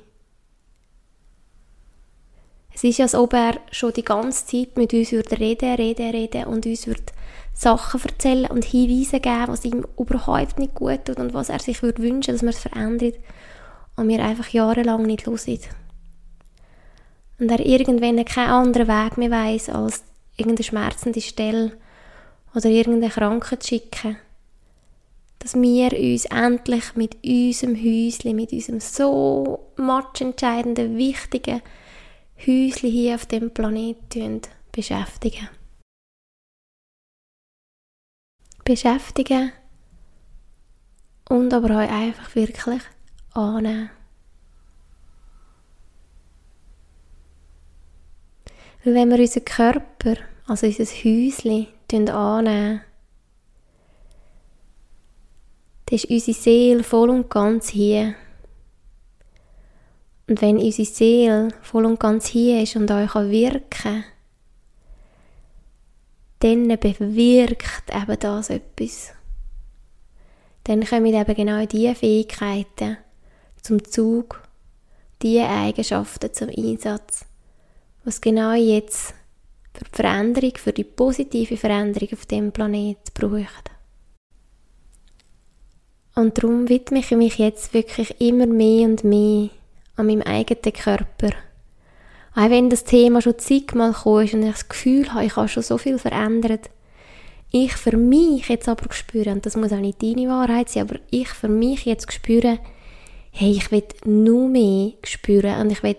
Es 2.74 2.84
ist 2.84 3.00
als 3.00 3.14
ob 3.14 3.32
er 3.32 3.58
schon 3.72 3.94
die 3.94 4.04
ganze 4.04 4.46
Zeit 4.46 4.76
mit 4.76 4.92
uns 4.92 5.10
würde 5.10 5.40
reden, 5.40 5.74
reden, 5.74 6.10
reden 6.10 6.44
und 6.44 6.64
uns 6.64 6.86
würde 6.86 7.02
Sachen 7.52 8.00
erzählen 8.02 8.46
und 8.46 8.64
Hinweise 8.64 9.18
geben, 9.18 9.48
was 9.48 9.64
ihm 9.64 9.84
überhaupt 9.98 10.60
nicht 10.60 10.76
gut 10.76 11.04
tut 11.04 11.18
und 11.18 11.34
was 11.34 11.48
er 11.48 11.58
sich 11.58 11.82
würde 11.82 12.02
wünschen, 12.02 12.34
dass 12.34 12.42
man 12.42 12.50
es 12.50 12.60
verändert 12.60 13.16
und 13.96 14.08
wir 14.08 14.22
einfach 14.22 14.48
jahrelang 14.50 15.02
nicht 15.02 15.26
hören 15.26 15.58
und 17.38 17.50
er 17.50 17.64
irgendwann 17.64 18.24
keinen 18.24 18.50
anderen 18.50 18.88
Weg 18.88 19.16
mehr 19.16 19.30
weiss, 19.30 19.68
als 19.68 20.02
irgendeine 20.36 20.64
schmerzende 20.64 21.20
Stelle 21.20 21.76
oder 22.54 22.68
irgendeine 22.68 23.12
Krankheit 23.12 23.62
zu 23.62 23.68
schicken, 23.68 24.16
dass 25.38 25.54
wir 25.54 25.92
uns 25.92 26.24
endlich 26.26 26.96
mit 26.96 27.16
unserem 27.24 27.76
Häuschen, 27.76 28.34
mit 28.36 28.52
unserem 28.52 28.80
so 28.80 29.70
matchentscheidenden, 29.76 30.96
wichtigen 30.96 31.62
Häuschen 32.38 32.90
hier 32.90 33.14
auf 33.14 33.26
dem 33.26 33.52
Planeten 33.52 34.42
beschäftigen. 34.72 35.48
Beschäftigen 38.64 39.52
und 41.28 41.54
aber 41.54 41.70
auch 41.70 41.90
einfach 41.90 42.34
wirklich 42.34 42.82
annehmen. 43.32 43.90
Weil 48.84 48.94
wenn 48.94 49.10
wir 49.10 49.18
unseren 49.18 49.44
Körper, 49.44 50.16
also 50.46 50.66
unser 50.66 50.84
Häuschen, 50.84 51.66
annehmen, 52.10 52.80
dann 55.86 55.94
ist 55.94 56.10
unsere 56.10 56.38
Seele 56.38 56.84
voll 56.84 57.10
und 57.10 57.30
ganz 57.30 57.70
hier. 57.70 58.14
Und 60.28 60.42
wenn 60.42 60.58
unsere 60.58 60.86
Seele 60.86 61.48
voll 61.62 61.86
und 61.86 61.98
ganz 61.98 62.26
hier 62.26 62.62
ist 62.62 62.76
und 62.76 62.90
euch 62.90 63.14
wirken 63.14 63.70
kann, 63.70 64.04
dann 66.40 66.68
bewirkt 66.78 67.90
eben 67.90 68.18
das 68.20 68.50
etwas. 68.50 69.12
Dann 70.64 70.84
kommen 70.84 71.06
eben 71.06 71.34
genau 71.34 71.64
diese 71.64 71.94
Fähigkeiten 71.94 72.98
zum 73.62 73.82
Zug, 73.82 74.42
diese 75.22 75.48
Eigenschaften 75.48 76.32
zum 76.32 76.50
Einsatz, 76.50 77.24
was 78.08 78.22
genau 78.22 78.54
jetzt 78.54 79.12
für 79.74 79.84
die 79.84 79.96
Veränderung, 79.96 80.52
für 80.56 80.72
die 80.72 80.84
positive 80.84 81.58
Veränderung 81.58 82.08
auf 82.14 82.24
dem 82.24 82.52
Planet 82.52 82.96
braucht. 83.12 83.70
Und 86.14 86.38
darum 86.38 86.70
widme 86.70 87.00
ich 87.00 87.10
mich 87.10 87.36
jetzt 87.36 87.74
wirklich 87.74 88.18
immer 88.18 88.46
mehr 88.46 88.88
und 88.88 89.04
mehr 89.04 89.50
an 89.96 90.06
meinem 90.06 90.22
eigenen 90.22 90.72
Körper. 90.72 91.32
Auch 92.34 92.48
wenn 92.48 92.70
das 92.70 92.84
Thema 92.84 93.20
schon 93.20 93.38
zigmal 93.38 93.92
gekommen 93.92 94.24
ist 94.24 94.32
und 94.32 94.42
ich 94.42 94.52
das 94.52 94.68
Gefühl 94.70 95.12
habe, 95.12 95.26
ich 95.26 95.36
habe 95.36 95.48
schon 95.48 95.62
so 95.62 95.76
viel 95.76 95.98
verändert, 95.98 96.70
ich 97.50 97.74
für 97.74 97.96
mich 97.96 98.48
jetzt 98.48 98.70
aber 98.70 98.90
spüre, 98.94 99.32
und 99.32 99.44
das 99.44 99.56
muss 99.56 99.72
auch 99.72 99.80
nicht 99.80 100.02
deine 100.02 100.28
Wahrheit 100.28 100.70
sein, 100.70 100.84
aber 100.84 100.98
ich 101.10 101.28
für 101.28 101.48
mich 101.48 101.84
jetzt 101.84 102.10
spüre, 102.10 102.58
hey, 103.32 103.50
ich 103.50 103.70
will 103.70 103.84
nur 104.06 104.48
mehr 104.48 104.92
spüren 105.04 105.60
und 105.60 105.72
ich 105.72 105.82
will 105.82 105.96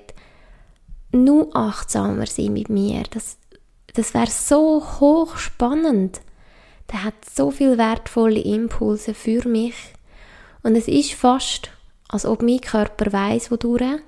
nur 1.11 1.55
achtsamer 1.55 2.27
sein 2.27 2.53
mit 2.53 2.69
mir. 2.69 3.03
Das, 3.11 3.37
das 3.93 4.13
wäre 4.13 4.29
so 4.29 4.83
hochspannend. 4.99 6.21
Der 6.91 7.03
hat 7.03 7.13
so 7.25 7.51
viel 7.51 7.77
wertvolle 7.77 8.39
Impulse 8.39 9.13
für 9.13 9.47
mich. 9.47 9.75
Und 10.63 10.75
es 10.75 10.87
ist 10.87 11.13
fast, 11.13 11.69
als 12.07 12.25
ob 12.25 12.41
mein 12.41 12.61
Körper 12.61 13.11
weiß, 13.11 13.51
wodurch. 13.51 14.01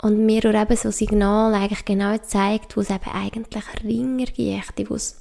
Und 0.00 0.26
mir 0.26 0.40
durch 0.40 0.60
eben 0.60 0.76
so 0.76 0.90
Signal 0.90 1.54
eigentlich 1.54 1.84
genau 1.84 2.18
zeigt, 2.18 2.76
wo 2.76 2.80
es 2.80 2.90
eben 2.90 3.10
eigentlich 3.12 3.64
ringer 3.84 4.26
geht, 4.26 4.90
wo 4.90 4.96
es 4.96 5.20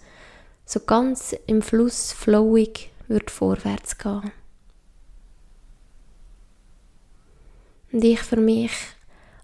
so 0.65 0.80
ganz 0.80 1.36
im 1.45 1.61
Fluss 1.61 2.13
flowig 2.13 2.89
wird 3.07 3.30
vorwärts 3.30 3.97
gehen. 3.97 4.32
Und 7.91 8.03
ich 8.03 8.22
für 8.22 8.38
mich 8.38 8.72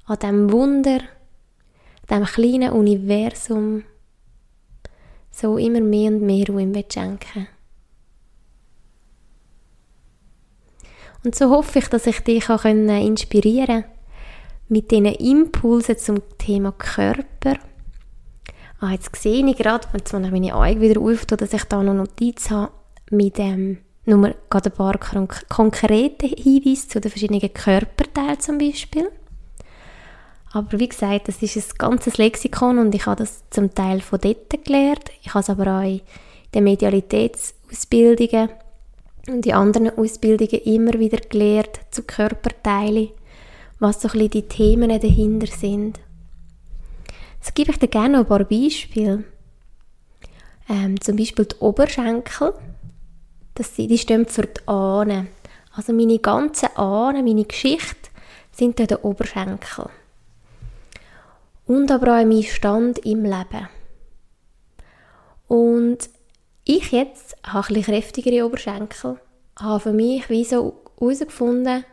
an 0.08 0.20
dem 0.20 0.52
Wunder, 0.52 1.00
dem 2.10 2.24
kleinen 2.26 2.72
Universum, 2.72 3.84
so 5.32 5.58
immer 5.58 5.82
mehr 5.82 6.12
und 6.12 6.22
mehr 6.22 6.48
Ruhe 6.48 6.84
schenken 6.92 7.48
Und 11.24 11.36
so 11.36 11.50
hoffe 11.50 11.80
ich, 11.80 11.88
dass 11.90 12.08
ich 12.08 12.22
dich 12.22 12.50
auch 12.50 12.66
inspirieren 12.66 13.84
kann 13.84 13.92
mit 14.70 14.92
diesen 14.92 15.06
Impulsen 15.06 15.98
zum 15.98 16.22
Thema 16.38 16.72
Körper. 16.74 17.58
Ah, 18.80 18.92
jetzt 18.92 19.16
sehe 19.16 19.46
ich 19.46 19.58
gerade, 19.58 19.88
wenn 19.92 20.24
ich 20.24 20.32
meine 20.32 20.56
Augen 20.56 20.82
wieder 20.82 21.02
auftue, 21.02 21.38
dass 21.38 21.54
ich 21.54 21.64
da 21.64 21.82
noch 21.82 21.94
Notiz 21.94 22.50
habe 22.50 22.72
mit 23.10 23.40
ähm, 23.40 23.80
nur 24.06 24.36
gerade 24.50 24.70
ein 24.70 24.76
paar 24.76 25.00
konkrete 25.50 26.28
Hinweise 26.28 26.88
zu 26.88 27.02
den 27.02 27.10
verschiedenen 27.10 27.54
Körperteilen 27.54 28.40
zum 28.40 28.58
Beispiel. 28.58 29.10
Aber 30.58 30.80
wie 30.80 30.90
gesagt, 30.90 31.28
das 31.28 31.44
ist 31.44 31.56
ein 31.56 31.78
ganzes 31.78 32.18
Lexikon 32.18 32.80
und 32.80 32.96
ich 32.96 33.06
habe 33.06 33.18
das 33.18 33.44
zum 33.52 33.76
Teil 33.76 34.02
von 34.02 34.20
dort 34.20 34.66
gelernt. 34.66 35.12
Ich 35.22 35.36
habe 35.36 35.42
es 35.42 35.52
aber 35.52 35.68
auch 35.68 35.84
in 35.84 36.02
den 36.56 36.64
Medialitätsausbildungen 36.64 38.50
und 39.28 39.46
in 39.46 39.54
anderen 39.54 39.96
Ausbildungen 39.96 40.60
immer 40.64 40.94
wieder 40.94 41.18
gelernt 41.18 41.80
zu 41.92 42.02
Körperteilen, 42.02 43.10
was 43.78 44.02
so 44.02 44.08
ein 44.08 44.14
bisschen 44.14 44.32
die 44.32 44.48
Themen 44.48 44.90
dahinter 44.90 45.46
sind. 45.46 46.00
Jetzt 47.36 47.54
gebe 47.54 47.70
ich 47.70 47.78
dir 47.78 47.88
gerne 47.88 48.18
noch 48.18 48.22
ein 48.22 48.28
paar 48.28 48.44
Beispiele. 48.44 49.26
Ähm, 50.68 51.00
zum 51.00 51.18
Beispiel 51.18 51.46
die 51.46 51.56
Oberschenkel. 51.58 52.56
Das, 53.54 53.76
die 53.76 53.96
stehen 53.96 54.26
für 54.26 54.48
die 54.48 54.68
Ahnen. 54.68 55.28
Also 55.76 55.94
meine 55.94 56.18
ganzen 56.18 56.76
Ahnen, 56.76 57.26
meine 57.26 57.46
Geschichte 57.46 58.10
sind 58.52 58.80
die 58.80 58.96
Oberschenkel 58.96 59.92
und 61.68 61.92
aber 61.92 62.20
auch 62.20 62.26
mein 62.26 62.44
Stand 62.44 63.00
im 63.00 63.24
Leben. 63.24 63.70
Und 65.48 66.10
ich 66.66 66.92
jetzt 66.92 67.38
habe 67.46 67.76
ein 67.76 67.82
kräftigere 67.82 68.46
Oberschenkel, 68.46 69.20
habe 69.60 69.80
für 69.80 69.94
mich 69.94 70.30
wie 70.30 70.44
so 70.44 70.82
herausgefunden, 71.00 71.86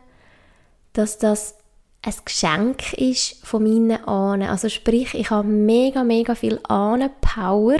dass 0.93 1.17
das 1.17 1.55
ein 2.01 2.13
Geschenk 2.23 2.93
ist 2.93 3.45
von 3.45 3.63
meinen 3.63 4.03
Ahnen. 4.05 4.49
Also 4.49 4.69
sprich, 4.69 5.13
ich 5.13 5.29
habe 5.29 5.47
mega, 5.47 6.03
mega 6.03 6.35
viel 6.35 6.59
Ahnenpower 6.63 7.77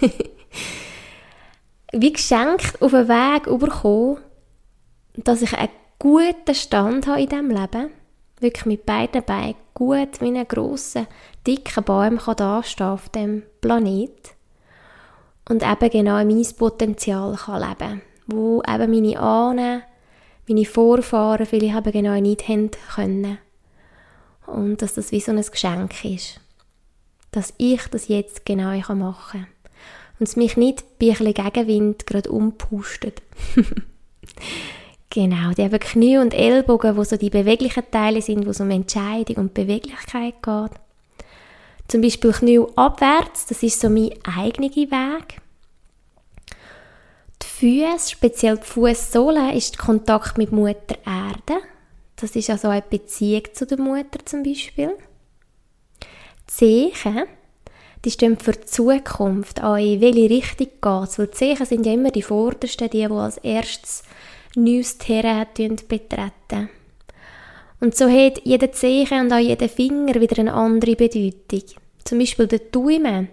wie 1.92 2.12
geschenkt 2.12 2.80
auf 2.80 2.92
den 2.92 3.08
Weg 3.08 3.44
bekommen, 3.44 4.18
dass 5.16 5.42
ich 5.42 5.56
einen 5.56 5.70
guten 5.98 6.54
Stand 6.54 7.06
habe 7.06 7.22
in 7.22 7.28
diesem 7.28 7.50
Leben 7.50 7.90
wirklich 8.40 8.66
mit 8.66 8.86
beiden 8.86 9.24
Beinen 9.24 9.56
gut 9.78 10.20
wie 10.20 10.26
einen 10.26 10.48
grossen, 10.48 11.06
dicken 11.46 11.84
Baum 11.84 12.18
kann 12.18 12.36
dastehen 12.36 12.86
auf 12.88 13.08
dem 13.10 13.44
Planet 13.60 14.34
und 15.48 15.62
eben 15.62 15.90
genau 15.90 16.24
mein 16.24 16.46
Potenzial 16.56 17.36
kann 17.36 17.68
leben 17.68 18.02
wo 18.28 18.62
eben 18.68 18.90
meine 18.90 19.18
Ahnen, 19.18 19.82
meine 20.46 20.64
Vorfahren 20.64 21.46
vielleicht 21.46 21.76
eben 21.76 21.92
genau 21.92 22.20
nicht 22.20 22.46
haben 22.46 22.70
können. 22.94 23.38
Und 24.46 24.80
dass 24.82 24.94
das 24.94 25.12
wie 25.12 25.20
so 25.20 25.32
ein 25.32 25.42
Geschenk 25.42 26.04
ist. 26.04 26.40
Dass 27.30 27.52
ich 27.58 27.82
das 27.88 28.08
jetzt 28.08 28.46
genau 28.46 28.78
machen 28.94 29.40
kann. 29.40 29.46
Und 30.20 30.28
es 30.28 30.36
mich 30.36 30.56
nicht 30.56 30.98
bei 30.98 31.06
ein 31.06 31.12
bisschen 31.12 31.34
Gegenwind 31.34 32.06
gerade 32.06 32.30
umpustet. 32.30 33.22
Genau, 35.10 35.52
die 35.52 35.64
haben 35.64 35.78
Knie 35.78 36.18
und 36.18 36.34
Ellbogen, 36.34 36.96
wo 36.96 37.04
so 37.04 37.16
die 37.16 37.30
beweglichen 37.30 37.90
Teile 37.90 38.20
sind, 38.20 38.44
wo 38.46 38.50
es 38.50 38.60
um 38.60 38.70
Entscheidung 38.70 39.36
und 39.36 39.54
Beweglichkeit 39.54 40.34
geht. 40.42 40.70
Zum 41.88 42.02
Beispiel 42.02 42.32
Knie 42.32 42.60
abwärts, 42.76 43.46
das 43.46 43.62
ist 43.62 43.80
so 43.80 43.88
mein 43.88 44.10
eigener 44.22 44.68
Weg. 44.68 45.40
Die 47.42 47.46
Füße, 47.46 48.10
speziell 48.10 48.58
die 48.58 48.66
Fußsohle, 48.66 49.54
ist 49.54 49.76
der 49.76 49.84
Kontakt 49.84 50.36
mit 50.36 50.52
Mutter 50.52 50.98
Erde. 51.06 51.62
Das 52.16 52.36
ist 52.36 52.50
also 52.50 52.68
eine 52.68 52.82
Beziehung 52.82 53.44
zu 53.54 53.64
der 53.64 53.78
Mutter 53.78 54.24
zum 54.26 54.42
Beispiel. 54.42 54.90
Die 56.50 56.92
Zehen, 56.92 57.24
die 58.04 58.10
stehen 58.10 58.38
für 58.38 58.52
die 58.52 58.66
Zukunft, 58.66 59.60
an 59.60 59.80
in 59.80 60.00
welche 60.00 60.28
Richtung 60.28 60.68
geht 60.80 61.08
es. 61.08 61.18
Weil 61.18 61.26
die 61.28 61.32
Zehen 61.32 61.64
sind 61.64 61.86
ja 61.86 61.94
immer 61.94 62.10
die 62.10 62.22
vordersten, 62.22 62.90
die, 62.90 63.06
die 63.06 63.12
als 63.12 63.38
erstes 63.38 64.02
neues 64.58 64.98
Terrain 64.98 65.46
betreten. 65.54 66.68
Und 67.80 67.96
so 67.96 68.08
hat 68.08 68.40
jeder 68.44 68.72
Zeichen 68.72 69.20
und 69.20 69.32
auch 69.32 69.38
jeder 69.38 69.68
Finger 69.68 70.20
wieder 70.20 70.38
eine 70.38 70.52
andere 70.52 70.96
Bedeutung. 70.96 71.62
Zum 72.04 72.18
Beispiel 72.18 72.46
der 72.46 72.58
Daumen. 72.58 73.28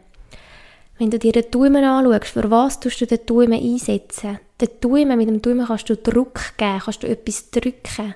Wenn 0.97 1.09
du 1.09 1.19
dir 1.19 1.31
den 1.31 1.49
Daumen 1.51 1.83
anschaust, 1.83 2.27
für 2.27 2.49
was 2.49 2.79
tust 2.79 3.01
du 3.01 3.07
den 3.07 3.25
Daumen 3.25 3.53
einsetzen? 3.53 4.39
Den 4.61 4.69
Daumen, 4.79 5.17
mit 5.17 5.27
dem 5.27 5.41
Daumen 5.41 5.65
kannst 5.65 5.89
du 5.89 5.97
Druck 5.97 6.57
geben, 6.57 6.79
kannst 6.79 7.03
du 7.03 7.07
etwas 7.07 7.49
drücken. 7.51 8.15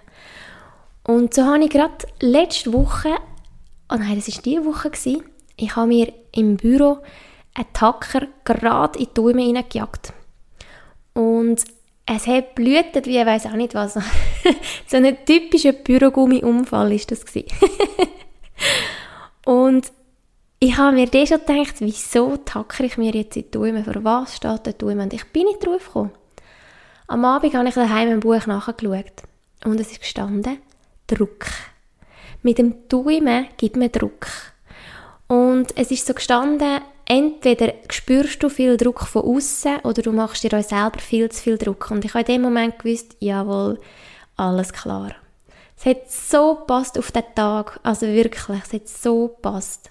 Und 1.04 1.34
so 1.34 1.44
habe 1.44 1.64
ich 1.64 1.72
gerade 1.72 2.08
letzte 2.22 2.72
Woche, 2.72 3.10
oh 3.92 3.96
nein, 3.96 4.16
das 4.16 4.34
war 4.34 4.44
diese 4.44 4.66
Woche, 4.66 4.92
ich 5.58 5.76
habe 5.76 5.88
mir 5.88 6.14
im 6.32 6.56
Büro 6.56 7.00
einen 7.56 7.74
Tacker 7.74 8.28
gerade 8.46 9.00
in 9.00 9.06
die 9.06 9.14
Daumen 9.14 9.40
hineingejagt. 9.40 10.14
Und 11.14 11.64
es 12.16 12.26
hat 12.26 12.56
blühtet 12.56 13.06
wie 13.06 13.20
ich 13.20 13.26
weiß 13.26 13.46
auch 13.46 13.54
nicht 13.54 13.76
was. 13.76 13.94
so 14.88 14.98
ein 14.98 15.18
typischer 15.26 15.74
Bürogummi-Unfall 15.74 16.94
ist 16.94 17.12
das 17.12 17.24
Und 19.46 19.92
ich 20.60 20.78
habe 20.78 20.96
mir 20.96 21.08
dann 21.08 21.28
schon 21.28 21.46
gedacht, 21.46 21.76
wieso 21.80 22.38
tackere 22.38 22.88
ich 22.88 22.98
mir 22.98 23.14
jetzt 23.14 23.38
in 23.38 23.44
die 23.44 23.52
Daumen? 23.52 23.86
Für 23.86 24.04
was 24.04 24.36
steht 24.36 24.66
der? 24.66 24.88
Und 24.88 25.14
ich 25.14 25.24
bin 25.26 25.46
nicht 25.46 25.66
drauf 25.66 25.86
gekommen. 25.86 26.12
Am 27.08 27.26
Abend 27.26 27.54
habe 27.54 27.70
ich 27.70 27.76
daheim 27.76 28.10
im 28.10 28.20
Buch 28.20 28.46
nachgeschaut. 28.46 29.24
Und 29.64 29.80
es 29.80 29.92
ist 29.92 30.02
gestanden, 30.02 30.58
Druck. 31.08 31.46
Mit 32.42 32.58
dem 32.58 32.88
Daumen 32.90 33.48
gibt 33.58 33.78
man 33.78 33.92
Druck. 33.92 34.28
Und 35.28 35.78
es 35.78 35.92
ist 35.92 36.08
so 36.08 36.14
gestanden, 36.14 36.82
entweder 37.10 37.74
spürst 37.90 38.42
du 38.42 38.48
viel 38.48 38.78
Druck 38.78 39.02
von 39.02 39.24
außen 39.24 39.80
oder 39.84 40.02
du 40.02 40.14
machst 40.14 40.44
dir 40.44 40.58
auch 40.58 40.64
selber 40.64 41.00
viel 41.00 41.30
zu 41.30 41.42
viel 41.42 41.58
Druck. 41.58 41.92
Und 41.92 42.06
ich 42.06 42.14
habe 42.14 42.22
in 42.22 42.36
dem 42.36 42.42
Moment 42.44 42.80
gewusst, 42.80 43.18
jawohl, 43.20 43.80
alles 44.38 44.72
klar. 44.72 45.12
Es 45.78 45.86
hat 45.86 46.10
so 46.10 46.56
passt 46.68 46.98
auf 46.98 47.12
den 47.12 47.24
Tag, 47.36 47.80
also 47.84 48.06
wirklich, 48.06 48.64
es 48.64 48.74
hat 48.74 48.88
so 48.88 49.36
passt. 49.42 49.90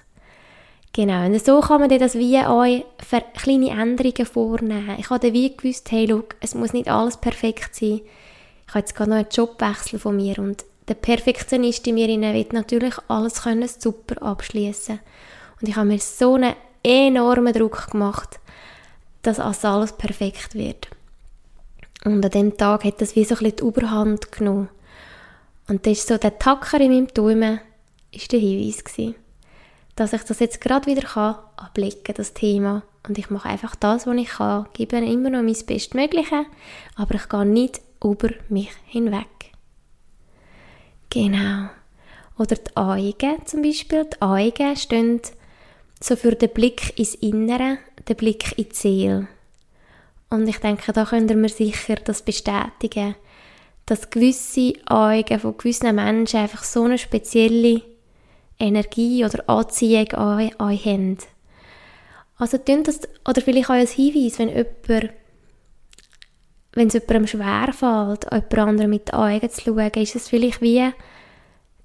Genau, 0.93 1.27
und 1.27 1.45
so 1.45 1.61
kann 1.61 1.81
man 1.81 1.91
das 1.91 2.15
wie 2.15 2.39
euch 2.39 2.85
für 3.07 3.23
kleine 3.35 3.71
Änderungen 3.71 4.27
vornehmen. 4.27 4.97
Ich 4.99 5.11
habe 5.11 5.21
dann 5.21 5.33
wie 5.33 5.55
gewusst, 5.55 5.91
hey, 5.91 6.07
look, 6.07 6.37
es 6.41 6.55
muss 6.55 6.73
nicht 6.73 6.89
alles 6.89 7.17
perfekt 7.17 7.75
sein. 7.75 8.01
Ich 8.67 8.75
habe 8.75 8.81
jetzt 8.81 8.95
gerade 8.95 9.11
noch 9.11 9.17
einen 9.17 9.29
Jobwechsel 9.31 9.99
von 9.99 10.17
mir 10.17 10.39
und 10.39 10.65
der 10.89 10.95
Perfektionist 10.95 11.87
in 11.87 11.95
mir 11.95 12.09
will 12.09 12.47
natürlich 12.53 12.95
alles 13.09 13.43
können 13.43 13.69
super 13.69 14.23
abschließen. 14.23 15.01
Und 15.61 15.69
ich 15.69 15.77
habe 15.77 15.89
mir 15.89 15.99
so 15.99 16.35
einen 16.35 16.55
enormen 16.83 17.53
Druck 17.53 17.91
gemacht, 17.91 18.41
dass 19.23 19.41
alles 19.41 19.93
perfekt 19.93 20.55
wird. 20.55 20.89
Und 22.05 22.25
an 22.25 22.31
dem 22.31 22.57
Tag 22.57 22.85
hat 22.85 23.01
das 23.01 23.17
wie 23.17 23.25
so 23.25 23.35
ein 23.35 23.39
bisschen 23.39 23.57
die 23.57 23.63
Oberhand 23.65 24.33
genommen. 24.33 24.69
Und 25.69 25.85
das 25.87 25.99
ist 25.99 26.09
so 26.09 26.17
der 26.17 26.39
Tacker 26.39 26.81
in 26.81 26.93
meinem 26.93 27.09
Daumen, 27.09 27.61
ist 28.11 28.33
der 28.33 28.41
Hinweis 28.41 28.85
gewesen, 28.85 29.15
dass 29.97 30.13
ich 30.13 30.23
das 30.23 30.39
jetzt 30.39 30.61
gerade 30.61 30.87
wieder 30.87 31.07
kann 31.07 31.37
abblicken, 31.57 32.15
das 32.15 32.33
Thema. 32.33 32.83
Und 33.07 33.19
ich 33.19 33.31
mache 33.31 33.49
einfach 33.49 33.75
das, 33.77 34.07
was 34.07 34.17
ich 34.17 34.29
kann, 34.29 34.67
gebe 34.73 34.97
immer 34.97 35.31
noch 35.31 35.43
mein 35.43 35.57
Bestmögliche, 35.67 36.47
aber 36.97 37.15
ich 37.17 37.29
gehe 37.29 37.45
nicht 37.45 37.81
über 38.03 38.31
mich 38.49 38.71
hinweg. 38.87 39.27
Genau. 41.11 41.69
Oder 42.39 42.57
die 42.57 42.77
Augen 42.77 43.47
zum 43.47 43.63
Beispiel. 43.63 44.05
Die 44.05 44.23
Augen 44.23 44.77
stehen 44.77 45.21
so 46.01 46.17
für 46.17 46.35
den 46.35 46.51
Blick 46.51 46.99
ins 46.99 47.15
Innere, 47.17 47.79
den 48.09 48.17
Blick 48.17 48.57
in 48.57 48.69
die. 48.83 49.27
Und 50.31 50.47
ich 50.47 50.59
denke, 50.59 50.93
da 50.93 51.05
können 51.05 51.43
wir 51.43 51.49
sicher 51.49 51.97
das 51.97 52.23
bestätigen, 52.23 53.15
dass 53.87 54.11
gewisse 54.11 54.75
Augen 54.87 55.41
von 55.41 55.57
gewissen 55.57 55.95
Menschen 55.95 56.41
einfach 56.41 56.63
so 56.63 56.85
eine 56.85 56.99
spezielle 56.99 57.83
Energie 58.59 59.25
oder 59.25 59.49
Anziehung 59.49 60.11
an 60.13 60.51
euch 60.59 60.85
haben. 60.85 61.19
Also 62.37 62.59
das, 62.59 63.01
oder 63.27 63.41
vielleicht 63.41 63.71
auch 63.71 63.75
als 63.75 63.93
Hinweis, 63.93 64.39
wenn 64.39 64.49
jemand 64.49 65.13
wenn 66.73 66.89
es 66.89 66.95
jemandem 66.95 67.27
schwerfällt, 67.27 68.25
jemand 68.31 68.59
anderen 68.59 68.91
mit 68.91 69.09
den 69.09 69.15
Augen 69.15 69.51
zu 69.51 69.63
schauen, 69.63 69.91
ist 69.95 70.15
es 70.15 70.29
vielleicht 70.29 70.61
wie, 70.61 70.93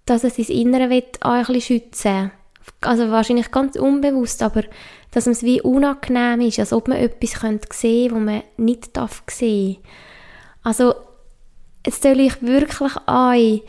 dass 0.06 0.24
er 0.24 0.30
sein 0.30 0.46
Innere 0.48 0.90
will, 0.90 1.06
auch 1.22 1.32
ein 1.32 1.46
bisschen 1.46 1.80
schützen 1.80 2.32
Also 2.82 3.10
wahrscheinlich 3.12 3.52
ganz 3.52 3.76
unbewusst, 3.76 4.42
aber 4.44 4.64
dass 5.12 5.28
es 5.28 5.44
wie 5.44 5.62
unangenehm 5.62 6.42
ist, 6.42 6.60
als 6.60 6.74
ob 6.74 6.88
man 6.88 6.98
etwas 6.98 7.32
sehen 7.32 7.60
könnte, 7.62 8.16
was 8.16 8.22
man 8.22 8.44
nicht 8.58 8.98
darf 8.98 9.24
sehen 9.30 9.78
Also 10.64 10.94
es 11.84 12.02
soll 12.02 12.20
euch 12.20 12.42
wirklich 12.42 12.94
euch 13.08 13.64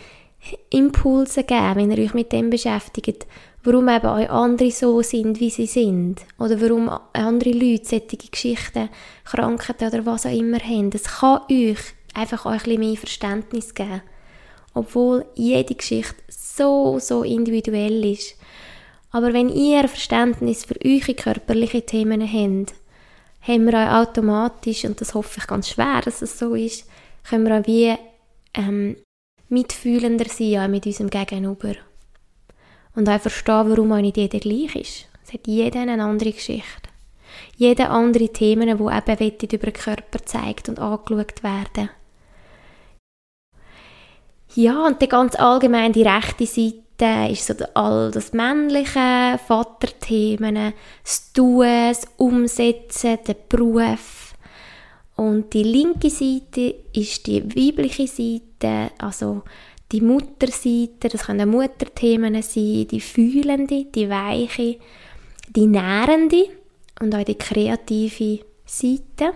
Impulse 0.70 1.44
geben, 1.44 1.76
wenn 1.76 1.90
ihr 1.90 2.04
euch 2.04 2.14
mit 2.14 2.32
dem 2.32 2.50
beschäftigt, 2.50 3.26
warum 3.64 3.88
eben 3.88 4.06
auch 4.06 4.28
andere 4.28 4.70
so 4.70 5.02
sind, 5.02 5.40
wie 5.40 5.50
sie 5.50 5.66
sind. 5.66 6.20
Oder 6.38 6.60
warum 6.60 6.90
andere 7.12 7.50
Leute 7.50 7.84
solche 7.84 8.30
Geschichten, 8.30 8.90
Krankheiten 9.24 9.88
oder 9.88 10.06
was 10.06 10.26
auch 10.26 10.32
immer 10.32 10.58
haben. 10.58 10.90
Es 10.92 11.04
kann 11.04 11.40
euch 11.50 11.78
einfach 12.14 12.46
auch 12.46 12.50
ein 12.50 12.58
bisschen 12.58 12.80
mehr 12.80 12.96
Verständnis 12.96 13.74
geben. 13.74 14.02
Obwohl 14.74 15.24
jede 15.34 15.74
Geschichte 15.74 16.14
so, 16.28 16.98
so 16.98 17.22
individuell 17.22 18.04
ist. 18.04 18.36
Aber 19.14 19.32
wenn 19.32 19.48
ihr 19.48 19.86
Verständnis 19.86 20.64
für 20.64 20.74
eure 20.84 21.14
körperliche 21.14 21.86
Themen 21.86 22.20
habt, 22.20 22.74
haben 23.42 23.66
wir 23.66 23.74
auch 23.74 24.08
automatisch, 24.08 24.84
und 24.84 25.00
das 25.00 25.14
hoffe 25.14 25.38
ich 25.38 25.46
ganz 25.46 25.68
schwer, 25.68 26.00
dass 26.04 26.20
es 26.20 26.36
so 26.36 26.56
ist, 26.56 26.88
können 27.22 27.46
wir 27.46 27.60
auch 27.60 27.66
wie 27.68 27.94
ähm, 28.54 28.96
mitfühlender 29.48 30.24
sein 30.24 30.58
auch 30.58 30.68
mit 30.68 30.84
unserem 30.86 31.10
Gegenüber. 31.10 31.74
Und 32.96 33.08
auch 33.08 33.20
verstehen, 33.20 33.70
warum 33.70 33.92
auch 33.92 34.00
nicht 34.00 34.16
jeder 34.16 34.40
gleich 34.40 34.74
ist. 34.74 35.06
Es 35.24 35.32
hat 35.32 35.46
jeder 35.46 35.82
eine 35.82 36.02
andere 36.02 36.32
Geschichte. 36.32 36.88
Jeder 37.56 37.90
andere 37.90 38.30
Themen, 38.30 38.66
die 38.66 38.72
eben 38.72 39.30
über 39.52 39.70
den 39.70 39.72
Körper 39.74 40.24
zeigt 40.24 40.68
und 40.68 40.80
angeschaut 40.80 41.44
werden. 41.44 41.88
Ja, 44.56 44.84
und 44.84 45.00
die 45.00 45.08
ganz 45.08 45.36
allgemein 45.36 45.92
die 45.92 46.02
rechte 46.02 46.46
Seite 46.46 46.83
ist 47.00 47.46
so 47.46 47.54
all 47.74 48.10
das 48.10 48.32
männliche, 48.32 49.38
Vaterthemen, 49.46 50.72
das 51.02 51.32
Tun, 51.32 51.66
das 51.66 52.02
Umsetzen, 52.16 53.18
der 53.26 53.34
Beruf. 53.34 54.34
Und 55.16 55.52
die 55.54 55.62
linke 55.62 56.10
Seite 56.10 56.74
ist 56.92 57.26
die 57.26 57.44
weibliche 57.44 58.06
Seite, 58.06 58.92
also 58.98 59.42
die 59.92 60.00
Mutterseite, 60.00 61.08
das 61.08 61.26
können 61.26 61.50
Mutterthemen 61.50 62.42
sein, 62.42 62.88
die 62.88 63.00
fühlende, 63.00 63.84
die 63.84 64.08
weiche, 64.08 64.78
die 65.54 65.66
nährende 65.66 66.48
und 67.00 67.14
auch 67.14 67.24
die 67.24 67.36
kreative 67.36 68.44
Seite. 68.64 69.32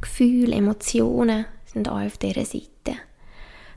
Gefühle, 0.00 0.54
Emotionen 0.54 1.46
sind 1.64 1.88
auch 1.88 2.00
auf 2.00 2.18
dieser 2.18 2.44
Seite. 2.44 2.75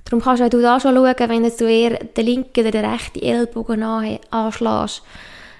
Darum 0.09 0.23
kannst 0.23 0.53
du 0.53 0.61
da 0.61 0.79
schon 0.79 0.95
schauen, 0.95 1.29
wenn 1.29 1.43
du 1.43 1.65
eher 1.65 1.99
den 1.99 2.25
linken 2.25 2.61
oder 2.61 2.71
den 2.71 2.85
rechten 2.85 3.21
Ellbogen 3.21 3.83
anschlägst. 3.83 5.03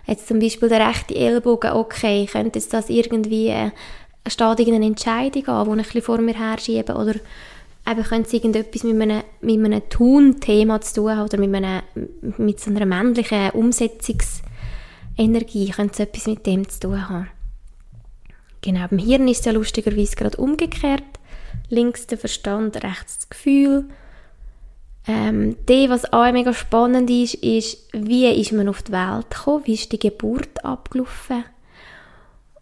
Jetzt 0.07 0.27
zum 0.27 0.39
Beispiel 0.39 0.69
der 0.69 0.87
rechte 0.87 1.15
Ellbogen, 1.15 1.73
okay, 1.73 2.25
könnte 2.25 2.59
das 2.59 2.89
irgendwie 2.89 3.51
eine 3.51 3.71
irgendeine 4.25 4.87
Entscheidung 4.87 5.47
an, 5.47 5.77
die 5.77 5.81
ich 5.81 5.95
ein 5.95 6.01
vor 6.01 6.17
mir 6.19 6.33
herschiebe 6.33 6.95
oder 6.95 7.13
eben 7.87 8.03
könnte 8.03 8.27
es 8.27 8.33
irgendetwas 8.33 8.83
mit 8.83 8.99
einem, 9.01 9.21
mit 9.41 9.65
einem 9.65 9.87
Tun-Thema 9.87 10.81
zu 10.81 10.95
tun 10.95 11.11
haben 11.11 11.25
oder 11.25 11.37
mit, 11.37 11.53
einem, 11.53 11.83
mit 12.37 12.59
so 12.59 12.71
einer 12.71 12.87
männlichen 12.87 13.51
Umsetzungsenergie 13.51 15.69
könnte 15.69 15.93
es 15.93 15.99
etwas 15.99 16.25
mit 16.25 16.47
dem 16.47 16.67
zu 16.67 16.79
tun 16.79 17.07
haben. 17.07 17.29
Genau, 18.61 18.87
beim 18.89 18.99
Hirn 18.99 19.27
ist 19.27 19.41
es 19.41 19.45
ja 19.45 19.51
lustigerweise 19.51 20.15
gerade 20.15 20.37
umgekehrt. 20.37 21.03
Links 21.69 22.07
der 22.07 22.17
Verstand, 22.17 22.83
rechts 22.83 23.19
das 23.19 23.29
Gefühl. 23.29 23.85
Ähm, 25.07 25.55
die, 25.67 25.89
was 25.89 26.11
auch 26.11 26.31
mega 26.31 26.53
spannend 26.53 27.09
ist, 27.09 27.35
ist, 27.35 27.87
wie 27.93 28.27
ist 28.27 28.51
man 28.51 28.69
auf 28.69 28.83
die 28.83 28.91
Welt 28.91 29.29
gekommen, 29.29 29.63
wie 29.65 29.73
ist 29.73 29.91
die 29.91 29.99
Geburt 29.99 30.63
abgelaufen 30.63 31.45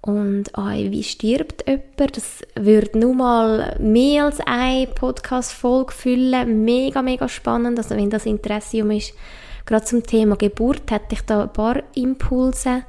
und 0.07 0.57
ah, 0.57 0.73
wie 0.73 1.03
stirbt 1.03 1.67
jemand? 1.67 2.15
Das 2.15 2.41
würde 2.55 2.97
nur 2.97 3.13
mal 3.13 3.75
mehr 3.79 4.25
als 4.25 4.39
eine 4.39 4.87
Podcast-Folge 4.87 5.91
füllen. 5.91 6.63
Mega, 6.63 7.01
mega 7.01 7.27
spannend. 7.27 7.77
Also 7.77 7.95
wenn 7.95 8.09
das 8.09 8.25
Interesse 8.25 8.77
ist, 8.93 9.13
gerade 9.65 9.83
zum 9.83 10.03
Thema 10.03 10.37
Geburt, 10.37 10.89
hätte 10.91 11.13
ich 11.13 11.21
da 11.23 11.43
ein 11.43 11.51
paar 11.51 11.83
Impulse, 11.93 12.83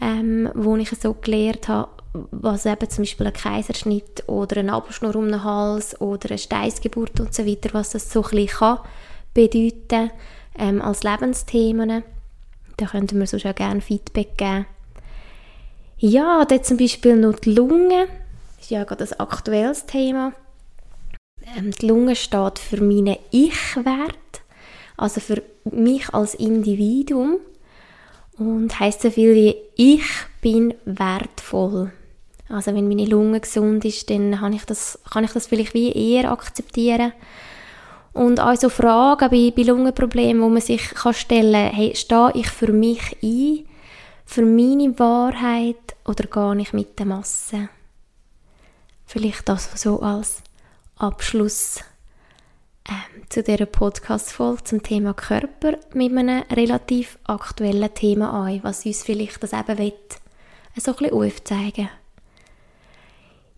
ähm, 0.00 0.48
wo 0.54 0.76
ich 0.76 0.88
so 0.90 1.12
gelernt 1.12 1.68
habe, 1.68 1.90
was 2.12 2.66
eben 2.66 2.90
zum 2.90 3.02
Beispiel 3.02 3.26
ein 3.26 3.32
Kaiserschnitt 3.32 4.24
oder 4.26 4.58
eine 4.58 4.70
Nabelschnur 4.70 5.16
um 5.16 5.28
den 5.28 5.44
Hals 5.44 5.98
oder 6.00 6.30
eine 6.30 6.38
Steißgeburt 6.38 7.20
und 7.20 7.34
so 7.34 7.46
weiter, 7.46 7.70
was 7.72 7.90
das 7.90 8.12
so 8.12 8.24
ein 8.24 8.46
kann 8.46 8.80
bedeuten 9.34 10.10
ähm, 10.58 10.82
als 10.82 11.02
Lebensthemen. 11.02 12.02
Da 12.76 12.86
könnten 12.86 13.18
wir 13.18 13.26
so 13.26 13.38
schon 13.38 13.54
gerne 13.54 13.80
Feedback 13.80 14.36
geben. 14.36 14.66
Ja, 15.98 16.44
dort 16.44 16.66
zum 16.66 16.76
Beispiel 16.76 17.16
noch 17.16 17.38
die 17.38 17.54
Lunge. 17.54 18.08
Das 18.56 18.64
ist 18.66 18.70
ja 18.70 18.84
gerade 18.84 19.04
ein 19.04 19.20
aktuelles 19.20 19.86
Thema. 19.86 20.32
Ähm, 21.56 21.70
die 21.70 21.86
Lunge 21.86 22.16
steht 22.16 22.58
für 22.58 22.82
meinen 22.82 23.16
Ich-Wert, 23.30 24.42
also 24.96 25.20
für 25.20 25.42
mich 25.64 26.12
als 26.12 26.34
Individuum 26.34 27.38
und 28.38 28.78
heißt 28.78 29.02
so 29.02 29.10
viel 29.10 29.34
wie 29.34 29.56
ich 29.76 30.04
bin 30.40 30.74
wertvoll. 30.84 31.92
Also 32.52 32.74
wenn 32.74 32.88
meine 32.88 33.06
Lunge 33.06 33.40
gesund 33.40 33.84
ist, 33.84 34.10
dann 34.10 34.36
kann 34.38 34.52
ich 34.52 34.64
das, 34.64 34.98
kann 35.10 35.24
ich 35.24 35.32
das 35.32 35.46
vielleicht 35.46 35.74
wie 35.74 35.92
eher 35.92 36.30
akzeptieren. 36.30 37.12
Und 38.12 38.40
auch 38.40 38.56
so 38.56 38.68
Fragen 38.68 39.30
bei, 39.30 39.52
bei 39.56 39.62
Lungenproblemen, 39.62 40.42
wo 40.42 40.48
man 40.48 40.60
sich 40.60 40.90
kann 40.90 41.14
stellen 41.14 41.52
kann, 41.52 41.74
hey, 41.74 41.96
stehe 41.96 42.32
ich 42.34 42.48
für 42.48 42.72
mich 42.72 43.16
ein? 43.22 43.64
für 44.32 44.42
meine 44.42 44.98
Wahrheit 44.98 45.94
oder 46.06 46.24
gar 46.26 46.54
nicht 46.54 46.72
mit 46.72 46.98
der 46.98 47.06
Masse? 47.06 47.68
Vielleicht 49.04 49.46
das 49.46 49.70
so 49.74 50.00
als 50.00 50.42
Abschluss 50.96 51.80
ähm, 52.88 53.24
zu 53.28 53.42
dieser 53.42 53.66
Podcast-Folge 53.66 54.64
zum 54.64 54.82
Thema 54.82 55.12
Körper 55.12 55.76
mit 55.92 56.16
einem 56.16 56.44
relativ 56.50 57.18
aktuellen 57.24 57.92
Thema 57.92 58.44
ein, 58.44 58.64
was 58.64 58.86
uns 58.86 59.02
vielleicht 59.02 59.42
das 59.42 59.52
eben 59.52 59.76
will, 59.76 59.92
so 60.76 60.92
ein 60.92 60.96
bisschen 60.96 61.12
aufzeigen. 61.12 61.90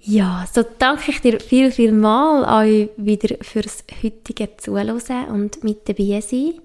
Ja, 0.07 0.47
so 0.53 0.63
danke 0.63 1.13
ich 1.13 1.23
dir 1.23 1.41
viel, 1.41 1.73
viel 1.73 1.91
mal 1.91 2.63
euch 2.63 2.91
wieder 2.99 3.37
fürs 3.41 3.85
heutige 4.03 4.55
Zuhören 4.59 5.29
und 5.31 5.65
mit 5.65 5.89
dabei 5.89 6.21
sein. 6.21 6.61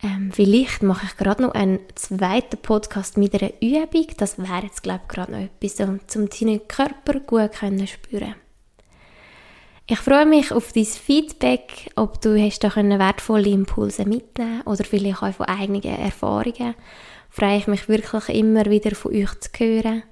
Ähm, 0.00 0.30
vielleicht 0.32 0.84
mache 0.84 1.06
ich 1.06 1.16
gerade 1.16 1.42
noch 1.42 1.52
einen 1.52 1.80
zweiten 1.96 2.58
Podcast 2.58 3.16
mit 3.16 3.34
einer 3.34 3.52
Übung. 3.60 4.06
Das 4.18 4.38
wäre 4.38 4.62
jetzt, 4.62 4.84
glaube 4.84 5.00
ich, 5.02 5.08
gerade 5.08 5.32
noch 5.32 5.40
etwas, 5.40 5.80
um, 5.80 5.98
um 6.14 6.28
deinen 6.28 6.68
Körper 6.68 7.18
gut 7.18 7.56
zu 7.56 7.86
spüren 7.88 8.36
Ich 9.88 9.98
freue 9.98 10.26
mich 10.26 10.52
auf 10.52 10.72
dein 10.72 10.84
Feedback, 10.84 11.90
ob 11.96 12.20
du 12.20 12.40
hast 12.40 12.60
da 12.60 12.72
wertvolle 12.76 13.50
Impulse 13.50 14.04
mitnehmen 14.04 14.62
oder 14.62 14.84
vielleicht 14.84 15.24
auch 15.24 15.34
von 15.34 15.46
eigenen 15.46 15.82
Erfahrungen. 15.82 16.76
Freue 17.28 17.58
ich 17.58 17.66
mich 17.66 17.88
wirklich 17.88 18.28
immer 18.28 18.66
wieder 18.66 18.94
von 18.94 19.12
euch 19.12 19.40
zu 19.40 19.50
hören. 19.58 20.04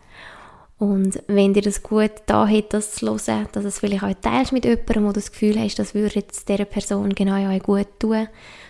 Und 0.79 1.20
wenn 1.26 1.55
dir 1.55 1.62
das 1.62 1.83
gut 1.83 2.12
da 2.26 2.47
hat, 2.47 2.72
das 2.72 2.95
zu 2.95 3.07
hören, 3.07 3.49
dass 3.51 3.64
es 3.64 3.81
vielleicht 3.81 4.05
auch 4.05 4.14
teilst 4.20 4.53
mit 4.53 4.64
jemandem, 4.64 5.05
wo 5.05 5.09
du 5.09 5.14
das 5.14 5.33
Gefühl 5.33 5.59
hast, 5.59 5.79
das 5.79 5.93
würde 5.93 6.14
jetzt 6.16 6.49
dieser 6.49 6.66
Person 6.66 7.14
genau 7.14 7.35
auch 7.35 7.62
gut 7.62 7.89
tun, 7.99 8.29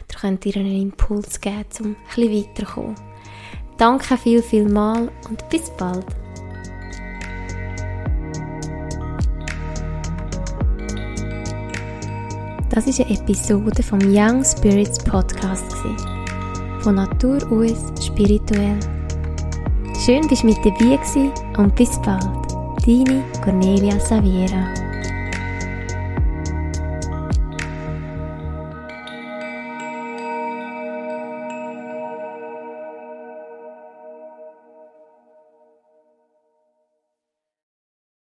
dann 0.09 0.21
könnt 0.21 0.47
ihr 0.47 0.57
einen 0.57 0.81
Impuls 0.81 1.39
geben, 1.41 1.65
um 1.81 1.87
ein 1.87 1.97
bisschen 2.07 2.33
weiterzukommen. 2.33 2.95
Danke 3.77 4.17
viel, 4.17 4.43
viel 4.43 4.69
mal 4.69 5.11
und 5.29 5.49
bis 5.51 5.71
bald. 5.77 6.07
Das 12.71 12.87
ist 12.87 13.01
eine 13.01 13.11
Episode 13.11 13.83
vom 13.83 13.99
Young 14.01 14.43
Spirits 14.45 14.99
Podcast. 14.99 15.75
Von 16.81 16.95
Natur 16.95 17.39
aus 17.51 17.93
spirituell 18.05 18.79
Schön, 19.99 20.29
dass 20.29 20.43
du 20.43 20.47
mit 20.47 20.65
dabei 20.65 20.97
warst 20.97 21.17
und 21.59 21.75
bis 21.75 22.01
bald. 22.03 22.23
Deine 22.87 23.25
Cornelia 23.43 23.99
Saviera. 23.99 24.88